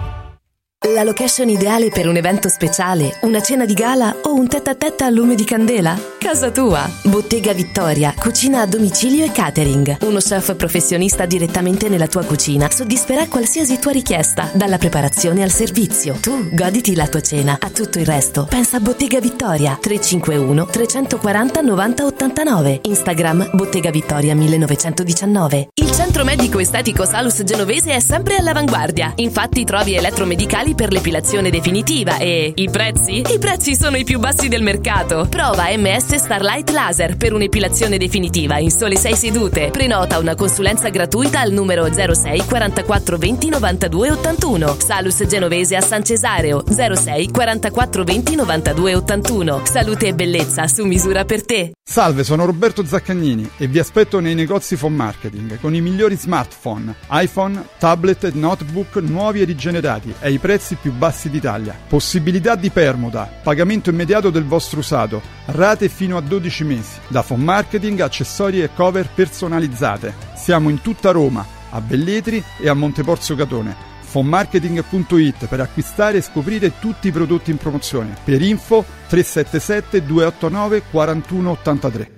[0.86, 4.74] La location ideale per un evento speciale, una cena di gala o un tête a
[4.76, 5.98] tête a lume di candela?
[6.18, 6.88] Casa tua!
[7.02, 9.96] Bottega Vittoria, cucina a domicilio e catering.
[10.02, 16.14] Uno chef professionista direttamente nella tua cucina soddisferà qualsiasi tua richiesta, dalla preparazione al servizio.
[16.20, 17.58] Tu goditi la tua cena.
[17.60, 22.80] A tutto il resto, pensa a Bottega Vittoria 351 340 90 89.
[22.82, 25.70] Instagram Bottega Vittoria 1919.
[25.74, 29.14] Il centro medico estetico Salus Genovese è sempre all'avanguardia.
[29.16, 33.22] Infatti trovi elettromedicali speciali per l'epilazione definitiva e i prezzi?
[33.26, 35.26] I prezzi sono i più bassi del mercato.
[35.28, 39.70] Prova MS Starlight Laser per un'epilazione definitiva in sole 6 sedute.
[39.70, 44.76] Prenota una consulenza gratuita al numero 06 44 20 92 81.
[44.78, 49.62] Salus Genovese a San Cesareo 06 44 20 92 81.
[49.64, 51.72] Salute e bellezza su misura per te.
[51.82, 56.94] Salve, sono Roberto Zaccagnini e vi aspetto nei negozi Phone Marketing con i migliori smartphone,
[57.10, 61.74] iPhone, tablet e notebook nuovi e rigenerati ai prezzi più bassi d'Italia.
[61.88, 66.98] Possibilità di permuta, pagamento immediato del vostro usato, rate fino a 12 mesi.
[67.08, 70.14] Da Phone Marketing, accessori e cover personalizzate.
[70.34, 73.86] Siamo in tutta Roma, a Belletri e a Monteporzio Catone.
[74.00, 78.16] Fonmarketing.it per acquistare e scoprire tutti i prodotti in promozione.
[78.24, 82.17] Per info 377 289 4183.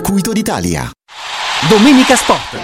[0.33, 0.89] d'Italia.
[1.69, 2.57] Domenica Sport.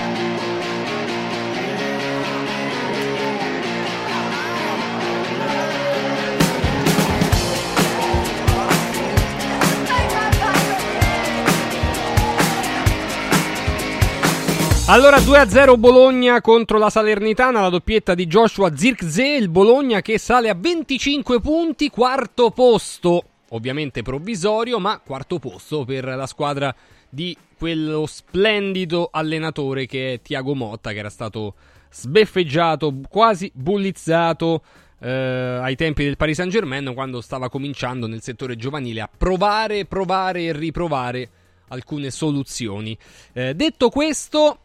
[14.90, 20.50] Allora 2-0 Bologna contro la Salernitana, la doppietta di Joshua Zirkzee, il Bologna che sale
[20.50, 26.74] a 25 punti, quarto posto, ovviamente provvisorio, ma quarto posto per la squadra
[27.10, 31.56] di quello splendido allenatore che è Tiago Motta, che era stato
[31.90, 34.62] sbeffeggiato, quasi bullizzato
[35.00, 39.86] eh, ai tempi del Paris Saint Germain quando stava cominciando nel settore giovanile a provare,
[39.86, 41.30] provare e riprovare
[41.70, 42.98] alcune soluzioni.
[43.34, 44.60] Eh, detto questo,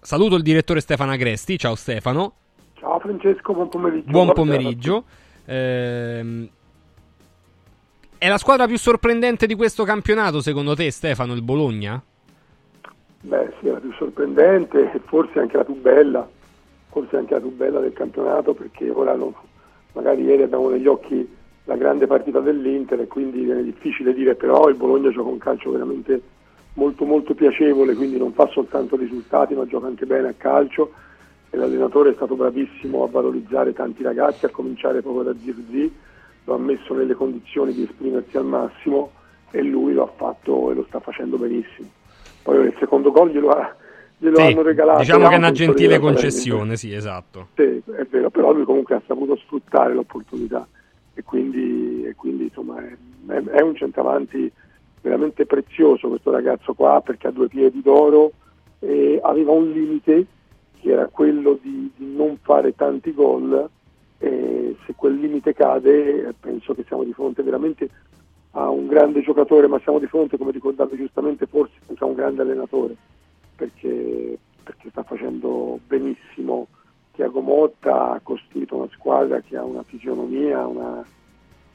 [0.00, 1.58] saluto il direttore Stefano Agresti.
[1.58, 2.34] Ciao Stefano.
[2.74, 4.10] Ciao Francesco, buon pomeriggio.
[4.10, 5.04] Buon pomeriggio.
[5.46, 6.48] Ehm,
[8.18, 12.02] è la squadra più sorprendente di questo campionato, secondo te, Stefano, il Bologna?
[13.20, 16.28] Beh, sì, la più sorprendente e forse anche la più bella,
[16.90, 19.32] forse anche la più bella del campionato perché ora non,
[19.92, 24.68] magari ieri abbiamo negli occhi la grande partita dell'Inter e quindi è difficile dire, però
[24.68, 26.20] il Bologna gioca un calcio veramente
[26.74, 30.92] molto molto piacevole, quindi non fa soltanto risultati ma gioca anche bene a calcio
[31.50, 35.92] e l'allenatore è stato bravissimo a valorizzare tanti ragazzi, a cominciare proprio da Zirzi,
[36.48, 39.12] lo ha messo nelle condizioni di esprimersi al massimo
[39.50, 41.88] e lui lo ha fatto e lo sta facendo benissimo.
[42.42, 43.76] Poi il secondo gol glielo, ha,
[44.16, 45.00] glielo Sì, hanno regalato.
[45.00, 47.48] Diciamo che è una gentile concessione, sì, esatto.
[47.54, 50.66] Sì, è vero, però lui comunque ha saputo sfruttare l'opportunità
[51.12, 52.96] e quindi, e quindi, insomma è,
[53.26, 54.50] è- è un centravanti
[55.02, 58.32] veramente prezioso questo ragazzo qua perché ha due piedi d'oro
[58.78, 60.24] e aveva un limite
[60.80, 63.68] che era quello di, di non fare tanti gol
[64.18, 67.88] e se quel limite cade penso che siamo di fronte veramente
[68.52, 72.14] a un grande giocatore ma siamo di fronte come ricordavi giustamente forse anche a un
[72.14, 72.96] grande allenatore
[73.54, 76.66] perché, perché sta facendo benissimo
[77.12, 81.04] Tiago Motta ha costruito una squadra che ha una fisionomia una,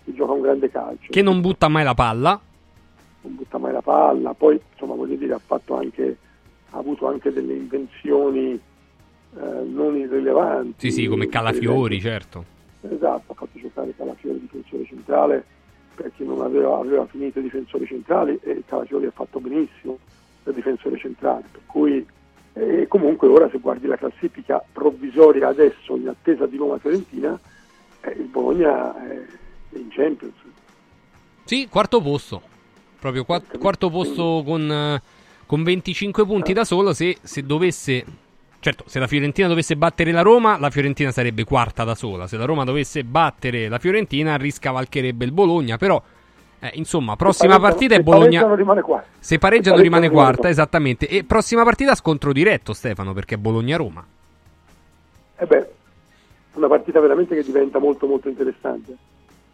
[0.03, 2.39] che gioca un grande calcio Che non butta mai la palla.
[3.21, 6.17] non butta mai la palla, poi insomma voglio dire ha fatto anche
[6.71, 8.59] ha avuto anche delle invenzioni
[9.37, 10.89] eh, non irrilevanti.
[10.89, 12.45] Sì, sì, come Calafiori, certo.
[12.81, 15.45] Esatto, ha fatto giocare Calafiori difensore centrale
[15.95, 19.99] perché non aveva, aveva finito i difensori centrali e Calafiori ha fatto benissimo
[20.43, 22.05] da difensore centrale, per cui
[22.55, 27.39] e comunque ora se guardi la classifica provvisoria adesso in attesa di Roma Fiorentina,
[28.01, 29.19] eh, il Bologna è
[29.71, 30.35] in Champions.
[31.45, 32.41] Sì, quarto posto.
[32.99, 35.01] Proprio qua- quarto posto con, eh,
[35.47, 36.93] con 25 punti da solo.
[36.93, 38.05] Se, se dovesse.
[38.63, 42.27] Certo, se la Fiorentina dovesse battere la Roma, la Fiorentina sarebbe quarta da sola.
[42.27, 45.75] Se la Roma dovesse battere la Fiorentina, riscavalcherebbe il Bologna.
[45.75, 46.01] Però,
[46.59, 48.39] eh, insomma, prossima partita è se Bologna.
[48.39, 49.07] pareggiano rimane quarta.
[49.19, 51.09] Se pareggiano Se rimane quarta, esattamente.
[51.09, 54.05] E prossima partita scontro diretto, Stefano, perché è Bologna-Roma.
[55.35, 55.69] E beh,
[56.53, 58.95] una partita veramente che diventa molto molto interessante,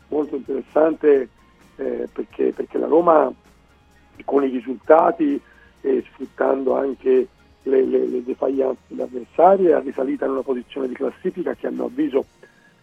[0.10, 1.30] molto interessante
[1.77, 3.34] eh, perché, perché la Roma
[4.23, 5.41] con i risultati
[5.81, 7.27] e sfruttando anche
[7.64, 11.72] le, le, le defaillance degli avversari è risalita in una posizione di classifica che a
[11.72, 12.26] mio avviso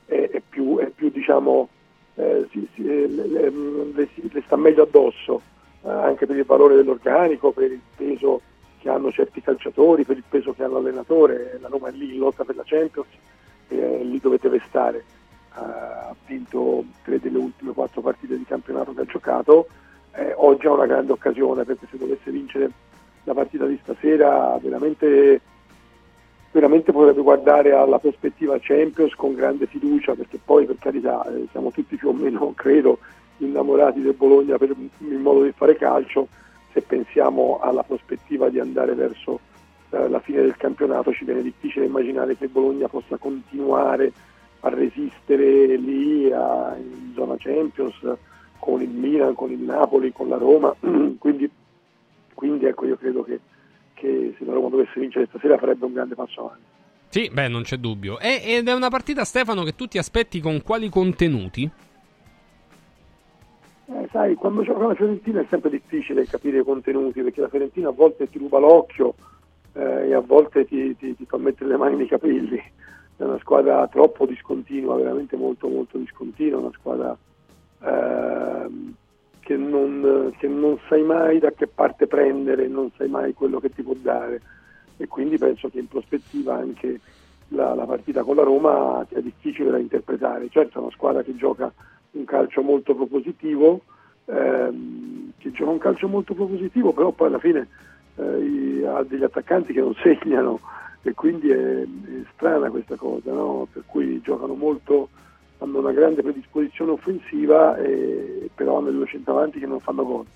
[0.04, 1.68] è, è più, è più diciamo,
[2.14, 3.50] eh, si- si- eh, le, le-
[3.94, 5.40] le sta meglio addosso,
[5.82, 8.40] eh, anche per il valore dell'organico, per il peso
[8.78, 12.18] che hanno certi calciatori, per il peso che ha l'allenatore, la Roma è lì in
[12.20, 13.08] lotta per la Champions,
[13.68, 15.04] e lì dove deve stare.
[15.58, 19.66] ha vinto tre delle ultime quattro partite di campionato che ha giocato,
[20.12, 22.70] eh, oggi ha una grande occasione perché se dovesse vincere
[23.26, 25.40] la partita di stasera veramente,
[26.52, 31.72] veramente potrebbe guardare alla prospettiva Champions con grande fiducia perché poi per carità eh, siamo
[31.72, 32.98] tutti più o meno, credo,
[33.38, 36.28] innamorati del Bologna per il modo di fare calcio,
[36.72, 39.40] se pensiamo alla prospettiva di andare verso
[39.90, 44.12] eh, la fine del campionato ci viene difficile immaginare che Bologna possa continuare
[44.60, 47.96] a resistere lì a, in zona Champions
[48.58, 50.74] con il Milan, con il Napoli, con la Roma,
[51.18, 51.50] quindi,
[52.36, 53.40] quindi ecco io credo che,
[53.94, 56.74] che se la Roma dovesse vincere stasera farebbe un grande passo avanti.
[57.08, 58.18] Sì, beh, non c'è dubbio.
[58.18, 61.70] E, ed è una partita, Stefano, che tu ti aspetti con quali contenuti?
[63.88, 67.88] Eh, sai, quando gioca la Fiorentina è sempre difficile capire i contenuti perché la Fiorentina
[67.88, 69.14] a volte ti ruba l'occhio
[69.72, 72.62] eh, e a volte ti, ti, ti, fa mettere le mani nei capelli.
[73.16, 77.16] È una squadra troppo discontinua, veramente molto molto discontinua, una squadra
[77.80, 78.68] eh,
[79.46, 83.70] che, non, che non sai mai da che parte prendere, non sai mai quello che
[83.70, 84.40] ti può dare
[84.96, 86.98] e quindi penso che in prospettiva anche
[87.50, 90.48] la, la partita con la Roma sia difficile da interpretare.
[90.50, 91.72] Certo è una squadra che gioca
[92.10, 93.82] un calcio molto propositivo,
[94.24, 97.68] ehm, che gioca un calcio molto propositivo, però poi alla fine
[98.16, 100.58] eh, ha degli attaccanti che non segnano
[101.02, 101.86] e quindi è, è
[102.34, 103.68] strana questa cosa, no?
[103.72, 105.08] per cui giocano molto,
[105.58, 110.26] hanno una grande predisposizione offensiva, e, però hanno due centravanti che non fanno gol.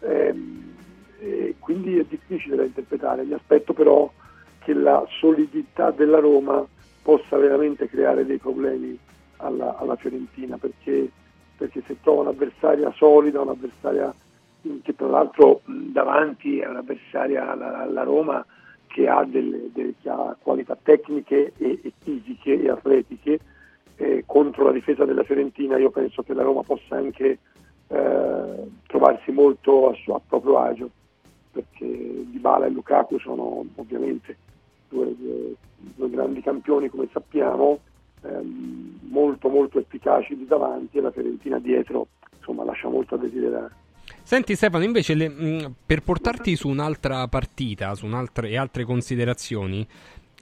[0.00, 0.74] Ehm,
[1.18, 4.10] e quindi è difficile da interpretare, mi aspetto però
[4.60, 6.66] che la solidità della Roma
[7.02, 8.98] possa veramente creare dei problemi
[9.36, 11.10] alla, alla Fiorentina perché,
[11.56, 14.14] perché se trova un'avversaria solida, un'avversaria
[14.82, 18.44] che tra l'altro davanti è un'avversaria la, la Roma
[18.86, 23.38] che ha, delle, delle, che ha qualità tecniche e, e, fisiche e atletiche
[24.00, 27.38] eh, contro la difesa della Fiorentina io penso che la Roma possa anche
[27.88, 30.90] eh, trovarsi molto a, a, proprio agio
[31.52, 34.36] perché Dybala e Lukaku sono ovviamente
[34.88, 37.80] due, due, due grandi campioni come sappiamo
[38.22, 42.06] ehm, molto molto efficaci di davanti e la Fiorentina dietro
[42.38, 43.74] insomma lascia molto a desiderare.
[44.22, 49.86] Senti Stefano, invece le, mh, per portarti su un'altra partita su un'altra, e altre considerazioni,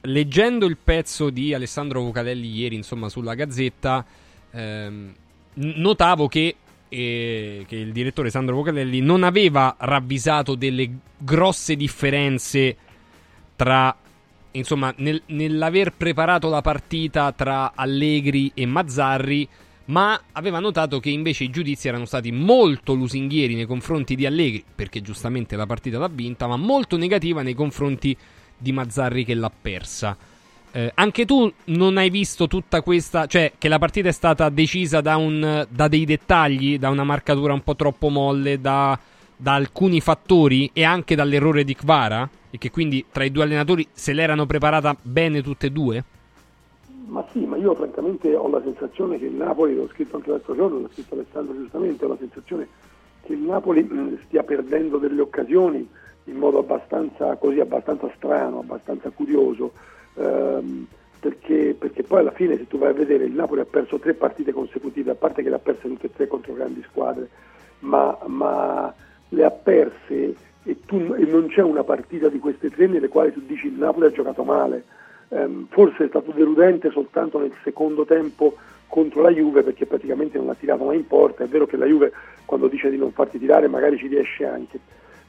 [0.02, 4.04] leggendo il pezzo di Alessandro Vocalelli ieri insomma sulla Gazzetta,
[4.50, 5.14] ehm,
[5.54, 6.54] notavo che,
[6.88, 12.76] eh, che il direttore Sandro Vocalelli non aveva ravvisato delle grosse differenze
[13.56, 13.96] tra
[14.52, 19.48] insomma, nel, nell'aver preparato la partita tra Allegri e Mazzarri,
[19.86, 24.64] ma aveva notato che invece i giudizi erano stati molto lusinghieri nei confronti di Allegri,
[24.74, 28.16] perché giustamente la partita l'ha vinta, ma molto negativa nei confronti di
[28.72, 30.16] Mazzarri che l'ha persa.
[30.70, 35.01] Eh, anche tu non hai visto tutta questa, cioè che la partita è stata decisa
[35.01, 38.98] da, un, da dei dettagli, da una marcatura un po' troppo molle, da,
[39.35, 42.28] da alcuni fattori e anche dall'errore di Kvara?
[42.51, 46.05] E che quindi tra i due allenatori se l'erano preparata bene tutte e due?
[47.06, 50.55] Ma sì, ma io francamente ho la sensazione che il Napoli, l'ho scritto anche l'altro
[50.55, 52.68] giorno, l'ha scritto Alessandro giustamente, ho la sensazione
[53.22, 55.89] che il Napoli stia perdendo delle occasioni
[56.28, 59.72] in modo abbastanza, così, abbastanza strano, abbastanza curioso,
[60.14, 60.86] ehm,
[61.20, 64.14] perché, perché, poi alla fine se tu vai a vedere il Napoli ha perso tre
[64.14, 67.28] partite consecutive, a parte che le ha perse tutte e tre contro grandi squadre,
[67.80, 68.94] ma, ma
[69.30, 70.34] le ha perse
[70.64, 73.78] e, tu, e, non c'è una partita di queste tre nelle quali tu dici il
[73.78, 74.84] Napoli ha giocato male.
[75.28, 78.56] Um, forse è stato deludente soltanto nel secondo tempo
[78.86, 81.44] contro la Juve perché praticamente non ha tirato mai in porta.
[81.44, 82.12] È vero che la Juve
[82.44, 84.78] quando dice di non farti tirare magari ci riesce anche,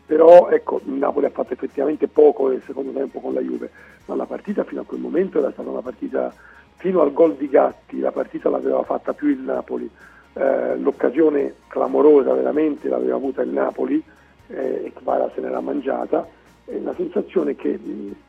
[0.09, 3.69] però ecco, il Napoli ha fatto effettivamente poco nel secondo tempo con la Juve,
[4.05, 6.33] ma la partita fino a quel momento era stata una partita
[6.77, 9.87] fino al gol di Gatti, la partita l'aveva fatta più il Napoli.
[10.33, 14.01] Eh, l'occasione clamorosa veramente l'aveva avuta il Napoli
[14.47, 16.27] eh, e Kvara se n'era mangiata,
[16.65, 17.79] e la sensazione che,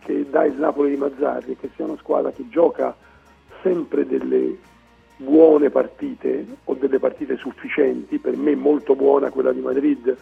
[0.01, 2.95] che dà il Napoli di Mazzarri è che sia una squadra che gioca
[3.63, 4.55] sempre delle
[5.17, 10.15] buone partite o delle partite sufficienti, per me molto buona quella di Madrid,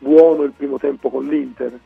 [0.00, 1.78] buono il primo tempo con l'Inter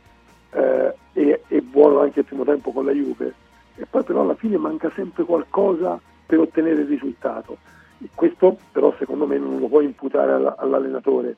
[0.50, 3.34] eh, e, e, buono anche il primo tempo con la Juve,
[3.76, 7.58] e poi però alla fine manca sempre qualcosa per ottenere il risultato.
[7.98, 11.36] E questo però secondo me non lo puoi imputare all'allenatore,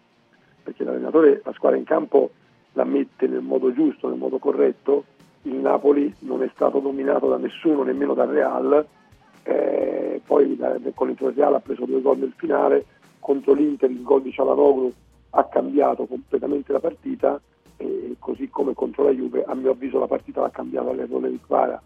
[0.63, 2.31] perché l'allenatore la squadra in campo
[2.73, 5.05] la mette nel modo giusto, nel modo corretto,
[5.43, 8.87] il Napoli non è stato dominato da nessuno, nemmeno dal Real,
[9.45, 12.85] eh, poi da, con il Real ha preso due gol nel finale,
[13.19, 14.93] contro l'Inter il gol di Cialanoglu
[15.37, 17.41] ha cambiato completamente la partita
[17.77, 21.41] e così come contro la Juve a mio avviso la partita l'ha cambiata all'errore di
[21.41, 21.81] Kvara.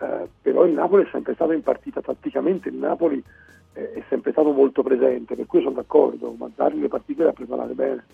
[0.00, 3.22] Eh, però il Napoli è sempre stato in partita tatticamente, il Napoli
[3.72, 7.32] è, è sempre stato molto presente, per cui sono d'accordo, ma dargli le partite da
[7.32, 8.04] preparare bene.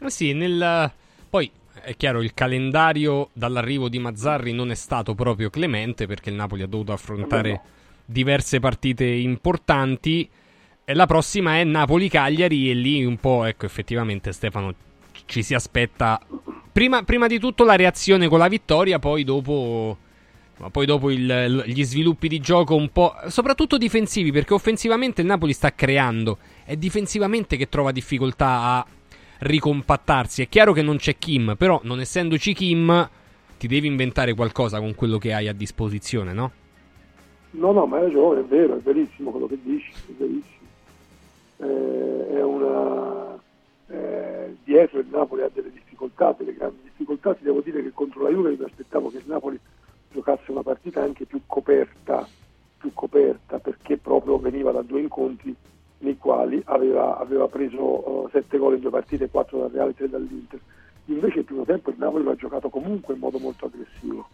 [0.00, 0.90] Eh sì, nel...
[1.30, 6.36] poi è chiaro, il calendario dall'arrivo di Mazzarri non è stato proprio clemente perché il
[6.36, 7.62] Napoli ha dovuto affrontare no.
[8.04, 10.28] diverse partite importanti.
[10.84, 14.74] E la prossima è Napoli-Cagliari e lì un po', ecco, effettivamente Stefano
[15.26, 16.20] ci si aspetta
[16.72, 19.96] prima, prima di tutto la reazione con la vittoria, poi dopo,
[20.72, 25.52] poi dopo il, gli sviluppi di gioco un po', soprattutto difensivi, perché offensivamente il Napoli
[25.52, 28.86] sta creando, è difensivamente che trova difficoltà a
[29.38, 30.42] ricompattarsi.
[30.42, 33.08] È chiaro che non c'è Kim, però non essendoci Kim
[33.56, 36.52] ti devi inventare qualcosa con quello che hai a disposizione, no?
[37.52, 40.61] No, no, ma hai ragione, è vero, è verissimo quello che dici, è verissimo.
[41.62, 43.38] Eh, è una...
[43.88, 47.34] Eh, dietro il Napoli ha delle difficoltà, delle grandi difficoltà.
[47.34, 49.58] Ti devo dire che contro la Juve mi aspettavo che il Napoli
[50.10, 52.26] giocasse una partita anche più coperta,
[52.78, 55.54] più coperta perché proprio veniva da due incontri
[55.98, 59.94] nei quali aveva, aveva preso uh, sette gol in due partite, quattro dal Reale e
[59.94, 60.60] tre dall'Inter.
[61.06, 64.28] Invece il primo tempo il Napoli l'ha giocato comunque in modo molto aggressivo,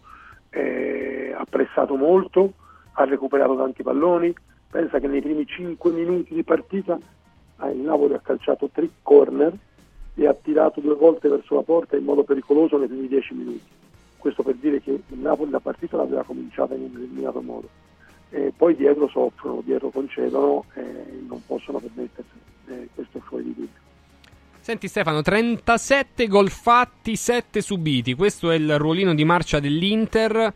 [0.49, 2.53] eh, ha pressato molto,
[2.93, 4.33] ha recuperato tanti palloni,
[4.69, 7.01] pensa che nei primi cinque minuti di partita eh,
[7.67, 9.53] il Napoli ha calciato tre corner
[10.15, 13.61] e ha tirato due volte verso la porta in modo pericoloso nei primi dieci minuti.
[14.17, 17.67] Questo per dire che il Napoli la partita l'aveva cominciata in un determinato modo
[18.31, 20.83] eh, poi dietro soffrono, dietro concedono e
[21.27, 22.29] non possono permettersi,
[22.67, 23.87] eh, questo fuori di dubbio.
[24.59, 30.53] Senti Stefano, 37 gol fatti, 7 subiti, questo è il ruolino di marcia dell'Inter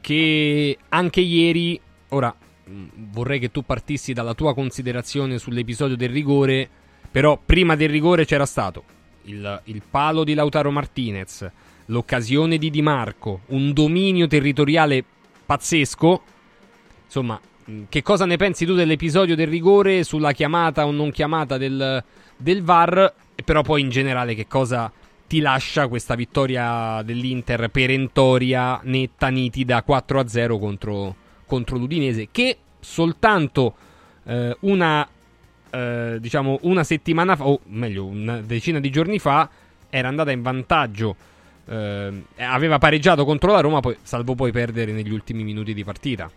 [0.00, 1.80] che anche ieri,
[2.10, 2.32] ora
[2.66, 6.68] vorrei che tu partissi dalla tua considerazione sull'episodio del rigore,
[7.10, 8.84] però prima del rigore c'era stato
[9.22, 11.48] il, il palo di Lautaro Martinez,
[11.86, 15.04] l'occasione di Di Marco, un dominio territoriale
[15.46, 16.22] pazzesco
[17.14, 21.56] Insomma, mm, che cosa ne pensi tu dell'episodio del rigore sulla chiamata o non chiamata
[21.56, 22.02] del,
[22.36, 23.14] del VAR?
[23.44, 24.90] Però poi in generale che cosa
[25.28, 31.14] ti lascia questa vittoria dell'Inter perentoria, netta, nitida 4-0 contro,
[31.54, 33.74] contro l'Udinese che soltanto
[34.24, 35.06] eh, una,
[35.70, 39.48] eh, diciamo una settimana fa, o meglio una decina di giorni fa,
[39.88, 41.14] era andata in vantaggio.
[41.66, 46.28] Eh, aveva pareggiato contro la Roma, poi, salvo poi perdere negli ultimi minuti di partita.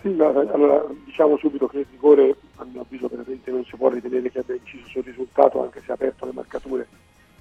[0.00, 3.88] Sì, ma, allora diciamo subito che il rigore a mio avviso veramente non si può
[3.88, 6.86] ritenere che abbia inciso sul risultato anche se ha aperto le marcature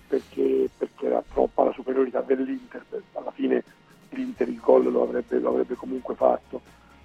[0.08, 2.84] perché, perché era troppa la superiorità dell'Inter,
[3.14, 3.64] alla fine
[4.10, 6.62] l'Inter il gol lo avrebbe, lo avrebbe comunque fatto,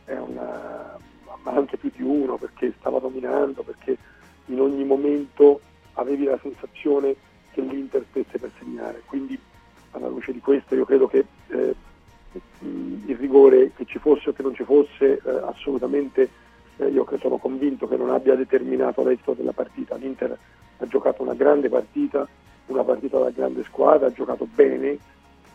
[0.06, 0.98] una,
[1.42, 3.96] ma anche più di uno perché stava dominando, perché
[4.46, 5.60] in ogni momento
[5.94, 7.14] avevi la sensazione
[7.52, 9.38] che l'Inter stesse per segnare, quindi
[9.92, 11.74] alla luce di questo io credo che eh,
[12.60, 16.28] il rigore che ci fosse o che non ci fosse eh, assolutamente
[16.78, 19.96] eh, io sono convinto che non abbia determinato l'esito della partita.
[19.96, 20.36] L'Inter
[20.78, 22.26] ha giocato una grande partita,
[22.66, 24.98] una partita da grande squadra, ha giocato bene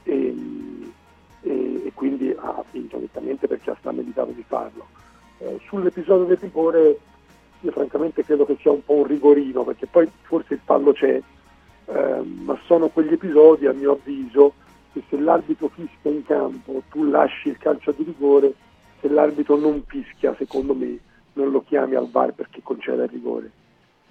[0.04, 0.36] e,
[1.48, 4.86] e, e quindi ha vinto nettamente perché ha meditato di farlo.
[5.40, 7.00] Eh, sull'episodio del rigore
[7.62, 11.22] io francamente credo che sia un po' un rigorino perché poi forse il fallo c'è,
[11.86, 14.54] eh, ma sono quegli episodi a mio avviso
[14.94, 18.54] che se l'arbitro fischia in campo tu lasci il calcio di rigore,
[19.00, 21.00] se l'arbitro non fischia secondo me
[21.34, 23.52] non lo chiami al VAR perché concede il rigore.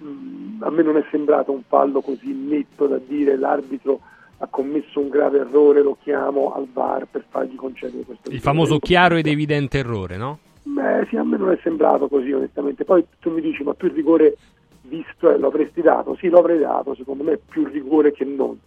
[0.03, 4.01] Mm, a me non è sembrato un fallo così netto da dire l'arbitro
[4.39, 8.77] ha commesso un grave errore, lo chiamo al VAR per fargli concedere questo Il famoso
[8.79, 10.39] chiaro ed evidente errore, no?
[10.63, 12.83] Beh, sì, a me non è sembrato così onestamente.
[12.83, 14.37] Poi tu mi dici, ma il rigore
[14.83, 16.15] visto eh, lo avresti dato?
[16.15, 18.57] Sì, lo avrei dato, secondo me più rigore che non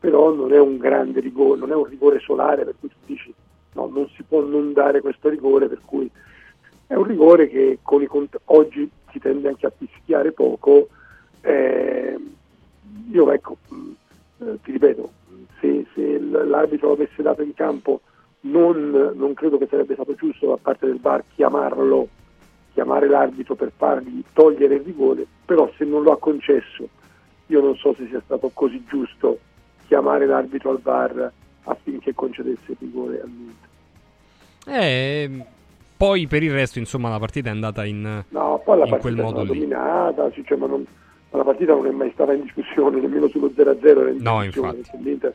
[0.00, 3.32] però non è un grande rigore, non è un rigore solare per cui tu dici
[3.74, 6.10] no, non si può non dare questo rigore, per cui
[6.86, 10.88] è un rigore che con i cont- oggi si tende anche a fischiare poco.
[11.42, 12.18] Eh,
[13.12, 13.58] io ecco,
[14.38, 15.10] eh, ti ripeto,
[15.60, 18.00] se, se, l'arbitro l'avesse dato in campo
[18.42, 22.08] non, non, credo che sarebbe stato giusto da parte del VAR chiamarlo,
[22.72, 26.88] chiamare l'arbitro per fargli togliere il rigore, però se non lo ha concesso
[27.50, 29.38] io non so se sia stato così giusto
[29.86, 31.32] chiamare l'arbitro al VAR
[31.64, 33.68] affinché concedesse il rigore all'Inter.
[34.66, 35.44] Eh,
[35.96, 39.16] poi per il resto, insomma, la partita è andata in, no, poi la in quel
[39.16, 39.48] modo lì.
[39.48, 40.86] dominata, cioè, ma, non,
[41.36, 44.82] la partita non è mai stata in discussione, nemmeno sullo 0-0 era in no, discussione.
[44.98, 45.34] L'Inter,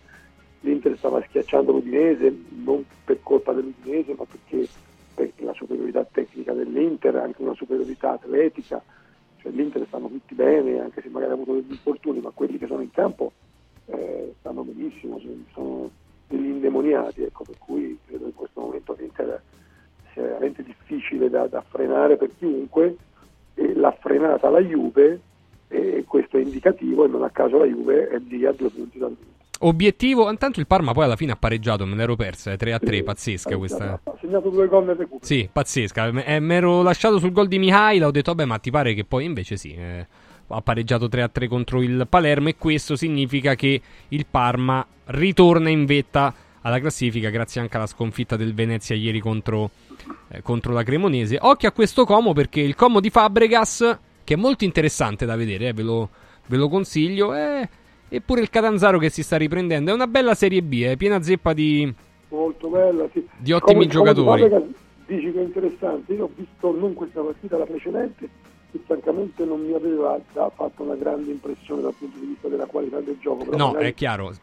[0.61, 4.67] L'Inter, stava schiacciando l'Udinese, non per colpa dell'Udinese, ma perché,
[5.13, 8.83] perché la superiorità tecnica dell'Inter, anche una superiorità atletica.
[9.37, 12.67] Cioè, L'Inter stanno tutti bene, anche se magari ha avuto degli infortuni, ma quelli che
[12.67, 13.31] sono in campo
[13.85, 15.21] eh, stanno benissimo,
[15.53, 15.89] sono
[16.27, 19.41] degli indemoniati, ecco, per cui credo in questo momento l'Inter
[20.11, 22.97] sia veramente difficile da, da frenare per chiunque,
[23.53, 25.21] e l'ha frenata la Juve
[25.67, 28.97] e questo è indicativo e non a caso la Juve è lì a due punti
[28.97, 29.33] dal vinto.
[29.59, 32.79] Obiettivo, intanto il Parma poi alla fine ha pareggiato, me l'ero persa, è 3 a
[32.79, 33.99] 3, Sì, pazzesca questa.
[34.03, 35.25] Ha segnato due gol nel recupero.
[35.25, 36.07] Sì, pazzesca.
[36.25, 39.05] Eh, mi ero lasciato sul gol di Mihaila, ho detto vabbè ma ti pare che
[39.05, 40.05] poi invece sì, eh,
[40.47, 45.69] ha pareggiato 3 a 3 contro il Palermo e questo significa che il Parma ritorna
[45.69, 49.69] in vetta alla classifica grazie anche alla sconfitta del Venezia ieri contro,
[50.29, 51.37] eh, contro la Cremonese.
[51.39, 55.69] Occhio a questo Como perché il Como di Fabregas, che è molto interessante da vedere,
[55.69, 56.09] eh, ve, lo,
[56.47, 57.65] ve lo consiglio, è...
[58.09, 59.91] eppure il Catanzaro che si sta riprendendo.
[59.91, 61.93] È una bella Serie B, è piena zeppa di...
[62.27, 63.25] Molto bella, sì.
[63.37, 64.41] Di ottimi Come- come giocatori.
[64.41, 64.69] Fabregas
[65.05, 68.27] dici che è interessante, io ho visto non questa partita, la precedente,
[68.71, 72.65] che francamente non mi aveva da- fatto una grande impressione dal punto di vista della
[72.65, 73.55] qualità del gioco.
[73.55, 74.33] No, magari- è chiaro.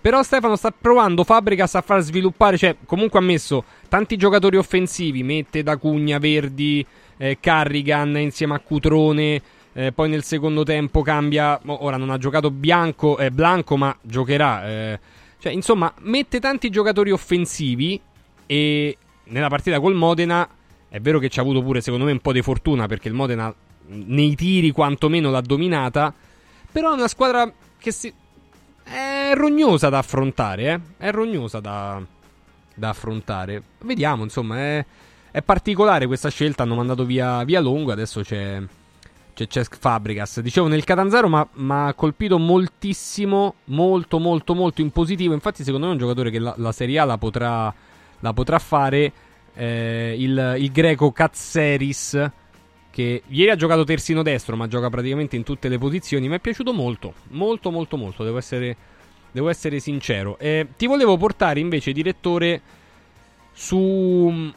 [0.00, 5.24] Però Stefano sta provando Fabregas a far sviluppare, cioè comunque ha messo tanti giocatori offensivi,
[5.24, 6.86] mette da Cugna, Verdi,
[7.16, 12.50] eh, Carrigan insieme a Cutrone, eh, poi nel secondo tempo cambia, ora non ha giocato
[12.50, 15.00] Bianco, eh, Blanco ma giocherà, eh,
[15.38, 18.00] cioè insomma mette tanti giocatori offensivi
[18.46, 20.48] e nella partita col Modena
[20.88, 23.14] è vero che ci ha avuto pure secondo me un po' di fortuna perché il
[23.14, 23.54] Modena
[23.88, 26.12] nei tiri quantomeno l'ha dominata,
[26.70, 28.12] però è una squadra che si...
[28.82, 30.80] è rognosa da affrontare, eh?
[31.06, 32.00] È rognosa da,
[32.74, 33.62] da affrontare.
[33.80, 34.84] Vediamo, insomma, è,
[35.36, 36.62] è particolare questa scelta.
[36.62, 38.58] Hanno mandato via, via Longo, adesso c'è,
[39.34, 40.40] c'è Cesc Fabregas.
[40.40, 45.34] Dicevo, nel Catanzaro mi ha colpito moltissimo, molto, molto, molto in positivo.
[45.34, 47.72] Infatti, secondo me è un giocatore che la, la Serie A la potrà,
[48.20, 49.12] la potrà fare.
[49.56, 52.30] eh, il, il greco Katseris
[52.90, 56.28] che ieri ha giocato terzino destro, ma gioca praticamente in tutte le posizioni.
[56.28, 58.24] Mi è piaciuto molto, molto, molto, molto.
[58.24, 58.74] Devo essere,
[59.32, 60.38] devo essere sincero.
[60.38, 62.62] Eh, ti volevo portare invece, direttore,
[63.52, 64.50] su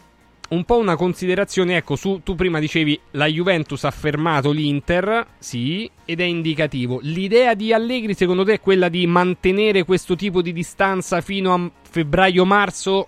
[0.50, 1.76] un po' una considerazione.
[1.78, 7.00] Ecco, su, tu prima dicevi la Juventus ha fermato l'Inter, sì, ed è indicativo.
[7.02, 11.72] L'idea di Allegri, secondo te, è quella di mantenere questo tipo di distanza fino a
[11.82, 13.08] febbraio-marzo,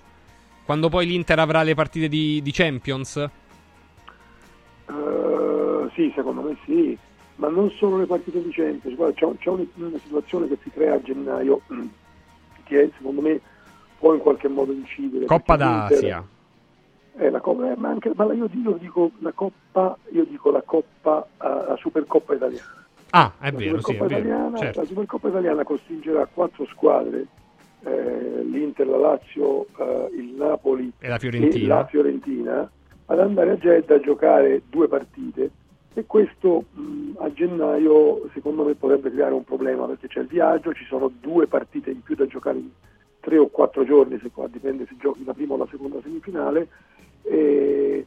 [0.66, 3.18] quando poi l'Inter avrà le partite di, di Champions?
[4.88, 6.98] Eh, sì, secondo me sì,
[7.36, 10.70] ma non solo le partite di Champions, guarda, c'è, c'è un- una situazione che si
[10.70, 11.62] crea a gennaio
[12.66, 13.40] che secondo me
[13.98, 15.26] può in qualche modo incidere.
[15.26, 16.20] Coppa l'Inter- d'Asia.
[16.20, 16.40] Eh,
[17.30, 21.48] la eh, ma anche, ma io dico, dico la Coppa, io dico la Coppa, eh,
[21.48, 22.80] la Supercoppa italiana.
[23.12, 24.20] Ah, è la vero, sì, è Supercoppa vero.
[24.20, 24.80] italiana, certo.
[24.80, 27.26] La Supercoppa italiana costringerà quattro squadre,
[27.84, 31.64] eh, l'Inter, la Lazio, eh, il Napoli E la Fiorentina.
[31.64, 32.72] e la Fiorentina,
[33.06, 35.52] ad andare a Jeddah a giocare due partite
[35.94, 40.74] e questo mh, a gennaio secondo me potrebbe creare un problema perché c'è il viaggio,
[40.74, 42.70] ci sono due partite in più da giocare in
[43.20, 46.68] tre o quattro giorni, se qua dipende se giochi la prima o la seconda semifinale
[47.24, 48.06] e,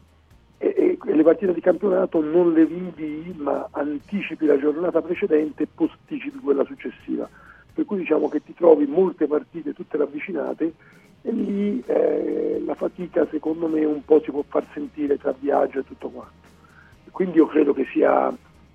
[0.58, 5.68] e- e- le partite di campionato non le rinvii ma anticipi la giornata precedente e
[5.72, 7.28] posticipi quella successiva.
[7.72, 10.72] Per cui diciamo che ti trovi molte partite tutte ravvicinate
[11.22, 15.80] e lì eh, la fatica secondo me un po' si può far sentire tra viaggio
[15.80, 16.42] e tutto quanto.
[17.10, 18.32] Quindi io credo che sia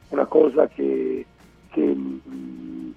[0.10, 1.26] una cosa che,
[1.70, 2.94] che, mh,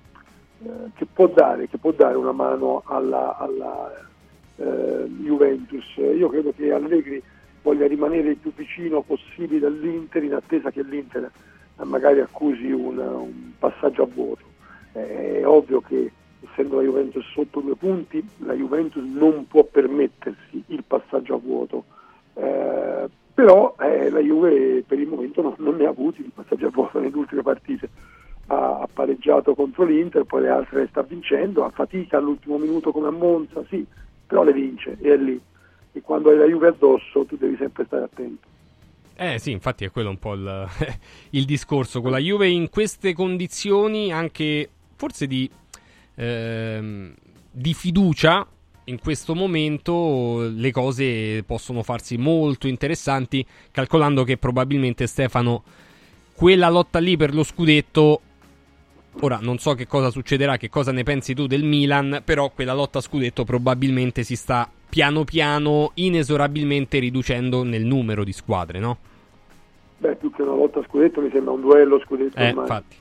[0.64, 3.93] eh, che può, dare, che può dare una mano alla, alla,
[4.56, 5.85] eh, Juventus.
[5.97, 7.23] Io credo che Allegri
[7.62, 11.30] voglia rimanere il più vicino possibile all'Inter in attesa che l'Inter
[11.84, 14.43] magari accusi un, un passaggio a vuoto.
[14.93, 16.12] Eh, È ovvio che
[16.51, 21.84] essendo la Juventus sotto due punti, la Juventus non può permettersi il passaggio a vuoto.
[22.34, 26.66] Eh, però eh, la Juve per il momento non, non ne ha avuti il passaggio
[26.66, 27.89] a vuoto nelle ultime partite.
[28.48, 32.93] Ha, ha pareggiato contro l'Inter, poi le altre le sta vincendo, a fatica all'ultimo minuto
[32.93, 33.86] come a Monza, sì,
[34.26, 35.40] però le vince e è lì.
[35.93, 38.48] E quando hai la Juve addosso tu devi sempre stare attento.
[39.14, 40.69] Eh sì, infatti è quello un po' il,
[41.31, 42.01] il discorso.
[42.01, 45.48] Con la Juve in queste condizioni, anche forse di,
[46.14, 47.14] ehm,
[47.51, 48.47] di fiducia,
[48.85, 55.62] in questo momento le cose possono farsi molto interessanti, calcolando che probabilmente Stefano,
[56.35, 58.20] quella lotta lì per lo scudetto,
[59.20, 62.74] ora non so che cosa succederà, che cosa ne pensi tu del Milan, però quella
[62.74, 68.98] lotta a scudetto probabilmente si sta piano piano, inesorabilmente riducendo nel numero di squadre, no?
[69.98, 72.62] Beh, più che una lotta a scudetto mi sembra un duello scudetto Eh, ormai.
[72.64, 72.97] infatti.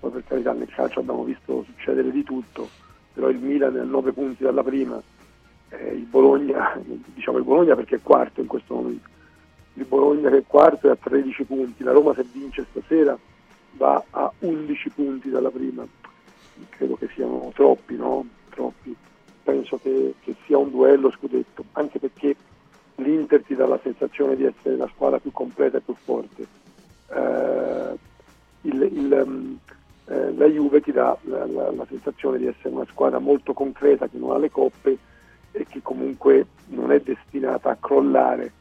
[0.00, 2.68] Poi per carità nel calcio abbiamo visto succedere di tutto,
[3.12, 5.00] però il Milan è a 9 punti dalla prima,
[5.70, 6.80] eh, il Bologna,
[7.14, 9.08] diciamo il Bologna perché è quarto in questo momento,
[9.74, 13.16] il Bologna che è quarto è a 13 punti, la Roma se vince stasera
[13.78, 15.86] va a 11 punti dalla prima,
[16.68, 18.26] credo che siano troppi, no?
[18.50, 18.94] Troppi.
[19.42, 22.36] Penso che, che sia un duello scudetto, anche perché
[22.96, 26.46] l'Inter ti dà la sensazione di essere la squadra più completa e più forte.
[27.10, 27.96] Eh,
[28.62, 29.58] il, il, um,
[30.06, 34.08] eh, la Juve ti dà la, la, la, sensazione di essere una squadra molto concreta
[34.08, 34.98] che non ha le coppe
[35.52, 38.52] e che comunque non è destinata a crollare.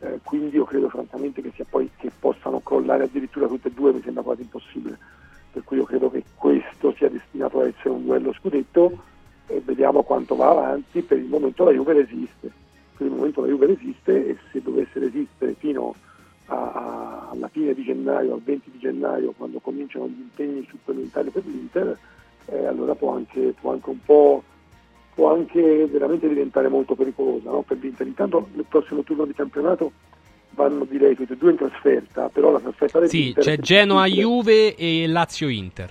[0.00, 4.02] Eh, quindi io credo francamente che, poi, che possano crollare addirittura tutte e due, mi
[4.02, 4.98] sembra quasi impossibile.
[5.52, 8.96] Per cui io credo che questo sia destinato a essere un duello scudetto
[9.46, 11.02] e vediamo quanto va avanti.
[11.02, 12.50] Per il momento la Juve resiste,
[12.96, 16.08] per il momento la Juve resiste e se dovesse resistere fino a
[16.48, 21.44] a, alla fine di gennaio, al 20 di gennaio, quando cominciano gli impegni supplementari per
[21.44, 21.98] l'Inter,
[22.46, 24.42] eh, allora può anche, può anche, un po'
[25.18, 27.62] può anche veramente diventare molto pericolosa no?
[27.62, 28.06] per l'Inter.
[28.06, 29.90] Intanto nel prossimo turno di campionato
[30.50, 35.08] vanno direi tutti e due in trasferta, però la trasferta Sì, c'è Genoa Juve e
[35.08, 35.90] Lazio Inter.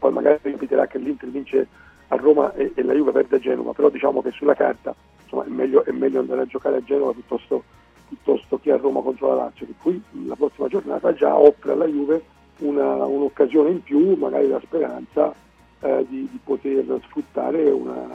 [0.00, 1.68] Poi magari ripeterà che l'Inter vince
[2.08, 5.44] a Roma e, e la Juve perde a Genova, però diciamo che sulla carta insomma,
[5.44, 7.62] è, meglio, è meglio andare a giocare a Genova piuttosto
[8.08, 11.86] piuttosto che a Roma contro la Lazio, che poi la prossima giornata già offre alla
[11.86, 12.22] Juve
[12.58, 15.32] una, un'occasione in più, magari la speranza
[15.80, 18.08] eh, di, di, poter sfruttare una,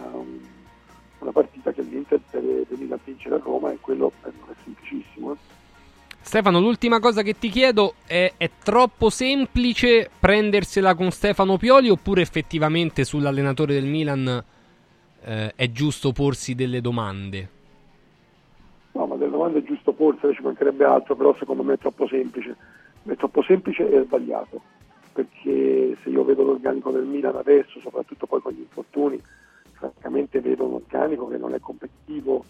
[1.20, 5.34] una, partita che l'Inter deve a vincere a Roma e quello non è semplicissimo.
[5.34, 5.38] Eh.
[6.20, 12.22] Stefano, l'ultima cosa che ti chiedo è, è troppo semplice prendersela con Stefano Pioli oppure
[12.22, 14.44] effettivamente sull'allenatore del Milan
[15.26, 17.50] eh, è giusto porsi delle domande?
[18.94, 22.08] No, ma delle domande è giusto porsele, ci mancherebbe altro, però secondo me è troppo
[22.08, 22.56] semplice.
[23.06, 24.62] È troppo semplice e sbagliato,
[25.14, 29.22] perché se io vedo l'organico del Milan adesso, soprattutto poi con gli infortuni,
[29.74, 32.44] francamente vedo un organico che non è competitivo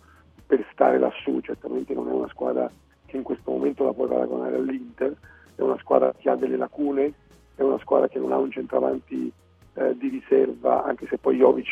[0.46, 2.70] per stare lassù, certamente non è una squadra
[3.06, 5.16] che in questo momento la puoi paragonare all'Inter,
[5.56, 7.14] è una squadra che ha delle lacune,
[7.56, 9.32] è una squadra che non ha un centravanti
[9.74, 11.68] eh, di riserva, anche se poi Jovic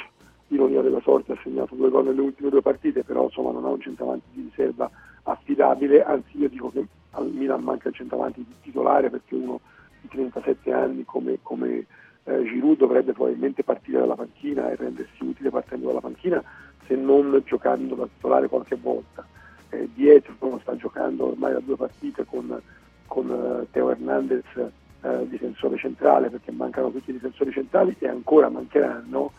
[0.48, 3.70] ironia della sorte ha segnato due gol nelle ultime due partite, però insomma non ha
[3.70, 4.90] un centravanti di riserva
[5.24, 9.60] affidabile, anzi io dico che al Milan manca il centravanti titolare perché uno
[10.02, 11.86] di 37 anni come, come
[12.24, 16.44] eh, Giroud dovrebbe probabilmente partire dalla panchina e rendersi utile partendo dalla panchina
[16.86, 19.26] se non giocando da titolare qualche volta.
[19.70, 22.62] Eh, dietro sta giocando ormai da due partite con,
[23.08, 28.50] con uh, Teo Hernandez uh, difensore centrale perché mancano tutti i difensori centrali e ancora
[28.50, 29.32] mancheranno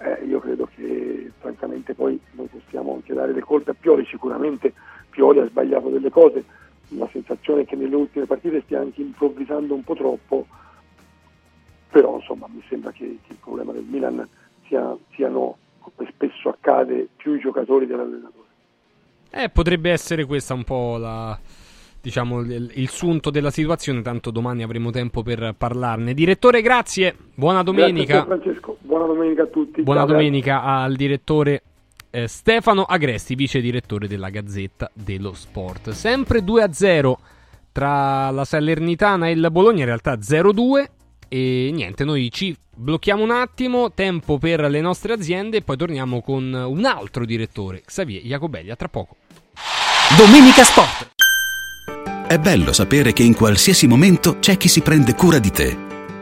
[0.00, 4.72] eh, io credo che francamente poi noi possiamo anche dare le colpe a Pioli, sicuramente
[5.10, 6.44] Pioli ha sbagliato delle cose,
[6.88, 10.46] la sensazione è che nelle ultime partite stia anche improvvisando un po' troppo,
[11.90, 14.26] però insomma mi sembra che, che il problema del Milan
[14.66, 18.46] sia, siano, come spesso accade, più i giocatori dell'allenatore.
[19.30, 21.38] Eh, potrebbe essere questa un po' la,
[22.00, 26.14] diciamo, il, il, sunto della situazione, tanto domani avremo tempo per parlarne.
[26.14, 28.24] Direttore, grazie, buona domenica.
[28.24, 29.82] Grazie Francesco, buona domenica a tutti.
[29.82, 30.84] Buona Ciao, domenica grazie.
[30.84, 31.62] al direttore
[32.10, 35.90] eh, Stefano Agresti, vice direttore della Gazzetta dello Sport.
[35.90, 37.14] Sempre 2-0
[37.72, 40.84] tra la Salernitana e il Bologna, in realtà 0-2.
[41.28, 46.22] E niente, noi ci blocchiamo un attimo, tempo per le nostre aziende e poi torniamo
[46.22, 48.70] con un altro direttore, Xavier Jacobelli.
[48.70, 49.16] A tra poco.
[50.16, 51.10] Domenica Sport.
[52.26, 55.87] È bello sapere che in qualsiasi momento c'è chi si prende cura di te.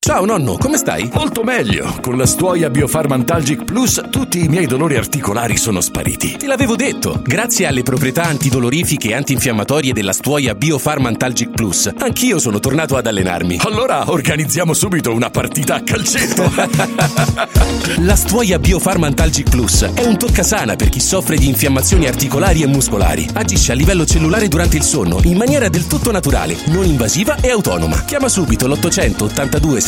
[0.00, 1.10] Ciao nonno, come stai?
[1.12, 1.98] Molto meglio.
[2.00, 6.36] Con la stuoia Biofarmantalgic Plus tutti i miei dolori articolari sono spariti.
[6.38, 7.20] Te l'avevo detto.
[7.22, 13.58] Grazie alle proprietà antidolorifiche e antinfiammatorie della stuoia Biofarmantalgic Plus, anch'io sono tornato ad allenarmi.
[13.64, 16.50] Allora organizziamo subito una partita a calcetto.
[17.98, 23.28] la stuoia Biofarmantalgic Plus è un toccasana per chi soffre di infiammazioni articolari e muscolari.
[23.34, 27.50] Agisce a livello cellulare durante il sonno in maniera del tutto naturale, non invasiva e
[27.50, 28.04] autonoma.
[28.04, 29.87] Chiama subito l'882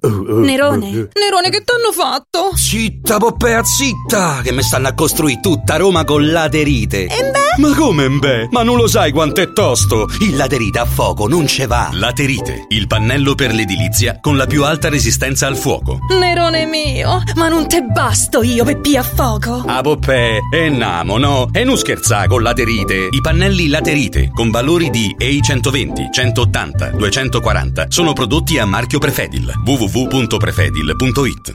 [0.00, 2.52] Nerone, Nerone, che t'hanno fatto?
[2.54, 4.40] Zitta, Poppea, zitta!
[4.42, 7.04] Che mi stanno a costruire tutta Roma con laterite.
[7.06, 7.60] E beh?
[7.60, 8.48] Ma come beh?
[8.52, 10.08] Ma non lo sai quanto è tosto?
[10.20, 11.88] Il laterite a fuoco non ce va.
[11.92, 15.98] Laterite, il pannello per l'edilizia con la più alta resistenza al fuoco.
[16.18, 19.64] Nerone mio, ma non te basto io per pia a fuoco.
[19.66, 21.48] Ah, Poppè, e namo, no?
[21.52, 23.08] E non scherza con laterite.
[23.10, 29.52] I pannelli laterite con valori di EI 120, 180, 240 sono prodotti a marchio Prefedil.
[29.88, 31.54] www.prefedil.it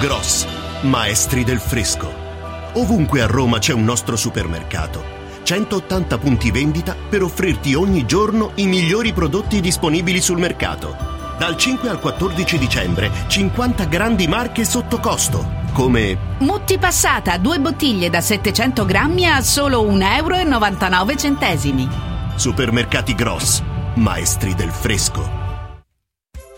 [0.00, 0.46] Gross,
[0.82, 2.12] maestri del fresco.
[2.74, 5.20] Ovunque a Roma c'è un nostro supermercato.
[5.44, 10.96] 180 punti vendita per offrirti ogni giorno i migliori prodotti disponibili sul mercato.
[11.38, 18.10] Dal 5 al 14 dicembre 50 grandi marche sotto costo, come Mutti passata, due bottiglie
[18.10, 22.34] da 700 grammi a solo 1,99 euro.
[22.34, 23.62] Supermercati Gross,
[23.94, 25.41] maestri del fresco.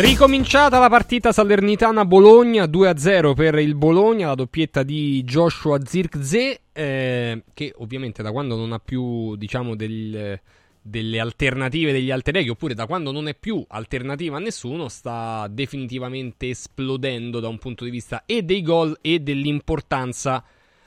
[0.00, 7.74] Ricominciata la partita Salernitana-Bologna 2-0 per il Bologna, la doppietta di Joshua Zirkzee, eh, che
[7.76, 10.40] ovviamente da quando non ha più diciamo del,
[10.80, 15.46] delle alternative degli alter ego, oppure da quando non è più alternativa a nessuno, sta
[15.50, 20.42] definitivamente esplodendo da un punto di vista e dei gol e dell'importanza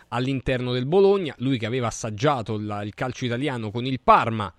[0.07, 1.35] all'interno del Bologna.
[1.37, 4.51] Lui che aveva assaggiato il, il calcio italiano con il Parma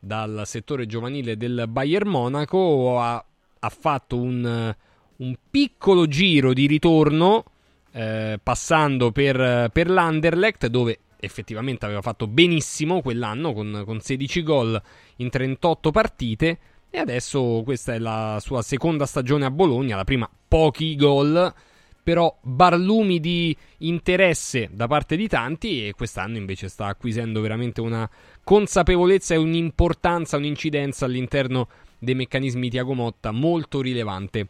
[0.00, 3.24] dal settore giovanile del Bayern Monaco ha
[3.60, 4.74] ha fatto un,
[5.16, 7.44] un piccolo giro di ritorno
[7.92, 14.82] eh, passando per, per l'Anderlecht dove effettivamente aveva fatto benissimo quell'anno con, con 16 gol
[15.16, 16.58] in 38 partite.
[16.90, 21.52] E adesso questa è la sua seconda stagione a Bologna, la prima pochi gol,
[22.02, 28.10] però barlumi di interesse da parte di tanti e quest'anno invece sta acquisendo veramente una
[28.42, 31.68] consapevolezza e un'importanza, un'incidenza all'interno
[32.00, 34.46] dei meccanismi Tiago Motta molto rilevante.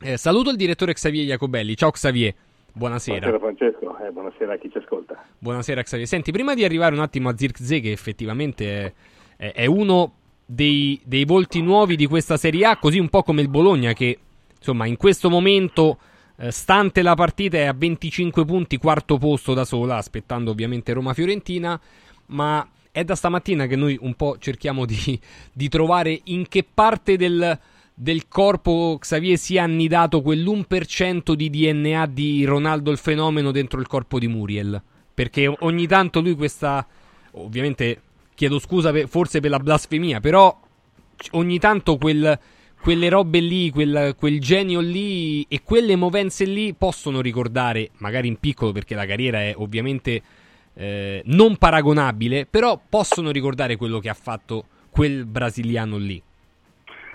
[0.00, 1.76] Eh, saluto il direttore Xavier Jacobelli.
[1.76, 2.32] Ciao Xavier.
[2.72, 3.18] Buonasera.
[3.18, 5.24] Buonasera Francesco, eh, buonasera a chi ci ascolta.
[5.38, 6.06] Buonasera Xavier.
[6.06, 8.94] Senti, prima di arrivare un attimo a Zirkzee, che effettivamente
[9.36, 10.12] è, è uno
[10.46, 14.18] dei, dei, volti nuovi di questa Serie A, così un po' come il Bologna, che
[14.56, 15.98] insomma in questo momento,
[16.36, 21.80] eh, stante la partita, è a 25 punti, quarto posto da sola, aspettando ovviamente Roma-Fiorentina,
[22.26, 25.18] ma è da stamattina che noi un po' cerchiamo di,
[25.52, 27.58] di trovare in che parte del,
[27.94, 33.86] del corpo Xavier si è annidato quell'1% di DNA di Ronaldo il fenomeno dentro il
[33.86, 34.80] corpo di Muriel.
[35.12, 36.86] Perché ogni tanto lui questa...
[37.32, 38.02] Ovviamente
[38.34, 40.56] chiedo scusa per, forse per la blasfemia, però
[41.32, 42.38] ogni tanto quel,
[42.80, 48.38] quelle robe lì, quel, quel, genio lì e quelle movenze lì possono ricordare, magari in
[48.38, 50.22] piccolo perché la carriera è ovviamente
[50.78, 56.22] eh, non paragonabile, però possono ricordare quello che ha fatto quel brasiliano lì.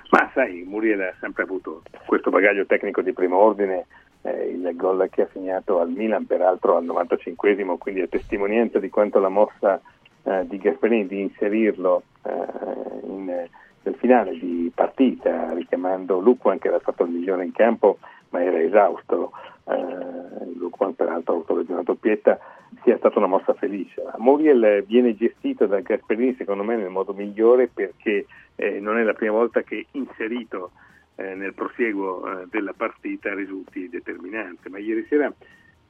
[0.10, 3.86] Ma sai, Muriel ha sempre avuto questo bagaglio tecnico di primo ordine,
[4.22, 8.90] eh, il gol che ha segnato al Milan, peraltro al 95esimo, quindi è testimonianza di
[8.90, 9.82] quanto la mossa
[10.24, 16.80] eh, di Gasperini di inserirlo eh, in, nel finale di partita, richiamando Lucquan che era
[16.80, 17.98] stato il migliore in campo,
[18.30, 19.32] ma era esausto.
[19.66, 22.40] Eh, Lucquan peraltro ha avuto la doppietta,
[22.84, 24.02] sia stata una mossa felice.
[24.18, 28.26] Muriel viene gestito da Gasperini secondo me nel modo migliore perché
[28.56, 30.72] eh, non è la prima volta che inserito
[31.16, 35.32] eh, nel prosieguo eh, della partita risulti determinante, ma ieri sera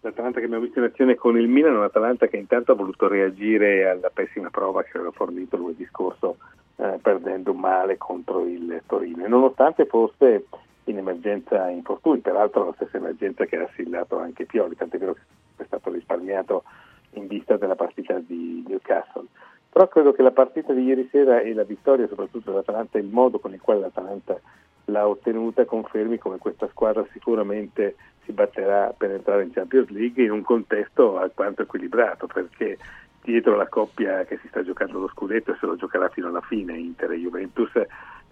[0.01, 3.87] l'Atalanta che abbiamo visto in azione con il Milan un'Atalanta che intanto ha voluto reagire
[3.89, 6.37] alla pessima prova che aveva fornito lunedì scorso
[6.75, 10.45] eh, perdendo male contro il Torino e nonostante fosse
[10.85, 15.21] in emergenza infortuni, peraltro la stessa emergenza che ha assillato anche Pioli, tant'è vero che
[15.57, 16.63] è stato risparmiato
[17.11, 19.25] in vista della partita di Newcastle.
[19.69, 23.07] Però credo che la partita di ieri sera e la vittoria soprattutto dell'Atalanta e il
[23.07, 24.39] modo con il quale l'Atalanta
[24.85, 27.95] l'ha ottenuta confermi come questa squadra sicuramente
[28.25, 32.77] si batterà per entrare in Champions League in un contesto alquanto equilibrato perché
[33.21, 36.41] dietro la coppia che si sta giocando lo scudetto e se lo giocherà fino alla
[36.41, 37.71] fine Inter e Juventus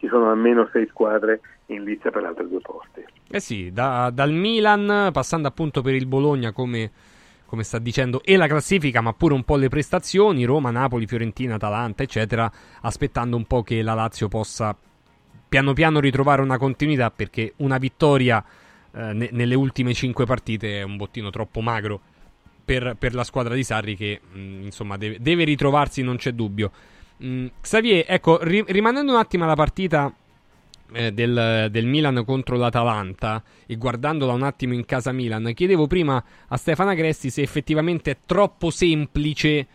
[0.02, 3.06] ci sono almeno sei squadre in lizza per altre due posti.
[3.30, 6.92] Eh sì, da, dal Milan passando appunto per il Bologna come
[7.52, 11.56] come sta dicendo, e la classifica, ma pure un po' le prestazioni, Roma, Napoli, Fiorentina,
[11.56, 12.50] Atalanta, eccetera,
[12.80, 14.74] aspettando un po' che la Lazio possa
[15.50, 18.42] piano piano ritrovare una continuità, perché una vittoria
[18.94, 22.00] eh, ne- nelle ultime cinque partite è un bottino troppo magro
[22.64, 26.32] per, per la squadra di Sarri che, mh, mm, insomma, deve, deve, ritrovarsi, non c'è
[26.32, 26.72] dubbio.
[27.24, 30.12] Mm, Xavier, ecco, ri- rimanendo un attimo alla partita
[30.94, 36.24] eh, del, del, Milan contro l'Atalanta e guardandola un attimo in casa Milan, chiedevo prima
[36.48, 39.68] a Stefano Agresti se effettivamente è troppo semplice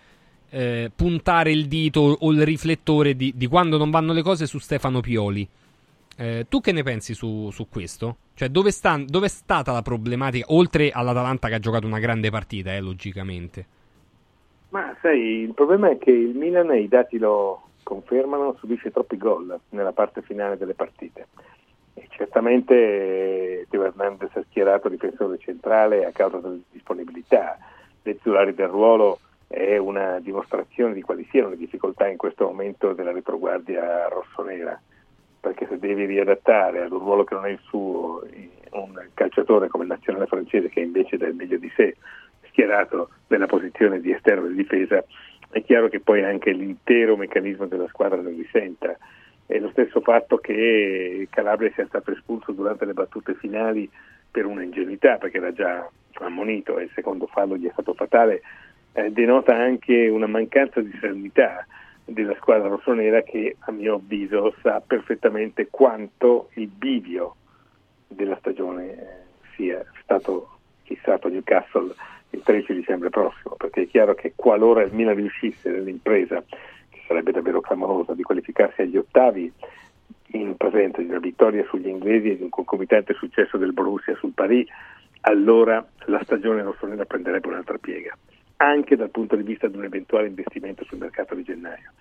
[0.51, 4.59] eh, puntare il dito o il riflettore di, di, quando non vanno le cose su
[4.59, 5.48] Stefano Pioli.
[6.18, 8.16] Eh, tu che ne pensi su, su questo?
[8.35, 12.31] Cioè, dove, sta, dove, è stata la problematica, oltre all'Atalanta che ha giocato una grande
[12.31, 13.66] partita, eh, logicamente?
[14.77, 19.59] Ma sai, il problema è che il Milan, i dati lo, confermano, subisce troppi gol
[19.70, 21.28] nella parte finale delle partite.
[21.94, 27.57] E certamente Teo Hernandez ha schierato difensore centrale a causa della disponibilità.
[28.03, 33.12] L'Ezzulari del ruolo è una dimostrazione di quali siano le difficoltà in questo momento della
[33.12, 34.78] retroguardia rossonera,
[35.40, 38.23] perché se devi riadattare ad un ruolo che non è il suo
[38.73, 41.97] un calciatore come il nazionale francese che invece dà il meglio di sé
[42.57, 45.05] schierato nella posizione di esterno di difesa,
[45.51, 48.97] è chiaro che poi anche l'intero meccanismo della squadra ne risenta.
[49.45, 53.89] È lo stesso fatto che Calabria sia stato espulso durante le battute finali
[54.31, 58.41] per un'ingenuità, perché era già ammonito e il secondo fallo gli è stato fatale,
[58.93, 61.66] eh, denota anche una mancanza di serenità
[62.07, 67.35] della squadra rossonera che a mio avviso sa perfettamente quanto il bivio
[68.09, 69.24] della stagione
[69.57, 71.95] sia stato fissato Newcastle
[72.37, 76.45] il 13 dicembre prossimo, perché è chiaro che qualora il Milan riuscisse nell'impresa,
[76.91, 79.53] che sarebbe davvero clamorosa, di qualificarsi agli ottavi
[80.33, 84.33] in presenza di una vittoria sugli inglesi e di un concomitante successo del Borussia sul
[84.33, 84.69] Paris,
[85.23, 88.17] allora la stagione rossonera prenderebbe un'altra piega,
[88.57, 91.93] anche dal punto di vista di un eventuale investimento sul mercato di gennaio.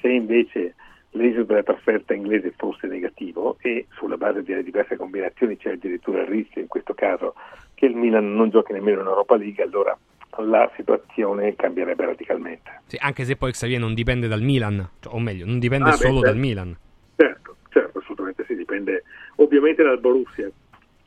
[0.00, 0.74] Se invece
[1.10, 6.28] l'esito della trasferta inglese fosse negativo e sulla base delle diverse combinazioni c'è addirittura il
[6.28, 7.34] rischio in questo caso
[7.80, 9.96] che il Milan non giochi nemmeno in Europa League, allora
[10.36, 12.82] la situazione cambierebbe radicalmente.
[12.84, 15.92] Sì, anche se poi Xavier non dipende dal Milan, cioè, o meglio, non dipende ah,
[15.92, 16.30] solo beh, certo.
[16.30, 16.76] dal Milan.
[17.16, 19.02] Certo, certo, assolutamente sì, dipende
[19.36, 20.50] ovviamente dal Borussia,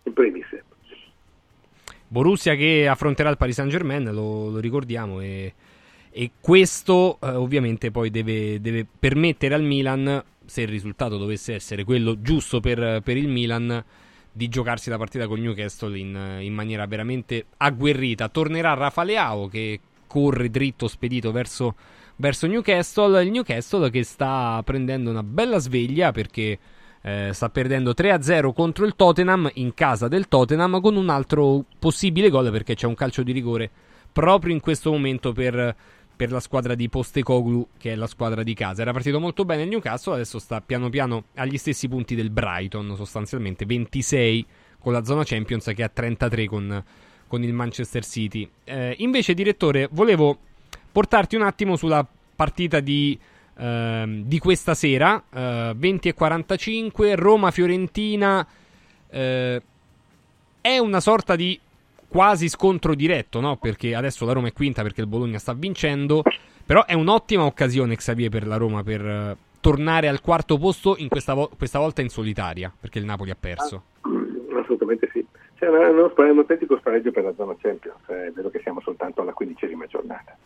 [0.02, 0.48] in primis.
[2.08, 5.54] Borussia che affronterà il Paris Saint Germain, lo, lo ricordiamo, e,
[6.10, 11.84] e questo eh, ovviamente poi deve, deve, permettere al Milan, se il risultato dovesse essere
[11.84, 13.84] quello giusto per, per il Milan,
[14.34, 18.30] di giocarsi la partita con Newcastle in, in maniera veramente agguerrita.
[18.30, 21.76] Tornerà Rafaleao che corre dritto spedito verso,
[22.18, 23.24] verso Newcastle.
[23.24, 26.60] Il Newcastle che sta prendendo una bella sveglia perché
[27.02, 32.30] eh, sta perdendo 3-0 contro il Tottenham in casa del Tottenham con un altro possibile
[32.30, 33.70] gol perché c'è un calcio di rigore
[34.12, 35.76] proprio in questo momento per
[36.16, 38.82] per la squadra di Postecoglou, che è la squadra di casa.
[38.82, 42.96] Era partito molto bene il Newcastle, adesso sta piano piano agli stessi punti del Brighton,
[42.96, 44.46] sostanzialmente 26
[44.80, 46.84] con la zona Champions che ha 33 con,
[47.28, 48.50] con il Manchester City.
[48.64, 50.38] Eh, invece, direttore, volevo
[50.92, 53.18] portarti un attimo sulla partita di
[53.58, 58.46] ehm, di questa sera, eh, 20 e 45, Roma-Fiorentina.
[59.10, 59.62] Eh,
[60.62, 61.60] è una sorta di
[62.14, 63.58] quasi scontro diretto, no?
[63.58, 66.22] Perché adesso la Roma è quinta perché il Bologna sta vincendo.
[66.64, 71.34] Però è un'ottima occasione, Xavier, per la Roma per uh, tornare al quarto posto questa,
[71.34, 73.84] vo- questa, volta in solitaria, perché il Napoli ha perso.
[74.02, 75.26] Ah, assolutamente sì.
[75.58, 78.06] C'è uno, un autentico spareggio per la zona Champions.
[78.06, 80.38] È vero che siamo soltanto alla quindicesima giornata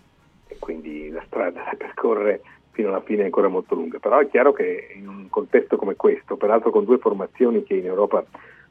[0.48, 2.42] e quindi la strada da percorrere
[2.72, 4.00] fino alla fine è ancora molto lunga.
[4.00, 7.86] Però è chiaro che in un contesto come questo, peraltro con due formazioni che in
[7.86, 8.26] Europa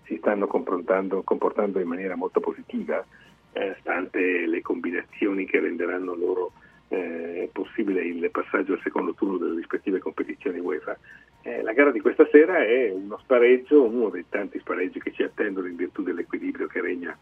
[0.07, 3.05] si stanno comportando in maniera molto positiva,
[3.53, 6.53] eh, stante le combinazioni che renderanno loro
[6.89, 10.97] eh, possibile il passaggio al secondo turno delle rispettive competizioni UEFA.
[11.43, 15.23] Eh, la gara di questa sera è uno spareggio, uno dei tanti spareggi che ci
[15.23, 17.17] attendono in virtù dell'equilibrio che regna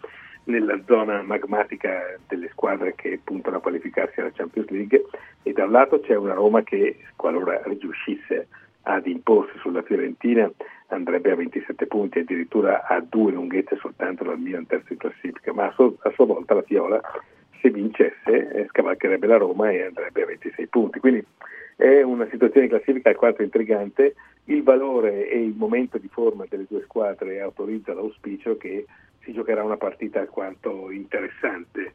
[0.44, 5.04] nella zona magmatica delle squadre che puntano a qualificarsi alla Champions League
[5.42, 8.48] e da un lato c'è una Roma che qualora riuscisse
[8.82, 10.50] ad imporsi sulla Fiorentina
[10.94, 15.66] andrebbe a 27 punti, addirittura a due lunghezze soltanto dal Milan terzo in classifica, ma
[15.66, 17.00] a, so- a sua volta la Fiola
[17.60, 21.00] se vincesse eh, scavalcherebbe la Roma e andrebbe a 26 punti.
[21.00, 21.24] Quindi
[21.76, 24.14] è una situazione classifica alquanto intrigante.
[24.44, 28.84] Il valore e il momento di forma delle due squadre autorizza l'auspicio che
[29.22, 31.92] si giocherà una partita alquanto interessante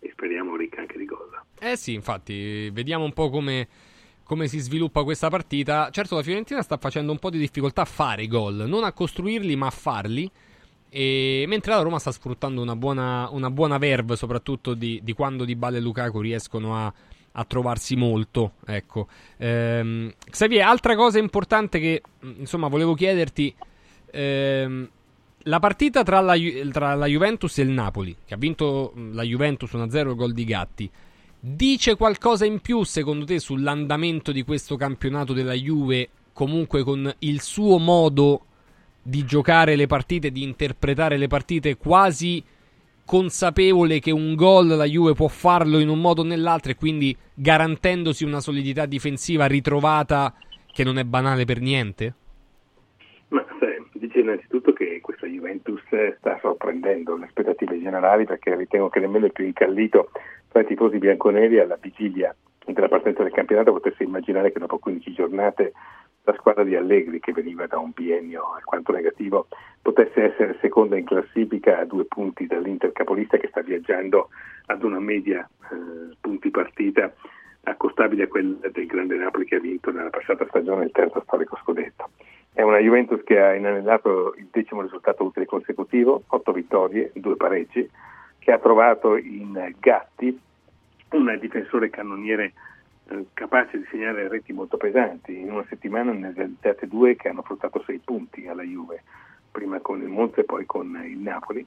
[0.00, 1.30] e speriamo ricca anche di gol.
[1.60, 3.68] Eh sì, infatti, vediamo un po' come
[4.32, 5.90] come si sviluppa questa partita.
[5.90, 8.92] Certo, la Fiorentina sta facendo un po' di difficoltà a fare i gol, non a
[8.92, 10.30] costruirli, ma a farli.
[10.88, 15.44] E mentre la Roma sta sfruttando una buona, una buona verve, soprattutto di, di quando
[15.44, 16.90] Di Balle e Lukaku riescono a,
[17.32, 18.52] a trovarsi molto.
[18.64, 19.06] Ecco.
[19.36, 23.54] Ehm, Xavier, altra cosa importante che insomma volevo chiederti.
[24.12, 24.88] Ehm,
[25.42, 26.36] la partita tra la,
[26.70, 30.44] tra la, Juventus e il Napoli, che ha vinto la Juventus 1-0 il gol di
[30.44, 30.90] Gatti,
[31.44, 37.40] dice qualcosa in più secondo te sull'andamento di questo campionato della Juve, comunque con il
[37.40, 38.42] suo modo
[39.02, 42.44] di giocare le partite, di interpretare le partite quasi
[43.04, 47.16] consapevole che un gol la Juve può farlo in un modo o nell'altro e quindi
[47.34, 50.32] garantendosi una solidità difensiva ritrovata
[50.72, 52.14] che non è banale per niente?
[53.28, 55.82] Ma sai, dice innanzitutto che questa Juventus
[56.18, 60.10] sta sorprendendo le aspettative generali perché ritengo che nemmeno il più incallito
[60.52, 62.34] tra i tifosi bianconeri alla vigilia
[62.66, 65.72] della partenza del campionato potesse immaginare che dopo 15 giornate
[66.24, 69.48] la squadra di Allegri, che veniva da un biennio alquanto negativo,
[69.80, 74.28] potesse essere seconda in classifica a due punti dall'Inter capolista che sta viaggiando
[74.66, 77.12] ad una media eh, punti partita
[77.64, 81.56] accostabile a quella del grande Napoli che ha vinto nella passata stagione il terzo storico
[81.56, 82.10] scudetto.
[82.52, 87.88] È una Juventus che ha inanellato il decimo risultato utile consecutivo, otto vittorie, due pareggi,
[88.42, 90.38] che ha trovato in Gatti
[91.10, 92.52] un difensore cannoniere
[93.08, 95.38] eh, capace di segnare reti molto pesanti.
[95.38, 99.02] In una settimana ne ha realizzate due che hanno fruttato sei punti alla Juve,
[99.50, 101.64] prima con il Monza e poi con il Napoli.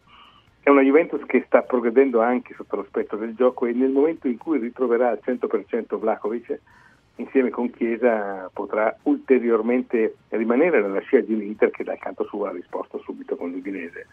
[0.61, 4.37] È una Juventus che sta progredendo anche sotto l'aspetto del gioco e nel momento in
[4.37, 6.59] cui ritroverà al 100% Vlakovic,
[7.17, 12.45] insieme con Chiesa potrà ulteriormente rimanere nella scia di un Inter che dal canto suo
[12.45, 14.07] ha risposto subito con l'Udinese.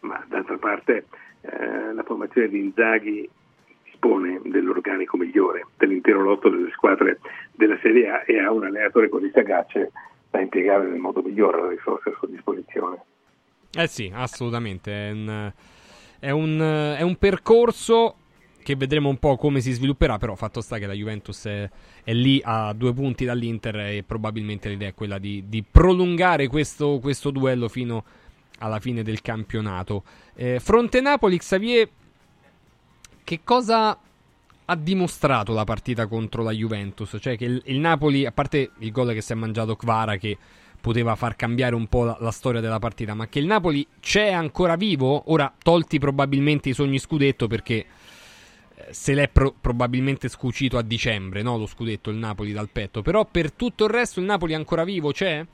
[0.00, 1.06] Ma d'altra parte
[1.42, 3.28] eh, la formazione di Inzaghi
[3.84, 7.20] dispone dell'organico migliore dell'intero lotto delle squadre
[7.52, 9.92] della Serie A e ha un allenatore così sagace
[10.30, 13.02] da impiegare nel modo migliore le risorse a sua disposizione.
[13.72, 14.90] Eh sì, assolutamente.
[14.92, 15.52] È un,
[16.18, 18.16] è un, è un percorso
[18.62, 21.68] che vedremo un po' come si svilupperà, però fatto sta che la Juventus è,
[22.04, 26.98] è lì a due punti dall'Inter e probabilmente l'idea è quella di, di prolungare questo,
[27.00, 28.04] questo, duello fino
[28.60, 30.04] alla fine del campionato.
[30.34, 31.88] Eh, fronte Napoli, Xavier
[33.30, 33.96] che cosa
[34.64, 37.16] ha dimostrato la partita contro la Juventus?
[37.20, 40.36] Cioè che il, il, Napoli, a parte il gol che si è mangiato Kvara che
[40.80, 44.32] poteva far cambiare un po' la, la, storia della partita, ma che il Napoli c'è
[44.32, 47.86] ancora vivo, ora tolti probabilmente i sogni scudetto perché
[48.74, 51.56] eh, se l'è pro- probabilmente scucito a dicembre, no?
[51.56, 54.84] lo scudetto il Napoli dal petto, però per tutto il resto il Napoli è ancora
[54.84, 55.46] vivo, c'è?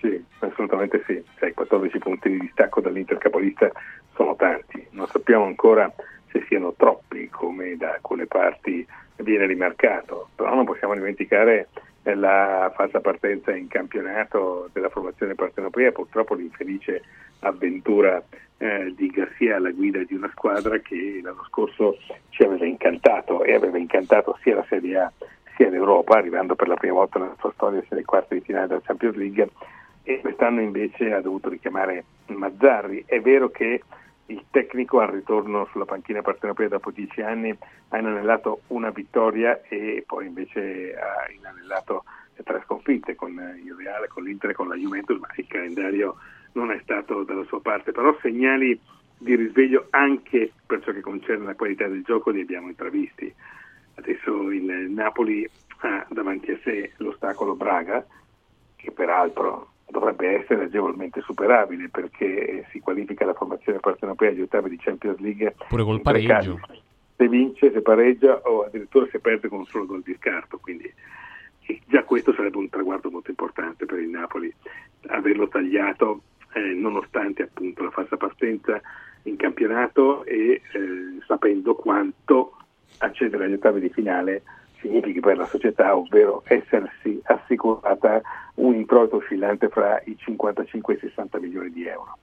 [0.00, 3.70] Sì, assolutamente sì, cioè, 14 punti di distacco dall'Inter capolista
[4.14, 5.92] sono tanti, non sappiamo ancora
[6.30, 11.68] se siano troppi come da alcune parti viene rimarcato, però non possiamo dimenticare
[12.02, 17.02] la falsa partenza in campionato della formazione partenopea, purtroppo l'infelice
[17.40, 18.22] avventura
[18.58, 21.98] eh, di Garcia alla guida di una squadra che l'anno scorso
[22.30, 25.12] ci aveva incantato e aveva incantato sia la Serie A
[25.56, 28.68] sia l'Europa, arrivando per la prima volta nella sua storia sia nei quarti di finale
[28.68, 29.48] della Champions League
[30.08, 33.04] e quest'anno invece ha dovuto richiamare Mazzarri.
[33.04, 33.82] È vero che
[34.24, 37.54] il tecnico al ritorno sulla panchina partenopea dopo dieci anni
[37.88, 42.04] ha inanellato una vittoria e poi invece ha inanellato
[42.42, 43.32] tre sconfitte con
[43.62, 46.16] il Reale, con l'Inter e con la Juventus, ma il calendario
[46.52, 48.80] non è stato dalla sua parte, però segnali
[49.18, 53.30] di risveglio anche per ciò che concerne la qualità del gioco li abbiamo intravisti.
[53.96, 55.46] Adesso il Napoli
[55.80, 58.06] ha davanti a sé l'ostacolo Braga,
[58.76, 64.78] che peraltro dovrebbe essere agevolmente superabile perché si qualifica la formazione partenopea agli ottavi di
[64.78, 66.60] Champions League pure col pareggio.
[67.16, 70.58] Se vince, se pareggia o addirittura se perde con un solo gol di scarto.
[70.58, 70.92] Quindi
[71.86, 74.52] già questo sarebbe un traguardo molto importante per il Napoli
[75.08, 76.22] averlo tagliato
[76.54, 78.80] eh, nonostante appunto la falsa partenza
[79.24, 80.60] in campionato e eh,
[81.26, 82.56] sapendo quanto
[82.98, 84.42] accedere agli ottavi di finale
[84.80, 88.20] significhi per la società, ovvero essersi assicurata
[88.54, 92.18] un introito oscillante fra i 55 e i 60 milioni di euro.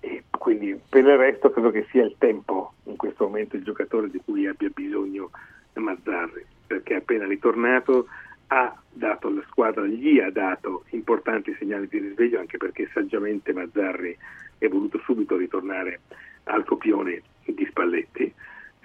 [0.00, 4.10] E quindi per il resto credo che sia il tempo in questo momento il giocatore
[4.10, 5.30] di cui abbia bisogno
[5.74, 8.06] Mazzarri, perché appena ritornato
[8.48, 14.16] ha dato alla squadra, gli ha dato importanti segnali di risveglio, anche perché saggiamente Mazzarri
[14.58, 16.00] è voluto subito ritornare
[16.44, 18.32] al copione di Spalletti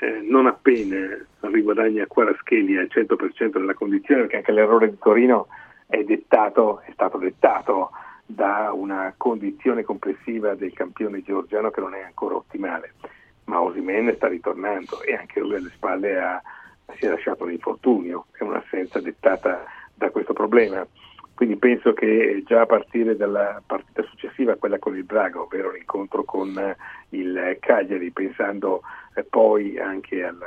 [0.03, 5.47] eh, non appena riguadagna Quaraschelli al 100% della condizione, perché anche l'errore di Torino
[5.87, 7.91] è, dettato, è stato dettato
[8.25, 12.93] da una condizione complessiva del campione georgiano che non è ancora ottimale.
[13.45, 16.41] Ma Osimen sta ritornando e anche lui alle spalle ha,
[16.97, 19.63] si è lasciato un infortunio, è un'assenza dettata
[19.93, 20.85] da questo problema.
[21.35, 26.23] Quindi penso che già a partire dalla partita successiva, quella con il Braga, ovvero l'incontro
[26.23, 26.75] con
[27.09, 28.81] il Cagliari, pensando
[29.15, 30.37] eh, poi anche al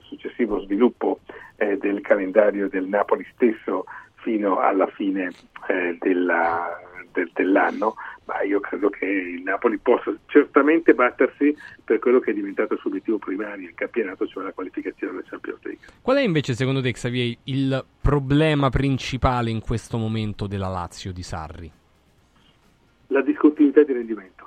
[0.00, 1.20] successivo sviluppo
[1.56, 3.84] eh, del calendario del Napoli stesso
[4.16, 5.30] fino alla fine
[5.68, 6.80] eh, della,
[7.12, 12.34] de, dell'anno, ma io credo che il Napoli possa certamente battersi per quello che è
[12.34, 15.86] diventato il suo obiettivo primario in campionato, cioè la qualificazione del Champions League.
[16.00, 21.22] Qual è invece secondo te, Xavier, il problema principale in questo momento della Lazio di
[21.22, 21.70] Sarri?
[23.08, 24.40] La discontinuità di rendimento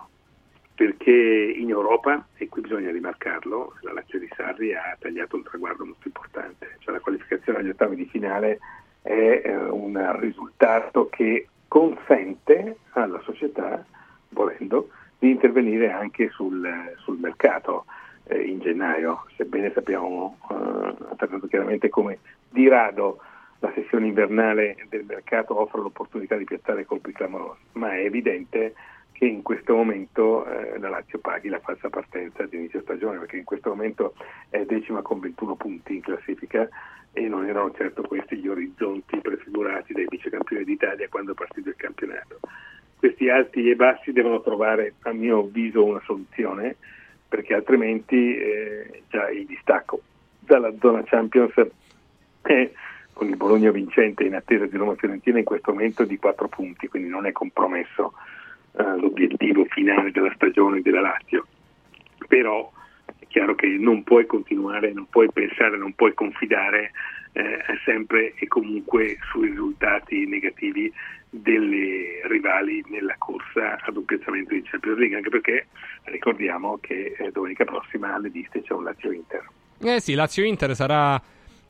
[0.76, 5.86] perché in Europa, e qui bisogna rimarcarlo, la Lazio di Sarri ha tagliato un traguardo
[5.86, 8.60] molto importante, cioè la qualificazione agli ottavi di finale
[9.02, 13.84] è eh, un risultato che consente alla società,
[14.30, 17.86] volendo, di intervenire anche sul, sul mercato
[18.26, 23.22] eh, in gennaio, sebbene sappiamo eh, chiaramente come di rado
[23.58, 28.76] la sessione invernale del mercato offre l'opportunità di piazzare colpi clamorosi, ma è evidente
[29.24, 33.38] che in questo momento eh, la Lazio paghi la falsa partenza di inizio stagione, perché
[33.38, 34.16] in questo momento
[34.50, 36.68] è decima con 21 punti in classifica
[37.14, 41.76] e non erano certo questi gli orizzonti prefigurati dai vicecampioni d'Italia quando è partito il
[41.78, 42.40] campionato.
[42.98, 46.76] Questi alti e bassi devono trovare, a mio avviso, una soluzione,
[47.30, 50.02] perché altrimenti eh, già il distacco
[50.40, 51.54] dalla zona Champions
[52.42, 52.72] è
[53.14, 56.88] con il Bologna vincente in attesa di Roma Fiorentina in questo momento di 4 punti,
[56.88, 58.14] quindi non è compromesso
[58.78, 61.46] eh, l'obiettivo finale della stagione della Lazio.
[62.28, 62.72] Però
[63.20, 66.92] è chiaro che non puoi continuare, non puoi pensare, non puoi confidare
[67.34, 70.92] eh, sempre e comunque sui risultati negativi
[71.30, 75.68] delle rivali nella corsa ad un piazzamento di Champions League, anche perché
[76.04, 79.50] ricordiamo che eh, domenica prossima alle liste c'è un Lazio-Inter.
[79.80, 81.20] Eh sì, Lazio-Inter sarà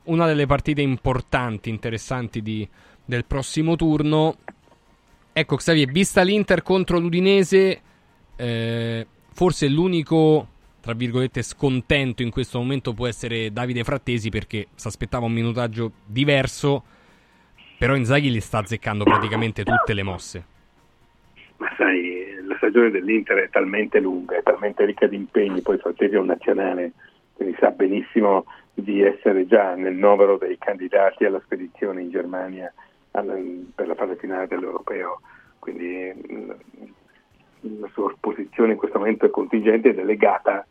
[0.05, 2.67] una delle partite importanti, interessanti di,
[3.05, 4.35] del prossimo turno.
[5.33, 7.81] Ecco, Xavier, vista l'Inter contro l'Udinese,
[8.35, 10.47] eh, forse l'unico
[10.83, 15.93] tra virgolette scontento in questo momento può essere Davide Frattesi perché si aspettava un minutaggio
[16.05, 16.83] diverso,
[17.77, 20.45] però Inzaghi gli sta azzeccando praticamente tutte le mosse.
[21.55, 26.15] Ma sai, la stagione dell'Inter è talmente lunga, è talmente ricca di impegni, poi Frattesi
[26.15, 26.91] è un nazionale,
[27.33, 32.73] quindi sa benissimo di essere già nel novero dei candidati alla spedizione in Germania
[33.13, 35.21] per la fase finale dell'Europeo,
[35.59, 36.11] quindi
[37.61, 40.65] la sua posizione in questo momento è contingente ed è legata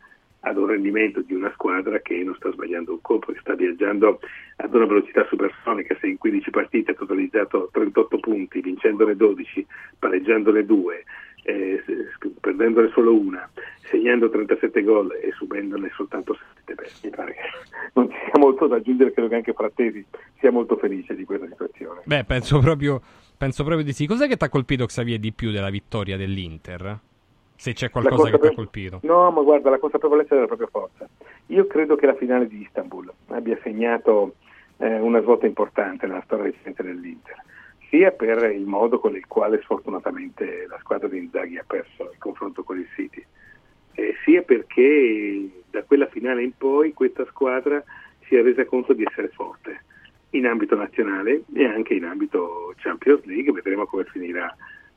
[0.45, 4.19] ad un rendimento di una squadra che non sta sbagliando un colpo, che sta viaggiando
[4.57, 9.65] ad una velocità supersonica, se in 15 partite ha totalizzato 38 punti, vincendone 12,
[9.97, 11.03] pareggiandone 2,
[11.43, 11.83] eh,
[12.39, 13.49] perdendone solo una,
[13.89, 17.39] segnando 37 gol e subendone soltanto 7, beh, mi pare che
[17.93, 20.05] non ci sia molto da aggiungere, credo che anche Frattesi
[20.39, 22.01] sia molto felice di questa situazione.
[22.05, 23.01] Beh, penso proprio,
[23.37, 24.05] penso proprio di sì.
[24.05, 26.99] Cos'è che ti ha colpito Xavier di più della vittoria dell'Inter?
[27.55, 28.99] Se c'è qualcosa che ti ha colpito.
[29.03, 31.07] No, ma guarda, la consapevolezza della propria forza.
[31.47, 34.35] Io credo che la finale di Istanbul abbia segnato
[34.77, 37.35] eh, una svolta importante nella storia recente dell'Inter,
[37.93, 42.17] sia per il modo con il quale sfortunatamente la squadra di Inzaghi ha perso il
[42.17, 43.23] confronto con il City,
[43.91, 47.83] eh, sia perché da quella finale in poi questa squadra
[48.25, 49.83] si è resa conto di essere forte
[50.31, 54.51] in ambito nazionale e anche in ambito Champions League, vedremo come finirà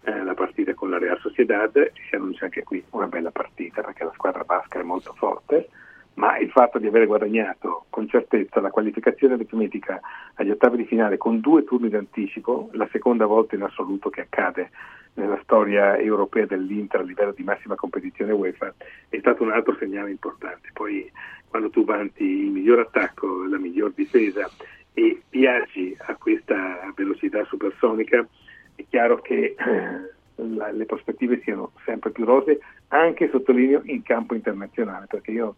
[0.05, 4.05] eh, la partita con la Real Sociedad, si annuncia anche qui una bella partita perché
[4.05, 5.69] la squadra basca è molto forte,
[6.17, 10.01] ma il fatto di aver guadagnato con certezza la qualificazione aritmetica
[10.35, 14.71] agli ottavi di finale con due turni d'anticipo, la seconda volta in assoluto che accade
[15.15, 18.75] nella storia europea dell'Inter a livello di massima competizione UEFA,
[19.09, 20.71] è stato un altro segnale importante.
[20.73, 21.11] Poi
[21.49, 24.51] quando tu vanti il miglior attacco, la miglior difesa
[24.93, 28.27] e viaggi a questa velocità supersonica,
[28.75, 34.35] è chiaro che eh, la, le prospettive siano sempre più rose, anche sottolineo in campo
[34.35, 35.57] internazionale, perché io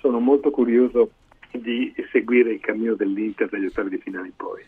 [0.00, 1.10] sono molto curioso
[1.50, 4.62] di seguire il cammino dell'Inter dagli ottavi di finale in poi.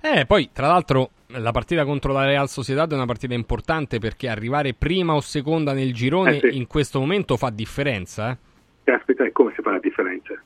[0.00, 4.28] Eh, poi tra l'altro la partita contro la Real Sociedad è una partita importante perché
[4.28, 6.56] arrivare prima o seconda nel girone Eh sì.
[6.56, 8.30] in questo momento fa differenza.
[8.30, 8.36] Eh?
[8.84, 10.40] Caspita, e come si fa la differenza?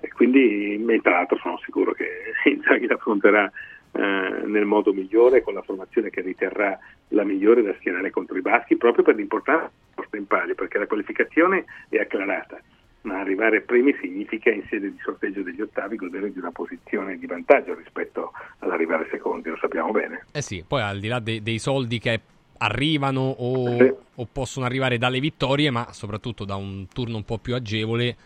[0.00, 2.06] E quindi, tra l'altro, sono sicuro che
[2.50, 3.50] Inzaghi l'affronterà
[3.92, 6.78] eh, nel modo migliore, con la formazione che riterrà
[7.08, 9.70] la migliore da schierare contro i baschi, proprio per l'importanza
[10.12, 12.60] in palio, perché la qualificazione è acclarata,
[13.06, 17.26] ma arrivare primi significa in sede di sorteggio degli ottavi godere di una posizione di
[17.26, 20.26] vantaggio rispetto all'arrivare secondi, lo sappiamo bene.
[20.32, 22.20] Eh sì, poi al di là de- dei soldi che
[22.58, 23.92] arrivano o, Sì.
[24.16, 28.16] o possono arrivare dalle vittorie, ma soprattutto da un turno un po' più agevole,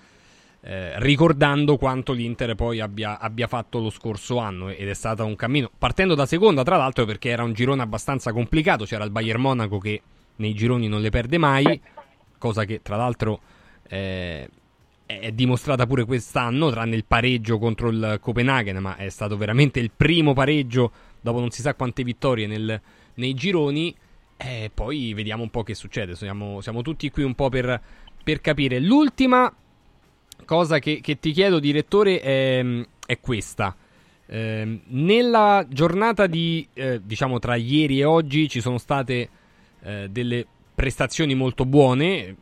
[0.62, 5.36] eh, ricordando quanto l'Inter poi abbia, abbia fatto lo scorso anno ed è stato un
[5.36, 8.84] cammino partendo da seconda, tra l'altro, perché era un girone abbastanza complicato.
[8.84, 10.00] C'era il Bayern Monaco che
[10.36, 11.81] nei gironi non le perde mai,
[12.39, 13.41] cosa che tra l'altro
[13.89, 14.49] eh,
[15.19, 19.91] è dimostrata pure quest'anno, tranne il pareggio contro il Copenaghen, ma è stato veramente il
[19.95, 22.81] primo pareggio dopo non si sa quante vittorie nel-
[23.15, 23.95] nei gironi.
[24.37, 26.15] E poi vediamo un po' che succede.
[26.15, 27.81] Siamo, siamo tutti qui un po' per,
[28.23, 28.81] per capire.
[28.81, 29.53] L'ultima
[30.47, 32.65] cosa che, che ti chiedo, direttore, è,
[33.07, 33.77] è questa.
[34.27, 39.29] Ehm, nella giornata di, eh, diciamo, tra ieri e oggi ci sono state
[39.83, 42.37] eh, delle prestazioni molto buone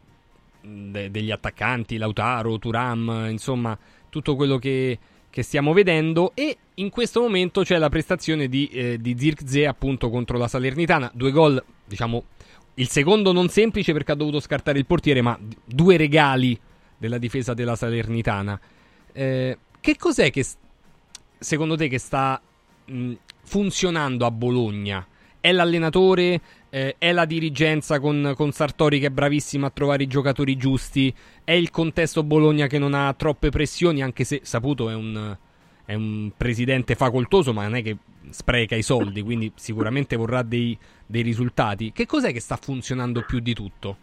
[0.90, 3.76] de- degli attaccanti, Lautaro, Turam, insomma,
[4.08, 4.98] tutto quello che,
[5.30, 6.32] che stiamo vedendo.
[6.34, 11.10] E in questo momento c'è la prestazione di, eh, di Zirkzee appunto contro la Salernitana.
[11.14, 12.24] Due gol, diciamo,
[12.74, 16.58] il secondo non semplice perché ha dovuto scartare il portiere, ma due regali
[16.96, 18.60] della difesa della Salernitana.
[19.12, 20.44] Eh, che cos'è che
[21.38, 22.40] secondo te che sta
[22.84, 25.06] mh, funzionando a Bologna?
[25.40, 26.40] È l'allenatore?
[26.70, 31.14] Eh, è la dirigenza con, con Sartori che è bravissima a trovare i giocatori giusti?
[31.42, 35.36] È il contesto Bologna che non ha troppe pressioni, anche se Saputo è un,
[35.84, 37.96] è un presidente facoltoso, ma non è che
[38.30, 41.92] spreca i soldi, quindi sicuramente vorrà dei, dei risultati.
[41.92, 43.96] Che cos'è che sta funzionando più di tutto?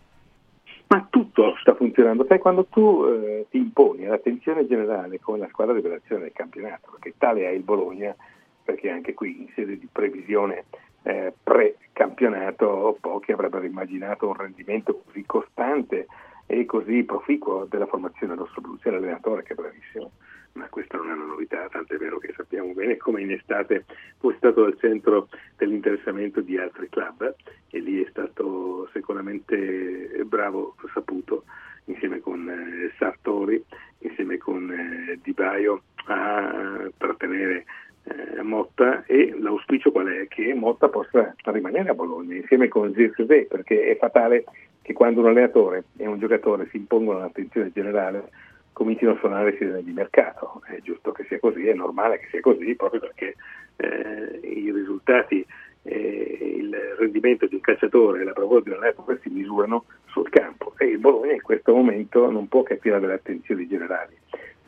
[0.88, 2.26] Ma tutto sta funzionando.
[2.28, 7.14] Sai, quando tu eh, ti imponi all'attenzione generale come la squadra rivelazione del campionato, perché
[7.18, 8.16] tale è il Bologna,
[8.64, 10.66] perché anche qui in sede di previsione
[11.06, 16.08] eh, pre-campionato pochi avrebbero immaginato un rendimento così costante
[16.48, 18.78] e così proficuo della formazione rosso-blu.
[18.82, 20.12] L'allenatore che è bravissimo,
[20.54, 23.86] ma questa non è una novità, tant'è vero che sappiamo bene come in estate
[24.18, 25.28] fu stato al centro
[25.58, 27.36] dell'interessamento di altri club
[27.70, 31.44] e lì è stato sicuramente bravo saputo
[31.86, 33.64] insieme con eh, Sartori,
[34.00, 37.66] insieme con eh, Di Baio a trattenere
[38.06, 40.28] eh, Motta e l'auspicio qual è?
[40.28, 44.44] Che Motta possa rimanere a Bologna insieme con Zirkzee perché è fatale
[44.82, 48.30] che quando un allenatore e un giocatore si impongono l'attenzione generale
[48.72, 50.62] cominciano a suonare sirene di mercato.
[50.66, 53.36] È giusto che sia così, è normale che sia così proprio perché
[53.78, 55.46] eh, i risultati
[55.82, 60.30] e il rendimento di un calciatore e la bravura di un allenatore si misurano sul
[60.30, 64.16] campo e il Bologna in questo momento non può che attirare le attenzioni generali.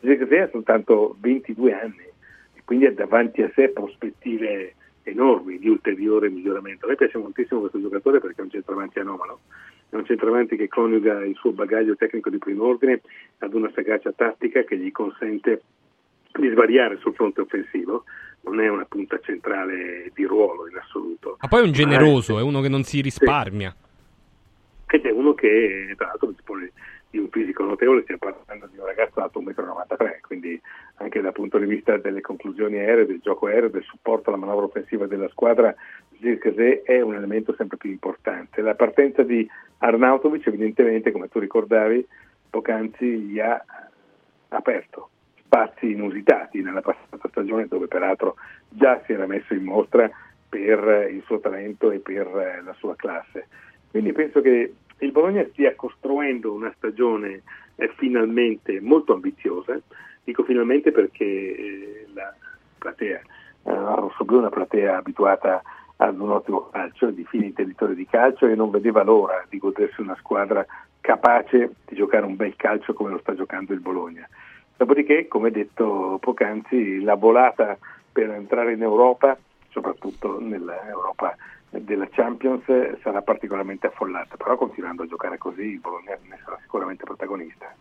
[0.00, 2.06] Zirkzee ha soltanto 22 anni
[2.68, 4.74] quindi ha davanti a sé prospettive
[5.04, 6.84] enormi di ulteriore miglioramento.
[6.84, 9.40] A me piace moltissimo questo giocatore perché è un centravanti anomalo,
[9.88, 13.00] è un centravanti che coniuga il suo bagaglio tecnico di primo ordine
[13.38, 15.62] ad una sagacia tattica che gli consente
[16.30, 18.04] di svariare sul fronte offensivo,
[18.42, 21.38] non è una punta centrale di ruolo in assoluto.
[21.40, 23.74] Ma poi è un generoso, è uno che non si risparmia.
[24.90, 26.70] Ed è uno che tra l'altro dispone
[27.10, 30.60] di un fisico notevole, stiamo parlando di un ragazzo alto 1,93 m, quindi
[30.96, 34.66] anche dal punto di vista delle conclusioni aeree, del gioco aereo, del supporto alla manovra
[34.66, 35.74] offensiva della squadra,
[36.20, 38.60] Zirkzee è un elemento sempre più importante.
[38.60, 42.06] La partenza di Arnautovic evidentemente, come tu ricordavi,
[42.50, 43.64] poc'anzi gli ha
[44.48, 45.10] aperto
[45.44, 48.36] spazi inusitati nella passata stagione dove peraltro
[48.68, 50.10] già si era messo in mostra
[50.48, 53.48] per il suo talento e per la sua classe.
[53.90, 57.42] Quindi penso che il Bologna stia costruendo una stagione
[57.76, 59.78] eh, finalmente molto ambiziosa,
[60.24, 62.34] dico finalmente perché eh, la
[62.78, 63.22] platea, eh,
[63.62, 65.62] Rossoblu è una platea abituata
[65.96, 70.00] ad un ottimo calcio, di fini intenditori di calcio e non vedeva l'ora di godersi
[70.00, 70.64] una squadra
[71.00, 74.28] capace di giocare un bel calcio come lo sta giocando il Bologna.
[74.76, 77.76] Dopodiché, come detto poc'anzi, la volata
[78.12, 79.36] per entrare in Europa,
[79.70, 81.36] soprattutto nell'Europa
[81.70, 82.62] della Champions,
[83.02, 87.74] sarà particolarmente affollata, però continuando a giocare così il Bologna ne sarà sicuramente protagonista.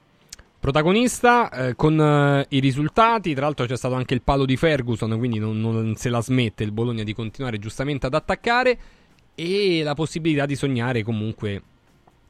[0.60, 5.18] Protagonista eh, con eh, i risultati, tra l'altro c'è stato anche il palo di Ferguson,
[5.18, 8.78] quindi non, non se la smette il Bologna di continuare giustamente ad attaccare
[9.36, 11.62] e la possibilità di sognare comunque,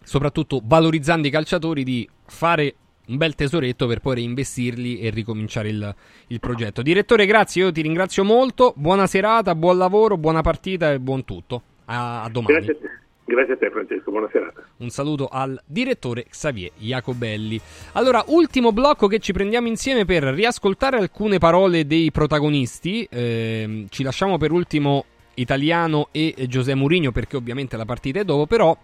[0.03, 2.75] soprattutto valorizzando i calciatori, di fare
[3.07, 5.95] un bel tesoretto per poi reinvestirli e ricominciare il,
[6.27, 6.81] il, progetto.
[6.81, 8.73] Direttore, grazie, io ti ringrazio molto.
[8.75, 11.61] Buona serata, buon lavoro, buona partita e buon tutto.
[11.85, 12.53] A, a domani.
[12.53, 13.05] Grazie a te.
[13.27, 14.63] Grazie a te Francesco, buona serata.
[14.77, 17.59] Un saluto al direttore Xavier Jacobelli.
[17.93, 23.05] Allora, ultimo blocco che ci prendiamo insieme per riascoltare alcune parole dei protagonisti.
[23.09, 25.03] Eh, ci lasciamo per ultimo
[25.33, 28.77] Italiano e Giuseppe Mourinho perché ovviamente la partita è dopo, però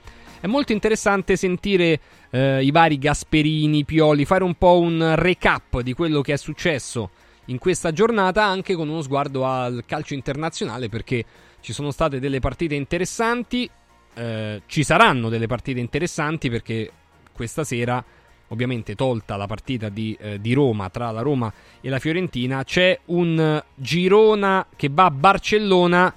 [0.44, 5.94] è molto interessante sentire eh, i vari Gasperini, Pioli, fare un po' un recap di
[5.94, 7.12] quello che è successo
[7.46, 11.24] in questa giornata anche con uno sguardo al calcio internazionale perché
[11.62, 13.70] ci sono state delle partite interessanti,
[14.16, 16.92] eh, ci saranno delle partite interessanti perché
[17.32, 18.04] questa sera
[18.50, 23.00] ovviamente tolta la partita di, eh, di, Roma tra la Roma e la Fiorentina, c'è
[23.06, 26.14] un Girona che va a Barcellona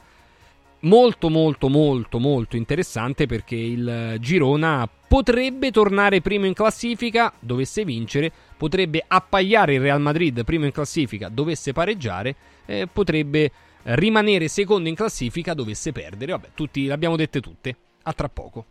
[0.87, 8.33] molto molto molto molto interessante perché il Girona potrebbe tornare primo in classifica, dovesse vincere,
[8.57, 12.35] potrebbe appagliare il Real Madrid primo in classifica, dovesse pareggiare,
[12.67, 13.51] eh, potrebbe
[13.83, 16.33] rimanere secondo in classifica, dovesse perdere.
[16.33, 17.77] Vabbè, tutti le abbiamo dette tutte.
[18.03, 18.65] A tra poco.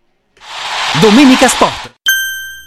[1.02, 2.05] Domenica Sport.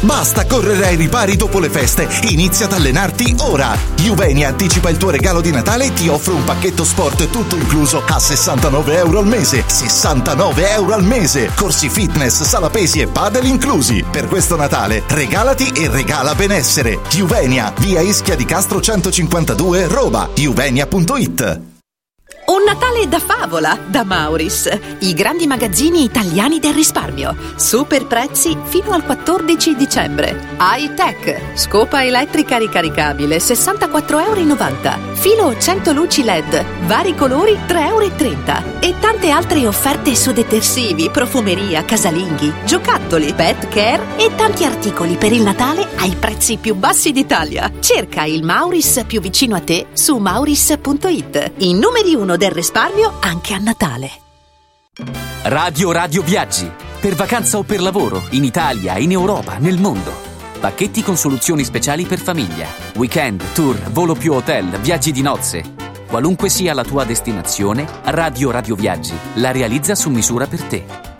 [0.00, 3.76] Basta correre ai ripari dopo le feste, inizia ad allenarti ora.
[3.96, 8.02] Juvenia anticipa il tuo regalo di Natale e ti offre un pacchetto sport tutto incluso
[8.06, 9.64] a 69 euro al mese.
[9.66, 11.50] 69 euro al mese!
[11.54, 14.04] Corsi fitness, sala pesi e padel inclusi.
[14.08, 17.00] Per questo Natale regalati e regala benessere.
[17.10, 20.28] Juvenia, via Ischia di Castro 152, Roma.
[20.32, 21.60] Juvenia.it
[22.50, 24.70] un Natale da favola da Mauris,
[25.00, 27.36] i grandi magazzini italiani del risparmio.
[27.56, 30.56] Super prezzi fino al 14 dicembre.
[30.58, 35.14] High Tech, scopa elettrica ricaricabile 64,90 euro.
[35.14, 38.80] Filo 100 luci LED, vari colori 3,30 euro.
[38.80, 45.32] E tante altre offerte su detersivi, profumeria, casalinghi, giocattoli, pet care e tanti articoli per
[45.32, 47.70] il Natale ai prezzi più bassi d'Italia.
[47.80, 51.52] Cerca il Mauris più vicino a te su mauris.it.
[51.58, 54.10] I numeri 1 del risparmio anche a Natale.
[55.42, 56.70] Radio Radio Viaggi.
[57.00, 60.12] Per vacanza o per lavoro, in Italia, in Europa, nel mondo.
[60.58, 62.66] Pacchetti con soluzioni speciali per famiglia.
[62.94, 65.74] Weekend, tour, volo più hotel, viaggi di nozze.
[66.06, 71.07] Qualunque sia la tua destinazione, Radio Radio Viaggi la realizza su misura per te.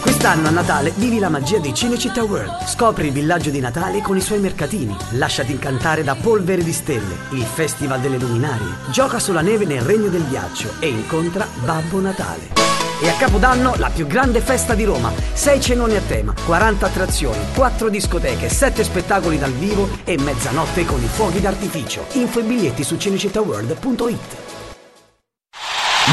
[0.00, 2.66] Quest'anno a Natale vivi la magia di Cinecittà World.
[2.66, 4.96] Scopri il villaggio di Natale con i suoi mercatini.
[5.10, 8.76] Lasciati incantare da Polvere di Stelle, il Festival delle Luminarie.
[8.90, 12.83] Gioca sulla neve nel Regno del Ghiaccio e incontra Babbo Natale.
[13.04, 15.12] E a Capodanno la più grande festa di Roma.
[15.34, 21.02] 6 cenoni a tema, 40 attrazioni, 4 discoteche, 7 spettacoli dal vivo e mezzanotte con
[21.02, 22.06] i fuochi d'artificio.
[22.12, 24.36] Info e biglietti su cinecittàworld.it.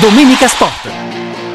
[0.02, 1.51] Domenica Sport.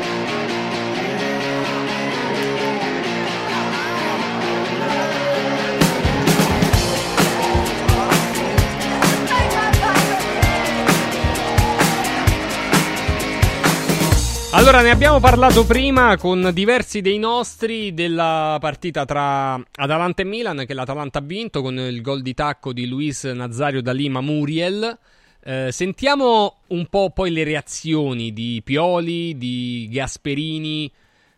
[14.56, 20.64] Allora, ne abbiamo parlato prima con diversi dei nostri della partita tra Atalanta e Milan,
[20.66, 24.98] che l'Atalanta ha vinto con il gol di tacco di Luis Nazario da Lima Muriel.
[25.44, 30.90] Eh, sentiamo un po' poi le reazioni di Pioli, di Gasperini.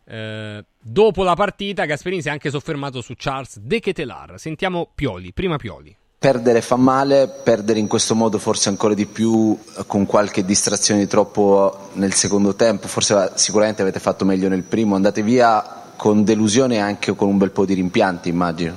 [0.05, 4.39] Eh, dopo la partita, Gasperini si è anche soffermato su Charles De Ketelar.
[4.39, 5.95] Sentiamo Pioli, prima Pioli.
[6.21, 9.57] Perdere fa male, perdere in questo modo forse ancora di più
[9.87, 14.97] con qualche distrazione di troppo nel secondo tempo, forse sicuramente avete fatto meglio nel primo,
[14.97, 18.75] andate via con delusione e anche con un bel po' di rimpianti immagino.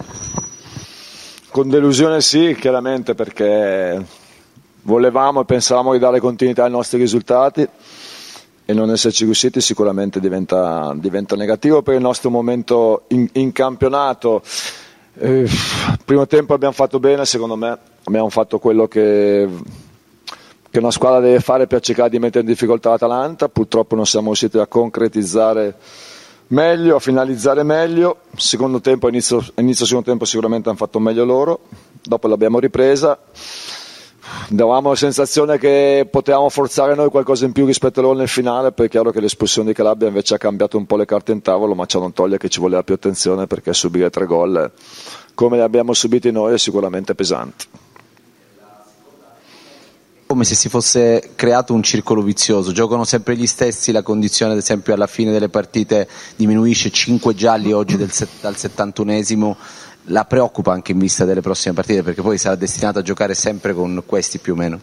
[1.49, 4.05] Con delusione sì, chiaramente perché
[4.83, 7.67] volevamo e pensavamo di dare continuità ai nostri risultati
[8.65, 14.43] e non esserci riusciti sicuramente diventa, diventa negativo per il nostro momento in, in campionato.
[15.13, 15.45] Eh,
[16.05, 19.47] primo tempo abbiamo fatto bene, secondo me, abbiamo fatto quello che,
[20.69, 24.27] che, una squadra deve fare per cercare di mettere in difficoltà l'Atalanta, purtroppo non siamo
[24.27, 25.75] riusciti a concretizzare
[26.47, 31.59] meglio, a finalizzare meglio, secondo tempo, inizio, inizio secondo tempo sicuramente hanno fatto meglio loro,
[32.01, 33.17] dopo l'abbiamo ripresa,
[34.49, 38.71] davamo la sensazione che potevamo forzare noi qualcosa in più rispetto a loro nel finale,
[38.71, 41.41] perché è chiaro che l'espulsione di Calabria invece ha cambiato un po' le carte in
[41.41, 44.71] tavolo, ma ciò non toglie che ci voleva più attenzione perché subire tre gol
[45.33, 47.65] come li abbiamo subiti noi è sicuramente pesante.
[50.27, 54.59] Come se si fosse creato un circolo vizioso, giocano sempre gli stessi, la condizione ad
[54.59, 59.55] esempio alla fine delle partite diminuisce, 5 gialli oggi del, dal 71esimo,
[60.05, 63.73] la preoccupa anche in vista delle prossime partite perché poi sarà destinato a giocare sempre
[63.73, 64.79] con questi più o meno.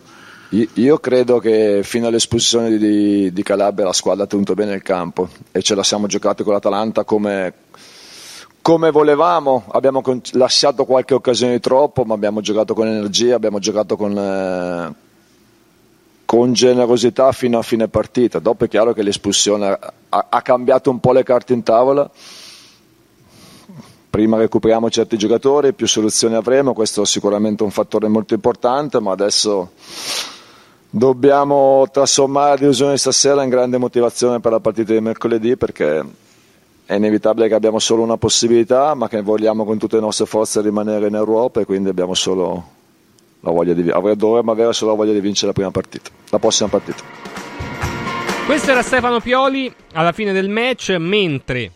[0.50, 5.28] Io credo che fino all'espulsione di, di Calabria la squadra ha tenuto bene il campo
[5.52, 7.52] e ce la siamo giocati con l'Atalanta come,
[8.62, 13.98] come volevamo, abbiamo lasciato qualche occasione di troppo, ma abbiamo giocato con energia, abbiamo giocato
[13.98, 14.94] con, eh,
[16.24, 18.38] con generosità fino a fine partita.
[18.38, 22.10] Dopo è chiaro che l'espulsione ha, ha cambiato un po' le carte in tavola
[24.10, 29.12] prima recuperiamo certi giocatori, più soluzioni avremo, questo è sicuramente un fattore molto importante, ma
[29.12, 29.72] adesso
[30.90, 36.02] dobbiamo trasformare la delusione di stasera in grande motivazione per la partita di mercoledì perché
[36.86, 40.62] è inevitabile che abbiamo solo una possibilità, ma che vogliamo con tutte le nostre forze
[40.62, 42.76] rimanere in Europa e quindi abbiamo solo
[43.40, 46.70] la voglia di dovremmo avere solo la voglia di vincere la prima partita, la prossima
[46.70, 47.02] partita.
[48.46, 51.70] Questo era Stefano Pioli alla fine del match, mentre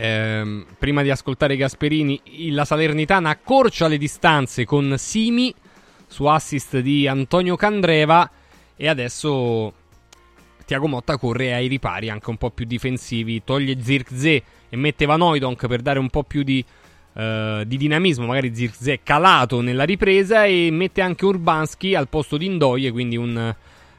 [0.00, 2.20] ehm, prima di ascoltare Gasperini,
[2.50, 5.54] la Salernitana accorcia le distanze con Simi
[6.06, 8.28] su assist di Antonio Candreva
[8.76, 9.72] e adesso
[10.64, 15.20] Tiago Motta corre ai ripari anche un po' più difensivi, toglie Zirkzee e mette Van
[15.20, 16.64] Oydonk per dare un po' più di,
[17.12, 22.46] uh, di dinamismo, magari Zirkzee calato nella ripresa e mette anche Urbanski al posto di
[22.46, 23.54] Indoie, quindi un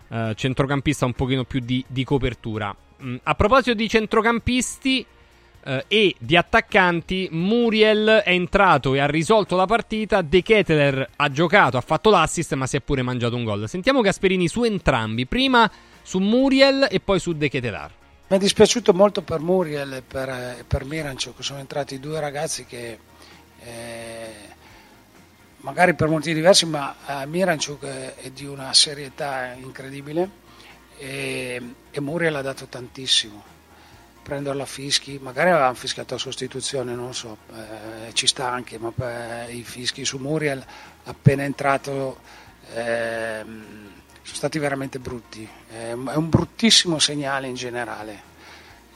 [0.07, 2.75] uh, centrocampista un pochino più di, di copertura.
[3.03, 5.05] Mm, a proposito di centrocampisti,
[5.64, 11.30] eh, e di attaccanti Muriel è entrato e ha risolto la partita, De Keteler ha
[11.30, 13.69] giocato, ha fatto l'assist ma si è pure mangiato un gol.
[13.69, 15.69] Sentiamo Gasperini su entrambi, prima
[16.01, 17.91] su Muriel e poi su De Ketelar.
[18.27, 22.19] Mi è dispiaciuto molto per Muriel e per, e per Mirancio che sono entrati due
[22.19, 22.98] ragazzi che
[23.59, 24.33] eh,
[25.57, 30.40] magari per motivi diversi ma eh, Miranchuk è di una serietà incredibile
[30.98, 31.61] e
[31.99, 33.50] Muriel ha dato tantissimo
[34.22, 38.93] prenderla a fischi, magari avevano fischiato a sostituzione, non so, eh, ci sta anche, ma
[39.48, 40.64] eh, i fischi su Muriel
[41.03, 42.19] appena entrato
[42.74, 48.22] eh, sono stati veramente brutti, è un bruttissimo segnale in generale,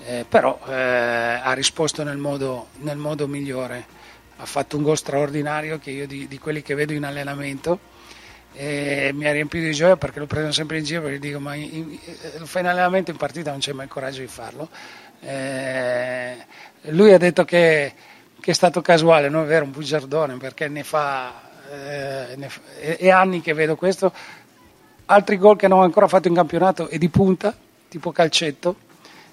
[0.05, 3.85] eh, però eh, ha risposto nel modo, nel modo, migliore,
[4.37, 7.93] ha fatto un gol straordinario che io di, di quelli che vedo in allenamento
[8.57, 11.55] e mi ha riempito di gioia perché lo prendo sempre in giro gli dico ma
[11.55, 11.99] in, in,
[12.37, 14.69] lo fai in allenamento in partita non c'è mai il coraggio di farlo
[15.25, 16.45] eh,
[16.91, 17.93] lui ha detto che,
[18.39, 23.41] che, è stato casuale, non è vero, un bugiardone, perché ne fa, eh, è, anni
[23.41, 24.13] che vedo questo.
[25.05, 27.55] Altri gol che non ho ancora fatto in campionato è di punta,
[27.87, 28.77] tipo calcetto,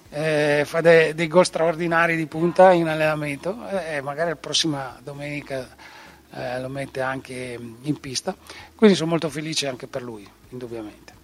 [0.09, 5.67] eh, fa de, dei gol straordinari di punta in allenamento e magari la prossima domenica
[6.31, 8.35] eh, lo mette anche in pista.
[8.75, 11.22] Quindi sono molto felice anche per lui, indubbiamente.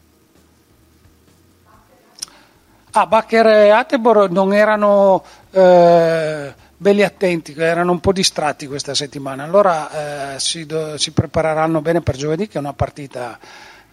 [2.92, 9.44] Ah, Bacher e Atebor non erano eh, belli attenti, erano un po' distratti questa settimana,
[9.44, 13.38] allora eh, si, do, si, prepareranno bene per giovedì che è una partita,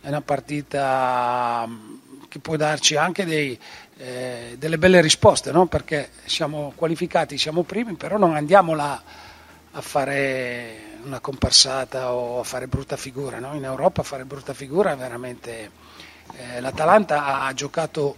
[0.00, 3.58] è una partita mm, che può darci anche dei,
[3.99, 5.66] eh, delle belle risposte, no?
[5.66, 9.02] perché siamo qualificati, siamo primi, però non andiamo là
[9.73, 13.55] a fare una comparsata o a fare brutta figura, no?
[13.57, 15.84] in Europa fare brutta figura è veramente...
[16.39, 18.16] Eh, L'Atalanta ha giocato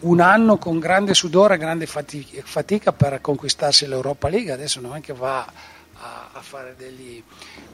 [0.00, 5.00] un anno con grande sudore e grande fatica per conquistarsi l'Europa League, adesso non è
[5.00, 5.40] che va
[5.98, 7.22] a, a fare degli...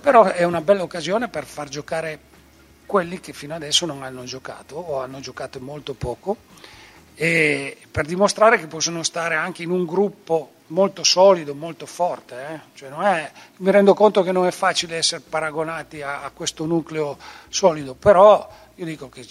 [0.01, 2.31] però è una bella occasione per far giocare
[2.87, 6.37] quelli che fino adesso non hanno giocato o hanno giocato molto poco
[7.15, 12.35] e per dimostrare che possono stare anche in un gruppo molto solido, molto forte.
[12.51, 12.61] Eh?
[12.75, 17.19] Cioè è, mi rendo conto che non è facile essere paragonati a, a questo nucleo
[17.49, 19.27] solido, però io dico che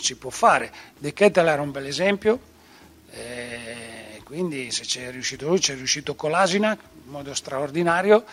[0.00, 0.72] si può fare.
[0.98, 2.38] De Kettel era un bel esempio,
[3.10, 8.24] eh, quindi se c'è riuscito lui, c'è riuscito Colasinac in modo straordinario.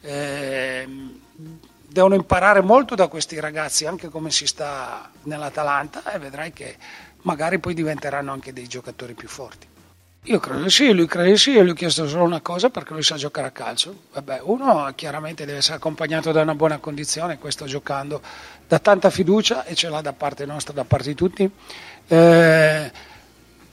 [0.00, 0.86] Eh,
[1.86, 6.76] devono imparare molto da questi ragazzi, anche come si sta nell'Atalanta, e vedrai che
[7.22, 9.68] magari poi diventeranno anche dei giocatori più forti.
[10.28, 12.70] Io credo di sì, lui crede di sì, io gli ho chiesto solo una cosa
[12.70, 14.04] perché lui sa giocare a calcio.
[14.14, 18.22] Vabbè, uno chiaramente deve essere accompagnato da una buona condizione, questo giocando
[18.66, 21.50] da tanta fiducia e ce l'ha da parte nostra, da parte di tutti.
[22.06, 22.90] Eh,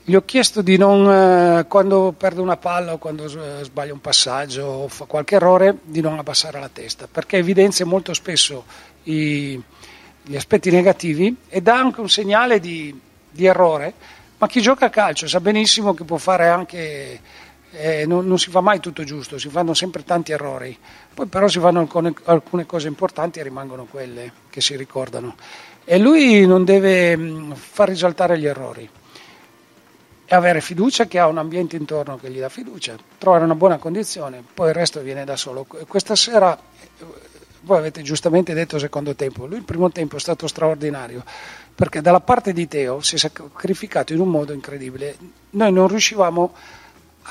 [0.04, 4.64] gli ho chiesto di non, eh, quando perde una palla o quando sbaglia un passaggio
[4.64, 8.66] o fa qualche errore, di non abbassare la testa, perché evidenzia molto spesso
[9.04, 9.62] i,
[10.24, 13.94] gli aspetti negativi e dà anche un segnale di, di errore
[14.42, 17.20] ma chi gioca a calcio sa benissimo che può fare anche,
[17.72, 20.78] eh, non, non, si fa mai tutto giusto, si fanno sempre tanti errori,
[21.14, 25.36] poi però si fanno alcune, alcune cose importanti e rimangono quelle che si ricordano.
[25.84, 28.90] E lui non deve mh, far risaltare gli errori
[30.26, 33.78] e avere fiducia che ha un ambiente intorno che gli dà fiducia, trovare una buona
[33.78, 35.66] condizione, poi il resto viene da solo.
[35.66, 36.58] Questa sera,
[37.62, 41.24] voi avete giustamente detto secondo tempo, lui il primo tempo è stato straordinario
[41.74, 45.16] perché dalla parte di Teo si è sacrificato in un modo incredibile.
[45.52, 46.81] Noi non riuscivamo a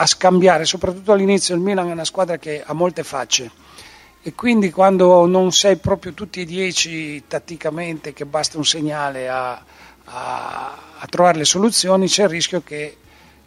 [0.06, 3.50] scambiare, soprattutto all'inizio il Milan è una squadra che ha molte facce.
[4.22, 9.52] E quindi quando non sei proprio tutti e dieci tatticamente che basta un segnale a,
[10.04, 12.96] a, a trovare le soluzioni c'è il rischio che,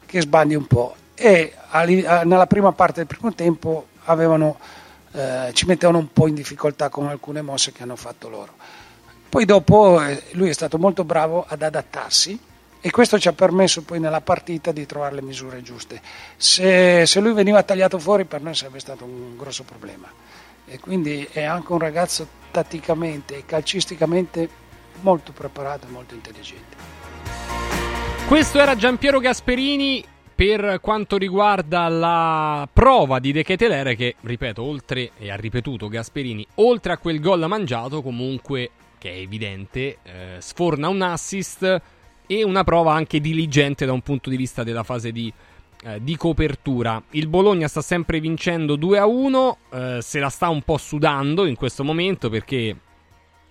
[0.06, 1.54] che sbandi un po' e
[2.24, 4.58] nella prima parte del primo tempo avevano,
[5.12, 8.54] eh, ci mettevano un po' in difficoltà con alcune mosse che hanno fatto loro.
[9.30, 12.40] Poi dopo eh, lui è stato molto bravo ad adattarsi
[12.86, 16.02] e questo ci ha permesso poi nella partita di trovare le misure giuste.
[16.36, 20.12] Se, se lui veniva tagliato fuori per noi sarebbe stato un grosso problema.
[20.66, 24.50] E quindi è anche un ragazzo tatticamente e calcisticamente
[25.00, 26.76] molto preparato e molto intelligente.
[28.28, 30.04] Questo era Giampiero Gasperini
[30.36, 36.46] per quanto riguarda la prova di De Ketelere che, ripeto, oltre, e ha ripetuto Gasperini,
[36.56, 41.82] oltre a quel gol mangiato comunque che è evidente, eh, sforna un assist
[42.28, 45.32] e una prova anche diligente da un punto di vista della fase di,
[45.84, 47.02] eh, di copertura.
[47.12, 51.46] Il Bologna sta sempre vincendo 2 a 1, eh, se la sta un po' sudando
[51.46, 52.76] in questo momento perché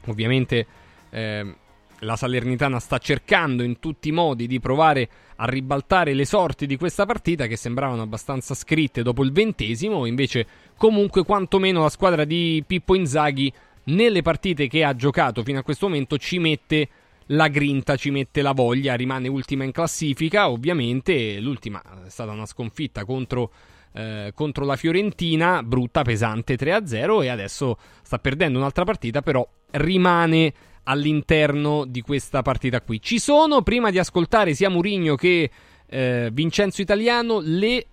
[0.07, 0.67] ovviamente
[1.11, 1.55] eh,
[2.01, 6.77] la Salernitana sta cercando in tutti i modi di provare a ribaltare le sorti di
[6.77, 12.63] questa partita che sembravano abbastanza scritte dopo il ventesimo, invece comunque quantomeno la squadra di
[12.67, 13.53] Pippo Inzaghi
[13.85, 16.89] nelle partite che ha giocato fino a questo momento ci mette
[17.27, 22.47] la grinta, ci mette la voglia, rimane ultima in classifica, ovviamente l'ultima è stata una
[22.47, 23.53] sconfitta contro,
[23.93, 30.53] eh, contro la Fiorentina, brutta, pesante 3-0 e adesso sta perdendo un'altra partita, però rimane
[30.85, 33.01] all'interno di questa partita qui.
[33.01, 35.51] Ci sono, prima di ascoltare sia Murigno che
[35.87, 37.87] eh, Vincenzo Italiano, le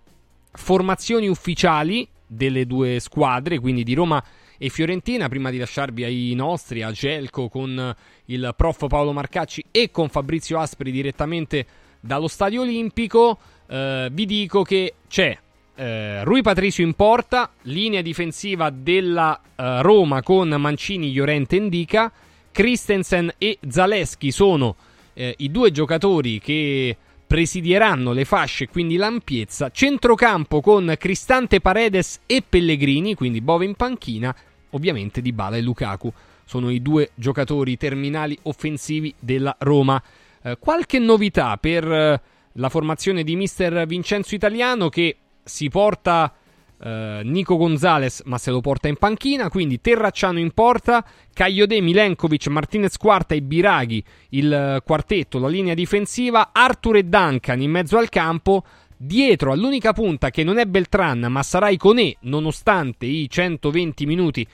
[0.52, 4.24] formazioni ufficiali delle due squadre, quindi di Roma
[4.60, 9.90] e Fiorentina, prima di lasciarvi ai nostri, a Gelco con il prof Paolo Marcacci e
[9.90, 11.66] con Fabrizio Aspri direttamente
[12.02, 15.38] dallo Stadio Olimpico, eh, vi dico che c'è
[15.76, 22.12] eh, Rui Patricio in porta, linea difensiva della eh, Roma con Mancini, Llorente e Indica,
[22.52, 24.76] Christensen e Zaleschi sono
[25.14, 32.44] eh, i due giocatori che presidieranno le fasce, quindi l'ampiezza, centrocampo con Cristante Paredes e
[32.48, 34.36] Pellegrini, quindi Bove in panchina,
[34.72, 36.12] ovviamente Di Bala e Lukaku
[36.46, 40.02] sono i due giocatori terminali offensivi della Roma.
[40.42, 42.22] Eh, qualche novità per eh,
[42.54, 46.34] la formazione di mister Vincenzo Italiano che si porta
[46.82, 52.48] eh, Nico Gonzalez ma se lo porta in panchina, quindi Terracciano in porta, Cagliode, Milenkovic,
[52.48, 57.98] Martinez Quarta e Biraghi il eh, quartetto, la linea difensiva, Arthur e Duncan in mezzo
[57.98, 58.64] al campo,
[59.02, 64.46] dietro all'unica punta che non è Beltran ma sarà Iconè nonostante i 120 minuti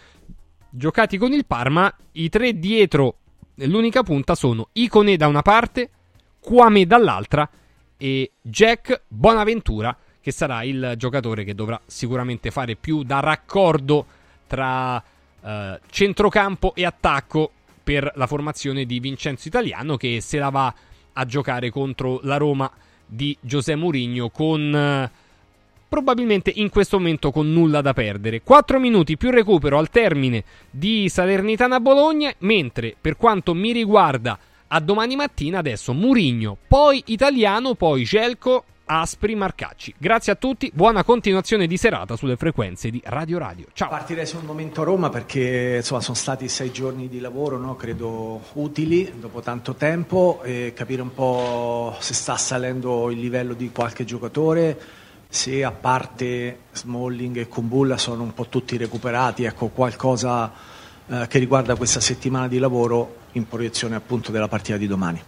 [0.69, 3.17] giocati con il Parma, i tre dietro
[3.55, 5.89] l'unica punta sono Iconè da una parte,
[6.39, 7.49] Kwame dall'altra
[7.97, 14.05] e Jack Bonaventura che sarà il giocatore che dovrà sicuramente fare più da raccordo
[14.45, 15.03] tra
[15.41, 17.51] eh, centrocampo e attacco
[17.83, 20.71] per la formazione di Vincenzo Italiano che se la va
[21.13, 22.71] a giocare contro la Roma
[23.05, 25.11] di José Mourinho con eh,
[25.87, 28.41] probabilmente in questo momento con nulla da perdere.
[28.41, 34.79] 4 minuti più recupero al termine di Salernitana Bologna, mentre per quanto mi riguarda a
[34.79, 39.95] domani mattina adesso Murigno, poi Italiano, poi Gelco, Aspri, Marcacci.
[39.97, 43.65] Grazie a tutti, buona continuazione di serata sulle frequenze di Radio Radio.
[43.73, 43.89] Ciao.
[43.89, 47.75] Partirei sul momento Roma perché insomma, sono stati sei giorni di lavoro, no?
[47.75, 53.71] credo utili dopo tanto tempo e capire un po' se sta salendo il livello di
[53.71, 54.79] qualche giocatore
[55.27, 60.51] se a parte Smalling e Kumbulla sono un po' tutti recuperati, ecco qualcosa
[61.07, 65.21] eh, che riguarda questa settimana di lavoro in proiezione appunto della partita di domani.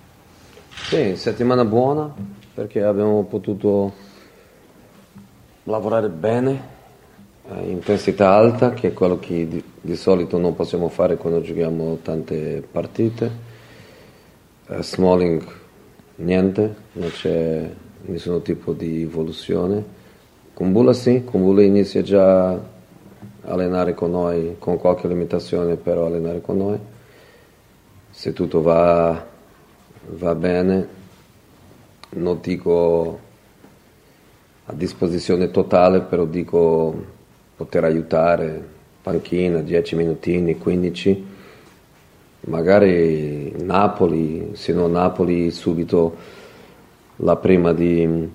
[0.69, 3.93] Sì, settimana buona perché abbiamo potuto
[5.65, 6.59] lavorare bene,
[7.51, 11.99] eh, intensità alta, che è quello che di, di, solito non possiamo fare quando giochiamo
[12.01, 13.31] tante partite.
[14.69, 15.43] Eh, Smalling
[16.15, 17.69] niente, non c'è
[18.07, 19.85] nessun tipo di evoluzione.
[20.55, 22.59] Con Bula sì, con Bula inizia già a
[23.43, 26.79] allenare con noi, con qualche limitazione però allenare con noi.
[28.09, 29.23] Se tutto va,
[30.07, 30.96] va bene,
[32.09, 33.19] non dico
[34.65, 36.93] a disposizione totale, però dico
[37.55, 38.63] poter aiutare,
[39.01, 41.25] panchina, 10 minutini, 15,
[42.41, 46.15] magari Napoli, se no Napoli subito
[47.17, 48.29] la prima di,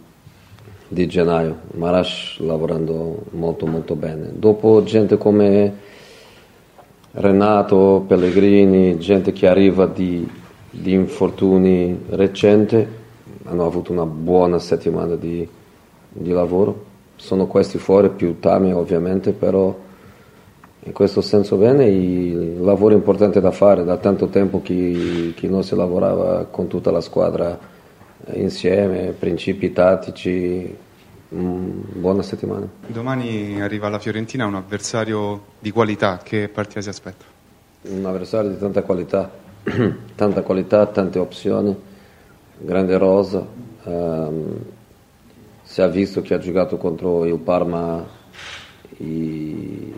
[0.88, 4.30] di gennaio, Marash lavorando molto molto bene.
[4.32, 5.90] Dopo gente come
[7.12, 10.26] Renato, Pellegrini, gente che arriva di,
[10.70, 13.00] di infortuni recenti,
[13.44, 15.46] hanno avuto una buona settimana di,
[16.08, 16.90] di lavoro.
[17.16, 19.76] Sono questi fuori più Tami ovviamente, però
[20.84, 25.62] in questo senso bene, il lavoro importante da fare, da tanto tempo che, che non
[25.62, 27.56] si lavorava con tutta la squadra
[28.34, 30.76] insieme, principi tattici.
[31.34, 32.68] Mm, buona settimana.
[32.86, 37.24] Domani arriva la Fiorentina, un avversario di qualità, che partita si aspetta?
[37.82, 39.30] Un avversario di tanta qualità,
[40.14, 41.74] tanta qualità, tante opzioni,
[42.64, 43.46] grande rosa.
[43.84, 44.58] Um,
[45.62, 48.04] si è visto che ha giocato contro il Parma,
[48.98, 49.94] i,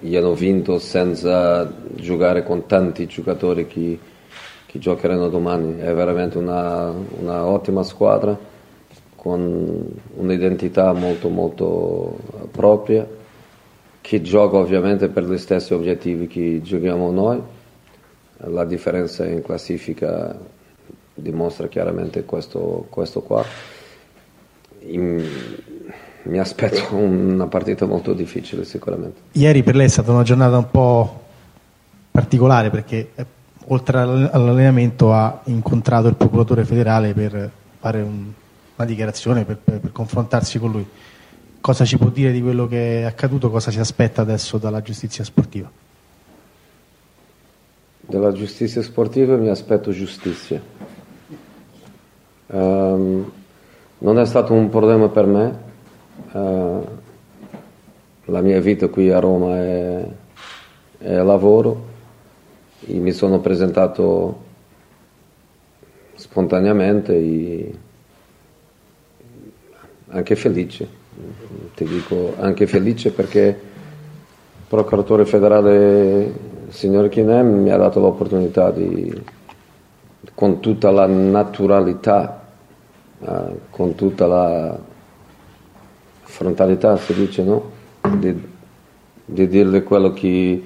[0.00, 3.98] gli hanno vinto senza giocare con tanti giocatori che
[4.68, 5.78] che giocheranno domani.
[5.80, 8.38] È veramente una, una ottima squadra
[9.16, 12.18] con un'identità molto molto
[12.50, 13.06] propria
[14.00, 17.40] che gioca ovviamente per gli stessi obiettivi che giochiamo noi.
[18.36, 20.38] La differenza in classifica
[21.20, 23.44] dimostra chiaramente questo, questo qua.
[24.80, 25.24] In,
[26.22, 29.20] mi aspetto una partita molto difficile sicuramente.
[29.32, 31.22] Ieri per lei è stata una giornata un po'
[32.10, 33.10] particolare perché
[33.66, 38.32] oltre all'allenamento ha incontrato il procuratore federale per fare un,
[38.76, 40.86] una dichiarazione, per, per, per, confrontarsi con lui.
[41.60, 43.50] Cosa ci può dire di quello che è accaduto?
[43.50, 45.70] Cosa si aspetta adesso dalla giustizia sportiva?
[48.00, 50.62] Dalla giustizia sportiva mi aspetto giustizia.
[52.50, 53.30] Um,
[53.98, 55.58] non è stato un problema per me.
[56.32, 56.86] Uh,
[58.26, 60.06] la mia vita qui a Roma è,
[60.98, 61.86] è lavoro.
[62.86, 64.46] E mi sono presentato
[66.14, 67.74] spontaneamente e
[70.08, 70.88] anche felice.
[71.74, 76.32] Ti dico anche felice perché il procuratore federale
[76.68, 79.12] signor Chinem mi ha dato l'opportunità di,
[80.34, 82.46] con tutta la naturalità,
[83.20, 84.78] eh, con tutta la
[86.22, 87.70] frontalità, si dice, no?
[88.18, 88.48] di,
[89.24, 90.64] di dirle quello che,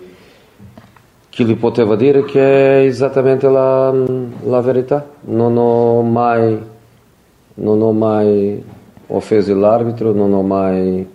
[1.29, 5.07] che gli poteva dire che è esattamente la, la verità.
[5.23, 6.59] Non ho mai,
[7.55, 8.63] non ho mai
[9.09, 11.09] offeso l'arbitro, non ho mai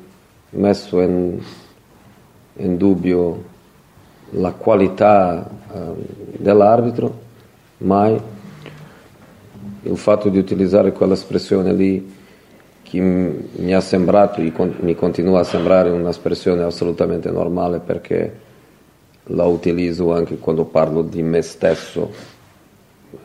[0.51, 1.39] messo in,
[2.57, 3.55] in dubbio
[4.31, 5.79] la qualità eh,
[6.37, 7.16] dell'arbitro,
[7.77, 8.19] mai
[9.83, 12.15] il fatto di utilizzare quell'espressione lì
[12.81, 18.45] che mi ha sembrato e mi continua a sembrare un'espressione assolutamente normale perché
[19.31, 22.09] la utilizzo anche quando parlo di me stesso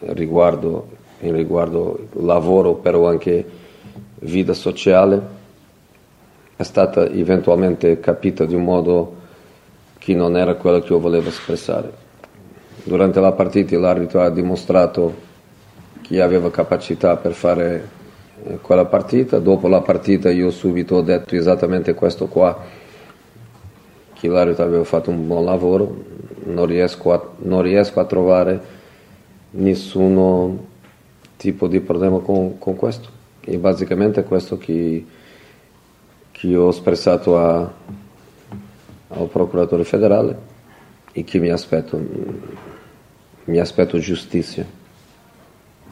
[0.01, 0.89] riguardo,
[1.21, 3.45] in riguardo lavoro però anche
[4.21, 5.41] vita sociale
[6.57, 9.17] è stata eventualmente capita di un modo
[9.99, 12.02] che non era quello che io volevo espressare.
[12.85, 15.15] Durante la partita l'arbitro ha dimostrato
[16.01, 17.89] che aveva capacità per fare
[18.45, 22.59] eh, quella partita, dopo la partita io subito ho detto esattamente questo qua,
[24.15, 26.05] che l'arbitro aveva fatto un buon lavoro,
[26.45, 28.61] non riesco a, non riesco a trovare
[29.51, 30.59] nessun
[31.37, 33.09] tipo di problema con, con questo.
[33.45, 35.07] E basicamente questo che,
[36.33, 37.73] che ho espressato a,
[39.09, 40.51] al procuratore federale
[41.13, 42.01] e che mi aspetto,
[43.45, 44.65] mi aspetto giustizia.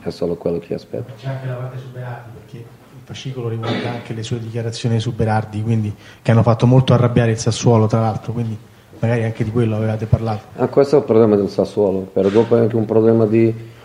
[0.02, 1.12] È solo quello che aspetto.
[1.18, 5.12] C'è anche la parte su Berardi, perché il fascicolo riguarda anche le sue dichiarazioni su
[5.12, 8.56] Berardi, quindi, che hanno fatto molto arrabbiare il Sassuolo, tra l'altro, quindi
[8.98, 10.44] magari anche di quello avevate parlato.
[10.56, 13.78] Ah, questo è il problema del Sassuolo, però dopo è anche un problema di...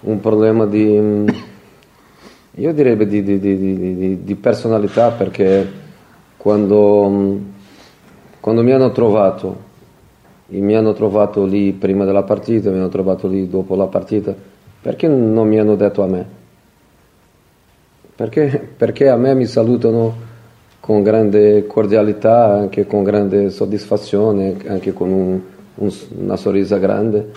[0.00, 1.46] Un problema di
[2.58, 5.70] io direi di, di, di, di personalità perché
[6.36, 7.40] quando
[8.40, 9.66] quando mi hanno trovato,
[10.48, 14.34] mi hanno trovato lì prima della partita, mi hanno trovato lì dopo la partita,
[14.80, 16.26] perché non mi hanno detto a me?
[18.14, 20.26] Perché, perché a me mi salutano
[20.80, 25.40] con grande cordialità, anche con grande soddisfazione, anche con un,
[25.76, 27.30] un, una sorrisa grande.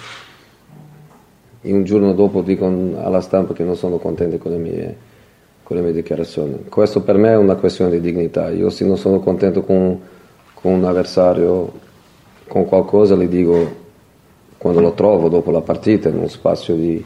[1.64, 4.95] E un giorno dopo dicono alla stampa che non sono contenti con le mie,
[5.61, 6.65] con le mie dichiarazioni.
[6.67, 8.49] Questo per me è una questione di dignità.
[8.49, 9.99] Io se non sono contento con
[10.61, 11.72] con un avversario,
[12.52, 13.80] con qualcosa, gli dico
[14.58, 17.02] quando lo trovo dopo la partita, in uno spazio di,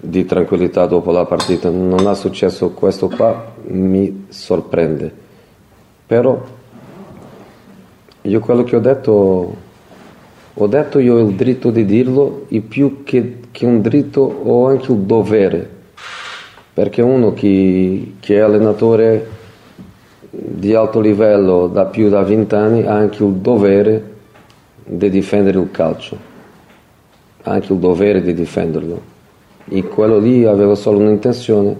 [0.00, 1.70] di tranquillità dopo la partita.
[1.70, 5.12] Non ha successo questo qua, mi sorprende.
[6.04, 6.42] Però
[8.22, 9.56] io quello che ho detto,
[10.54, 14.66] ho detto io ho il diritto di dirlo e più che, che un diritto ho
[14.66, 15.70] anche il dovere,
[16.74, 19.28] perché uno che, che è allenatore
[20.28, 24.14] di alto livello da più da 20 anni ha anche il dovere
[24.86, 26.16] di difendere il calcio,
[27.42, 29.14] anche il dovere di difenderlo.
[29.68, 31.76] E quello lì aveva solo un'intenzione,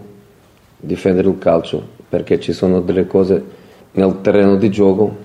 [0.76, 3.44] difendere il calcio, perché ci sono delle cose
[3.92, 5.24] nel terreno di gioco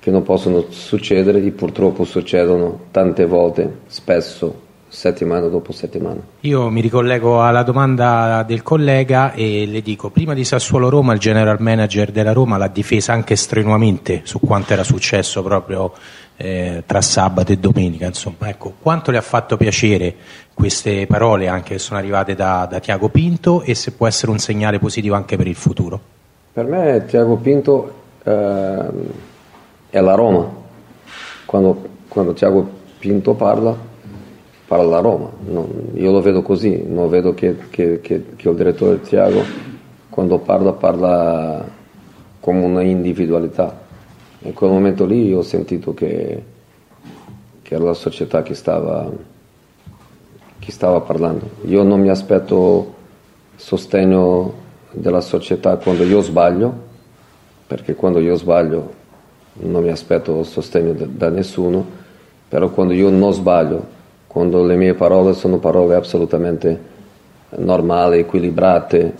[0.00, 6.20] che non possono succedere e purtroppo succedono tante volte, spesso settimana dopo settimana.
[6.40, 11.18] Io mi ricollego alla domanda del collega e le dico, prima di Sassuolo Roma il
[11.18, 15.92] general manager della Roma l'ha difesa anche strenuamente su quanto era successo proprio
[16.40, 20.14] eh, tra sabato e domenica, insomma, ecco, quanto le ha fatto piacere
[20.54, 24.38] queste parole anche che sono arrivate da, da Tiago Pinto e se può essere un
[24.38, 26.00] segnale positivo anche per il futuro?
[26.52, 27.92] Per me Tiago Pinto
[28.22, 28.84] eh,
[29.90, 30.48] è la Roma,
[31.44, 33.86] quando, quando Tiago Pinto parla
[34.68, 38.54] parla la Roma, non, io lo vedo così, non vedo che, che, che, che il
[38.54, 39.42] direttore Tiago
[40.10, 41.66] quando parla parla
[42.38, 43.86] come una individualità.
[44.40, 46.42] In quel momento lì ho sentito che,
[47.62, 49.10] che era la società che stava,
[50.58, 51.50] che stava parlando.
[51.64, 52.94] Io non mi aspetto
[53.56, 54.54] sostegno
[54.92, 56.86] della società quando io sbaglio,
[57.66, 58.94] perché quando io sbaglio
[59.60, 61.84] non mi aspetto sostegno da, nessuno,
[62.48, 63.96] però quando io non sbaglio
[64.28, 66.80] quando le mie parole sono parole assolutamente
[67.56, 69.14] normali, equilibrate,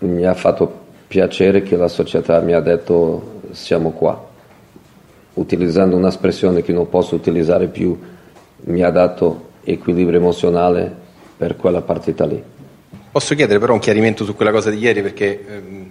[0.00, 4.24] mi ha fatto piacere che la società mi ha detto siamo qua.
[5.34, 7.98] Utilizzando un'espressione che non posso utilizzare più,
[8.64, 10.94] mi ha dato equilibrio emozionale
[11.36, 12.42] per quella partita lì.
[13.10, 15.90] Posso chiedere però un chiarimento su quella cosa di ieri perché ehm,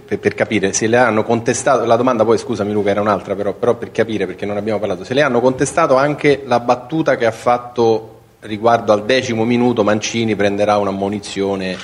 [0.00, 3.74] per, capire se le hanno contestato, la domanda poi scusami Luca era un'altra però, però
[3.74, 7.30] per capire perché non abbiamo parlato, se le hanno contestato anche la battuta che ha
[7.30, 11.76] fatto riguardo al decimo minuto Mancini prenderà un'ammonizione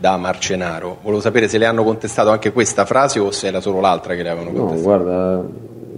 [0.00, 0.96] da Marcenaro.
[1.02, 4.22] Volevo sapere se le hanno contestato anche questa frase o se era solo l'altra che
[4.22, 4.96] le avevano contestato.
[4.96, 5.44] No, guarda,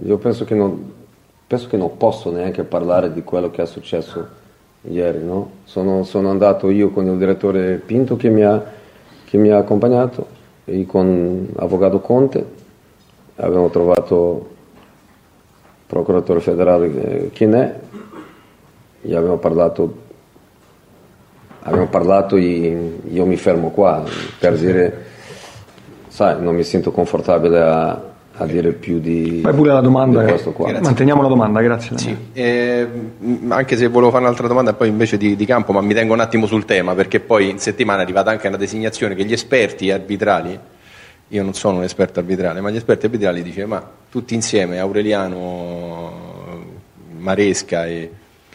[0.03, 0.91] io penso che non,
[1.47, 4.27] penso che non posso neanche parlare di quello che è successo
[4.81, 5.23] ieri.
[5.23, 5.51] No?
[5.63, 8.61] Sono, sono, andato io con il direttore Pinto che mi ha,
[9.23, 10.27] che mi ha accompagnato
[10.65, 12.45] e con l'avvocato Conte.
[13.37, 17.79] Abbiamo trovato il procuratore federale Chinè,
[18.99, 20.02] gli abbiamo parlato
[21.63, 24.03] abbiamo parlato io mi fermo qua
[24.39, 25.05] per dire,
[26.07, 28.01] sai, non mi sento confortabile a,
[28.35, 30.71] a dire più di, Fai pure la domanda, di questo qua.
[30.71, 31.97] Manteniamo la domanda, grazie.
[31.97, 32.15] Sì.
[32.33, 32.87] Eh,
[33.47, 36.19] anche se volevo fare un'altra domanda poi invece di, di, campo, ma mi tengo un
[36.19, 39.89] attimo sul tema perché poi in settimana è arrivata anche una designazione che gli esperti
[39.89, 40.59] arbitrali,
[41.29, 46.11] io non sono un esperto arbitrale, ma gli esperti arbitrali dicono ma tutti insieme, Aureliano,
[47.17, 48.11] Maresca e,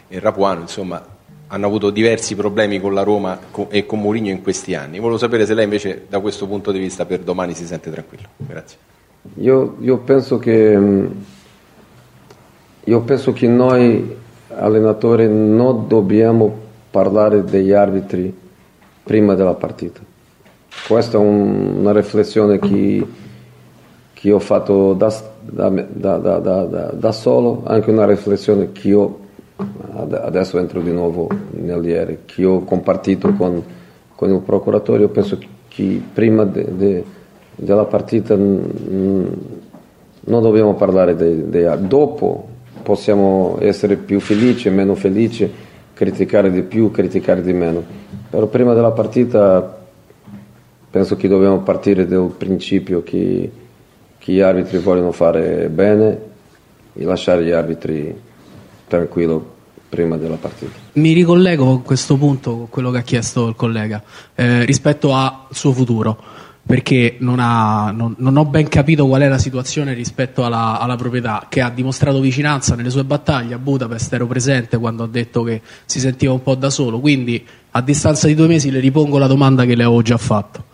[0.08, 1.16] e Rapuano, insomma,
[1.48, 4.98] hanno avuto diversi problemi con la Roma e con Mourinho in questi anni.
[4.98, 8.28] Volevo sapere se lei invece da questo punto di vista per domani si sente tranquillo.
[8.36, 8.78] Grazie.
[9.36, 11.06] Io, io, penso, che, mm,
[12.84, 14.16] io penso che noi
[14.48, 18.34] allenatori non dobbiamo parlare degli arbitri
[19.02, 20.00] prima della partita.
[20.86, 23.06] Questa è un, una riflessione che,
[24.12, 26.38] che ho fatto da, da, da,
[26.92, 29.26] da, solo, anche una riflessione che ho
[29.58, 31.28] adesso entro di nuovo
[31.82, 33.62] ieri, che ho compartito con,
[34.14, 35.38] con il procuratore, io penso
[35.68, 37.04] che prima de, de,
[37.56, 39.32] della partita non
[40.24, 42.46] dobbiamo parlare dei, dei dopo
[42.82, 45.50] possiamo essere più felici, meno felici,
[45.92, 47.82] criticare di più, criticare di meno,
[48.30, 49.76] però prima della partita
[50.90, 53.50] penso che dobbiamo partire dal principio che,
[54.16, 56.20] che gli arbitri vogliono fare bene
[56.94, 58.26] e lasciare gli arbitri
[58.88, 59.54] tranquillo
[59.88, 60.72] prima della partita.
[60.94, 64.02] Mi ricollego a questo punto con quello che ha chiesto il collega
[64.34, 69.28] eh, rispetto al suo futuro perché non, ha, non, non, ho ben capito qual è
[69.28, 73.54] la situazione rispetto alla, alla, proprietà, che ha dimostrato vicinanza nelle sue battaglie.
[73.54, 77.42] A Budapest ero presente quando ha detto che si sentiva un po' da solo, quindi
[77.70, 80.64] a distanza di due mesi le ripongo la domanda che le avevo già fatto.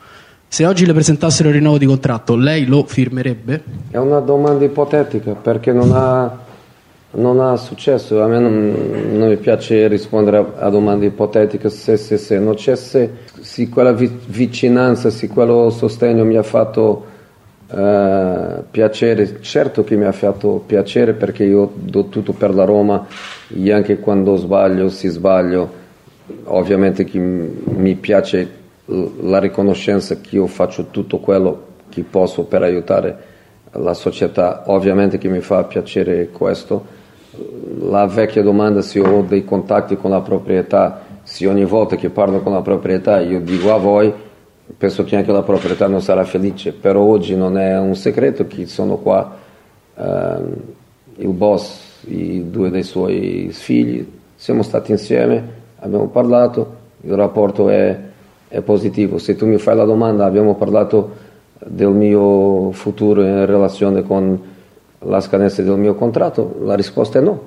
[0.48, 3.62] Se oggi le presentassero il rinnovo di contratto, lei lo firmerebbe?
[3.90, 6.43] È una domanda ipotetica perché non ha
[7.14, 8.74] non ha successo, a me non,
[9.12, 13.10] non mi piace rispondere a, a, domande ipotetiche se, se, se, non c'è se,
[13.40, 17.06] se quella vi, vicinanza, se quello sostegno mi ha fatto
[17.70, 23.06] eh, piacere, certo che mi ha fatto piacere perché io do tutto per la Roma
[23.48, 25.82] e anche quando sbaglio, si sbaglio,
[26.44, 33.32] ovviamente che mi piace la riconoscenza che io faccio tutto quello che posso per aiutare
[33.72, 37.02] la società, ovviamente che mi fa piacere questo
[37.80, 42.40] la vecchia domanda se ho dei contatti con la proprietà, se ogni volta che parlo
[42.40, 44.12] con la proprietà io dico a voi,
[44.76, 48.66] penso che anche la proprietà non sarà felice, però oggi non è un segreto che
[48.66, 49.36] sono qua,
[49.96, 50.54] ehm,
[51.16, 57.98] il boss, i due dei suoi figli, siamo stati insieme, abbiamo parlato, il rapporto è,
[58.48, 59.18] è positivo.
[59.18, 61.22] Se tu mi fai la domanda, abbiamo parlato
[61.66, 64.52] del mio futuro in relazione con
[65.06, 66.56] la scadenza del mio contratto?
[66.62, 67.42] La risposta è no,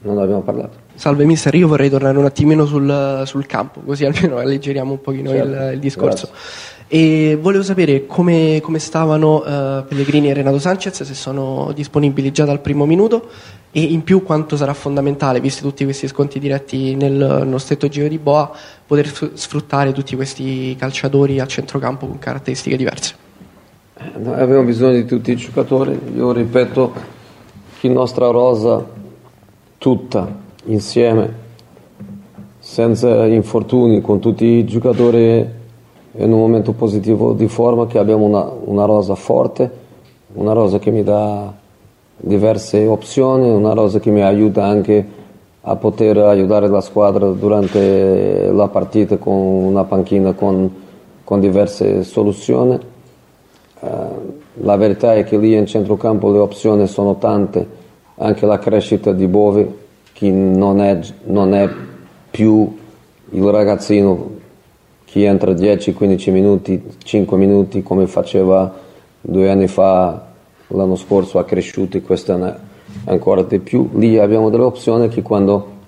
[0.00, 0.78] non abbiamo parlato.
[0.94, 5.30] Salve mister, io vorrei tornare un attimino sul, sul campo, così almeno alleggeriamo un pochino
[5.30, 5.46] certo.
[5.46, 6.28] il, il, discorso.
[6.30, 6.78] Grazie.
[6.92, 12.44] E volevo sapere come, come stavano uh, Pellegrini e Renato Sanchez, se sono disponibili già
[12.44, 13.28] dal primo minuto
[13.70, 18.08] e in più quanto sarà fondamentale, visti tutti questi sconti diretti nel, nello stretto giro
[18.08, 18.50] di Boa,
[18.84, 23.28] poter sfruttare tutti questi calciatori a centrocampo con caratteristiche diverse.
[24.16, 26.92] Noi abbiamo bisogno di tutti i giocatori, io ripeto
[27.78, 28.82] che la nostra rosa
[29.76, 30.26] tutta
[30.64, 31.34] insieme,
[32.58, 35.46] senza infortuni, con tutti i giocatori
[36.12, 39.70] in un momento positivo di forma, che abbiamo una, una rosa forte,
[40.32, 41.52] una rosa che mi dà
[42.16, 45.06] diverse opzioni, una rosa che mi aiuta anche
[45.60, 50.74] a poter aiutare la squadra durante la partita con una panchina con,
[51.22, 52.74] con diverse soluzioni.
[52.74, 52.89] eh,
[53.80, 57.66] la verità è che lì in centrocampo le opzioni sono tante,
[58.16, 59.66] anche la crescita di Bovi
[60.12, 61.68] che non è, non è
[62.30, 62.76] più
[63.30, 64.38] il ragazzino
[65.04, 68.72] che entra 10-15 minuti, 5 minuti come faceva
[69.20, 70.28] due anni fa,
[70.68, 72.54] l'anno scorso ha cresciuto quest'anno
[73.04, 73.88] ancora di più.
[73.94, 75.78] Lì abbiamo delle opzioni che quando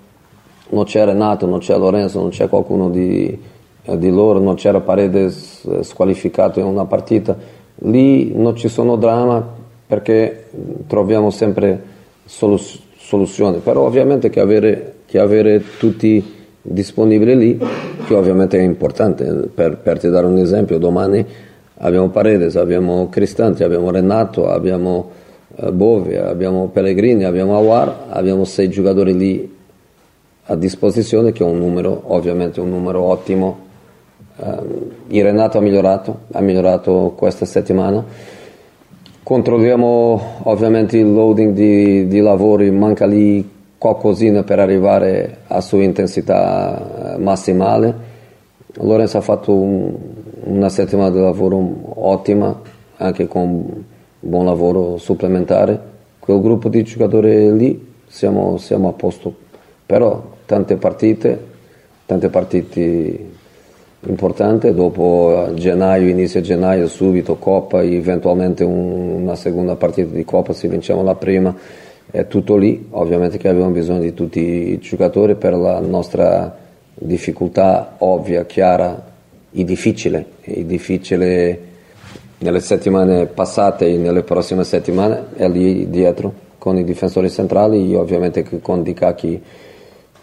[0.69, 3.39] non c'è Renato, non c'è Lorenzo, non c'è qualcuno di,
[3.83, 7.37] eh, di loro, non c'era Paredes eh, squalificato in una partita,
[7.75, 9.45] lì non ci sono dramma
[9.85, 10.45] perché
[10.87, 11.81] troviamo sempre
[12.25, 17.59] solus- soluzioni, però ovviamente che avere, che avere tutti disponibili lì,
[18.07, 21.25] che ovviamente è importante, per, per ti dare un esempio, domani
[21.77, 25.11] abbiamo Paredes, abbiamo Cristante, abbiamo Renato, abbiamo
[25.55, 29.55] eh, Bove, abbiamo Pellegrini, abbiamo Awar, abbiamo sei giocatori lì
[30.45, 33.62] a disposizione che è un numero, ovviamente un numero ottimo.
[34.35, 38.03] Uh, il Renato ha migliorato, ha migliorato questa settimana.
[39.21, 43.47] Controlliamo ovviamente il loading di, di lavori, manca lì
[43.77, 48.11] qualcosina per arrivare a sua intensità massimale.
[48.75, 49.93] Lorenzo ha fatto un,
[50.45, 51.59] una settimana di lavoro
[51.95, 52.59] ottima,
[52.97, 53.85] anche con
[54.19, 55.79] buon lavoro supplementare.
[56.17, 59.33] Quel gruppo di giocatori lì siamo, siamo a posto,
[59.85, 61.39] però tante partite,
[62.05, 63.31] tante partite
[64.07, 70.67] importanti, dopo gennaio, inizio gennaio, subito Coppa, eventualmente un, una seconda partita di Coppa se
[70.67, 71.55] vinciamo la prima,
[72.09, 76.55] è tutto lì, ovviamente che abbiamo bisogno di tutti i giocatori per la nostra
[76.93, 79.11] difficoltà ovvia, chiara
[79.51, 81.59] e difficile, e difficile
[82.39, 87.95] nelle settimane passate e nelle prossime settimane è lì dietro con i difensori centrali e
[87.95, 89.41] ovviamente con Di Cacchi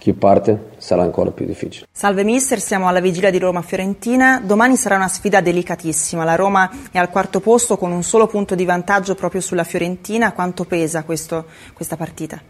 [0.00, 1.86] chi parte sarà ancora più difficile.
[1.92, 4.40] Salve mister, siamo alla vigilia di Roma-Fiorentina.
[4.42, 6.24] Domani sarà una sfida delicatissima.
[6.24, 10.32] La Roma è al quarto posto con un solo punto di vantaggio proprio sulla Fiorentina.
[10.32, 12.40] Quanto pesa questo, questa partita?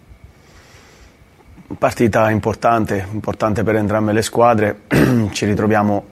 [1.76, 4.82] Partita importante, importante per entrambe le squadre.
[5.32, 6.04] Ci ritroviamo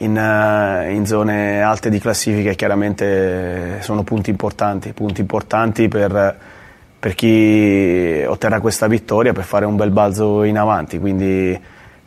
[0.00, 6.56] in, uh, in, zone alte di classifica e chiaramente sono punti importanti, punti importanti per
[6.98, 10.98] per chi otterrà questa vittoria per fare un bel balzo in avanti.
[10.98, 11.58] Quindi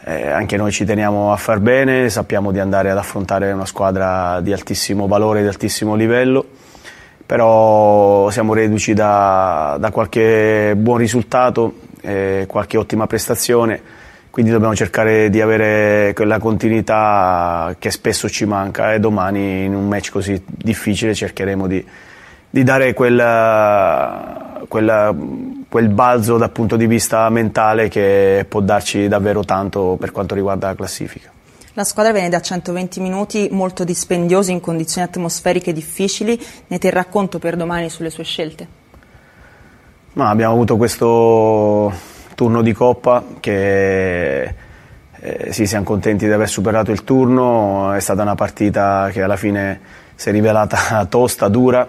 [0.04, 4.42] eh, anche noi ci teniamo a far bene, sappiamo di andare ad affrontare una squadra
[4.42, 6.46] di altissimo valore, di altissimo livello,
[7.26, 14.00] però siamo reduci da, da qualche buon risultato, eh, qualche ottima prestazione.
[14.30, 19.90] Quindi dobbiamo cercare di avere quella continuità che spesso ci manca e domani in un
[19.90, 21.86] match così difficile cercheremo di,
[22.52, 29.46] di dare quel, quel, quel, balzo dal punto di vista mentale che può darci davvero
[29.46, 31.32] tanto per quanto riguarda la classifica.
[31.74, 37.40] La squadra viene da 120 minuti molto dispendiosi in condizioni atmosferiche difficili, ne terrà conto
[37.40, 38.68] per domani sulle sue scelte?
[40.14, 41.94] Ma abbiamo avuto questo
[42.36, 44.44] turno di Coppa che
[45.22, 49.38] eh, sì, siamo contenti di aver superato il turno, è stata una partita che alla
[49.38, 49.80] fine
[50.16, 51.88] si è rivelata tosta, dura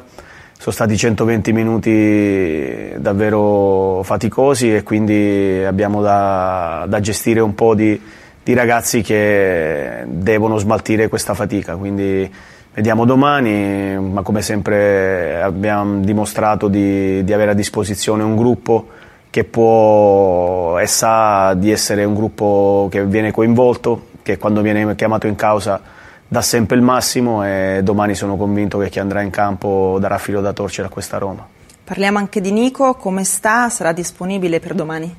[0.62, 8.00] sono stati 120 minuti davvero faticosi e quindi abbiamo da, da gestire un po' di,
[8.41, 11.74] di, ragazzi che devono smaltire questa fatica.
[11.74, 12.32] Quindi
[12.74, 18.86] vediamo domani, ma come sempre abbiamo dimostrato di, di avere a disposizione un gruppo
[19.31, 25.26] che può e sa di essere un gruppo che viene coinvolto, che quando viene chiamato
[25.26, 26.01] in causa
[26.33, 30.41] dà sempre il massimo e domani sono convinto che chi andrà in campo darà filo
[30.41, 31.47] da torcere a questa Roma.
[31.85, 33.69] Parliamo anche di Nico, come sta?
[33.69, 35.15] Sarà disponibile per domani?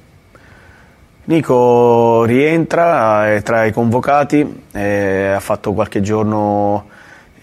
[1.26, 6.86] Nico rientra, è tra i convocati, ha fatto qualche giorno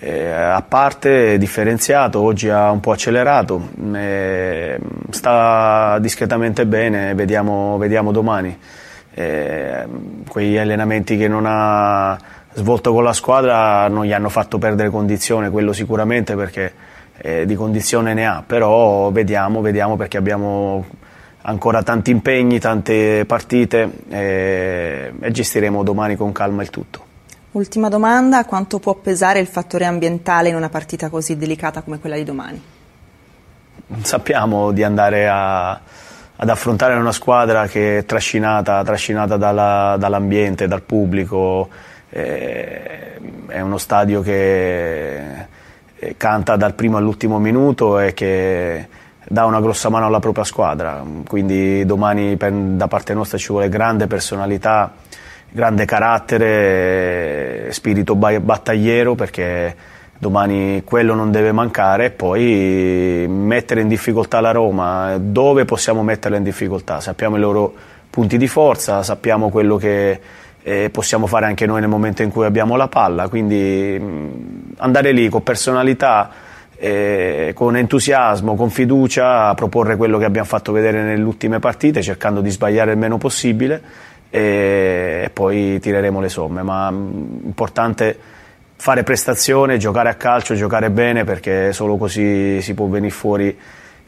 [0.00, 3.68] eh, a parte, differenziato, oggi ha un po' accelerato,
[5.10, 8.58] sta discretamente bene, vediamo, vediamo domani.
[9.12, 9.86] Eh,
[10.28, 12.18] quegli allenamenti che non ha
[12.60, 16.72] svolto con la squadra non gli hanno fatto perdere condizione, quello sicuramente perché
[17.16, 20.84] eh, di condizione ne ha, però vediamo, vediamo perché abbiamo
[21.42, 27.08] ancora tanti impegni, tante partite eh, e gestiremo domani con calma il tutto.
[27.52, 32.16] Ultima domanda, quanto può pesare il fattore ambientale in una partita così delicata come quella
[32.16, 32.62] di domani?
[34.02, 40.82] Sappiamo di andare a, ad affrontare una squadra che è trascinata, trascinata dalla, dall'ambiente, dal
[40.82, 41.68] pubblico,
[42.10, 45.46] eh, è uno stadio che
[45.98, 48.86] eh, canta dal primo all'ultimo minuto e che
[49.26, 54.06] dà una grossa mano alla propria squadra, quindi domani da parte nostra ci vuole grande
[54.06, 54.92] personalità,
[55.50, 59.76] grande carattere, spirito battagliero perché
[60.18, 66.36] domani quello non deve mancare e poi mettere in difficoltà la Roma, dove possiamo metterla
[66.36, 67.00] in difficoltà?
[67.00, 67.72] Sappiamo i loro
[68.10, 70.20] punti di forza, sappiamo quello che
[70.62, 75.12] eh, possiamo fare anche noi nel momento in cui abbiamo la palla, quindi mh, andare
[75.12, 76.30] lì con personalità,
[76.76, 82.02] eh, con entusiasmo, con fiducia, a proporre quello che abbiamo fatto vedere nelle ultime partite,
[82.02, 83.82] cercando di sbagliare il meno possibile
[84.30, 88.18] e, e poi tireremo le somme, ma mh, importante
[88.76, 93.58] fare prestazione, giocare a calcio, giocare bene perché solo così si può venire fuori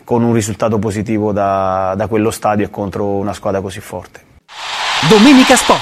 [0.04, 4.20] con un risultato positivo da, da quello stadio e contro una squadra così forte.
[5.08, 5.80] Domenica Sport.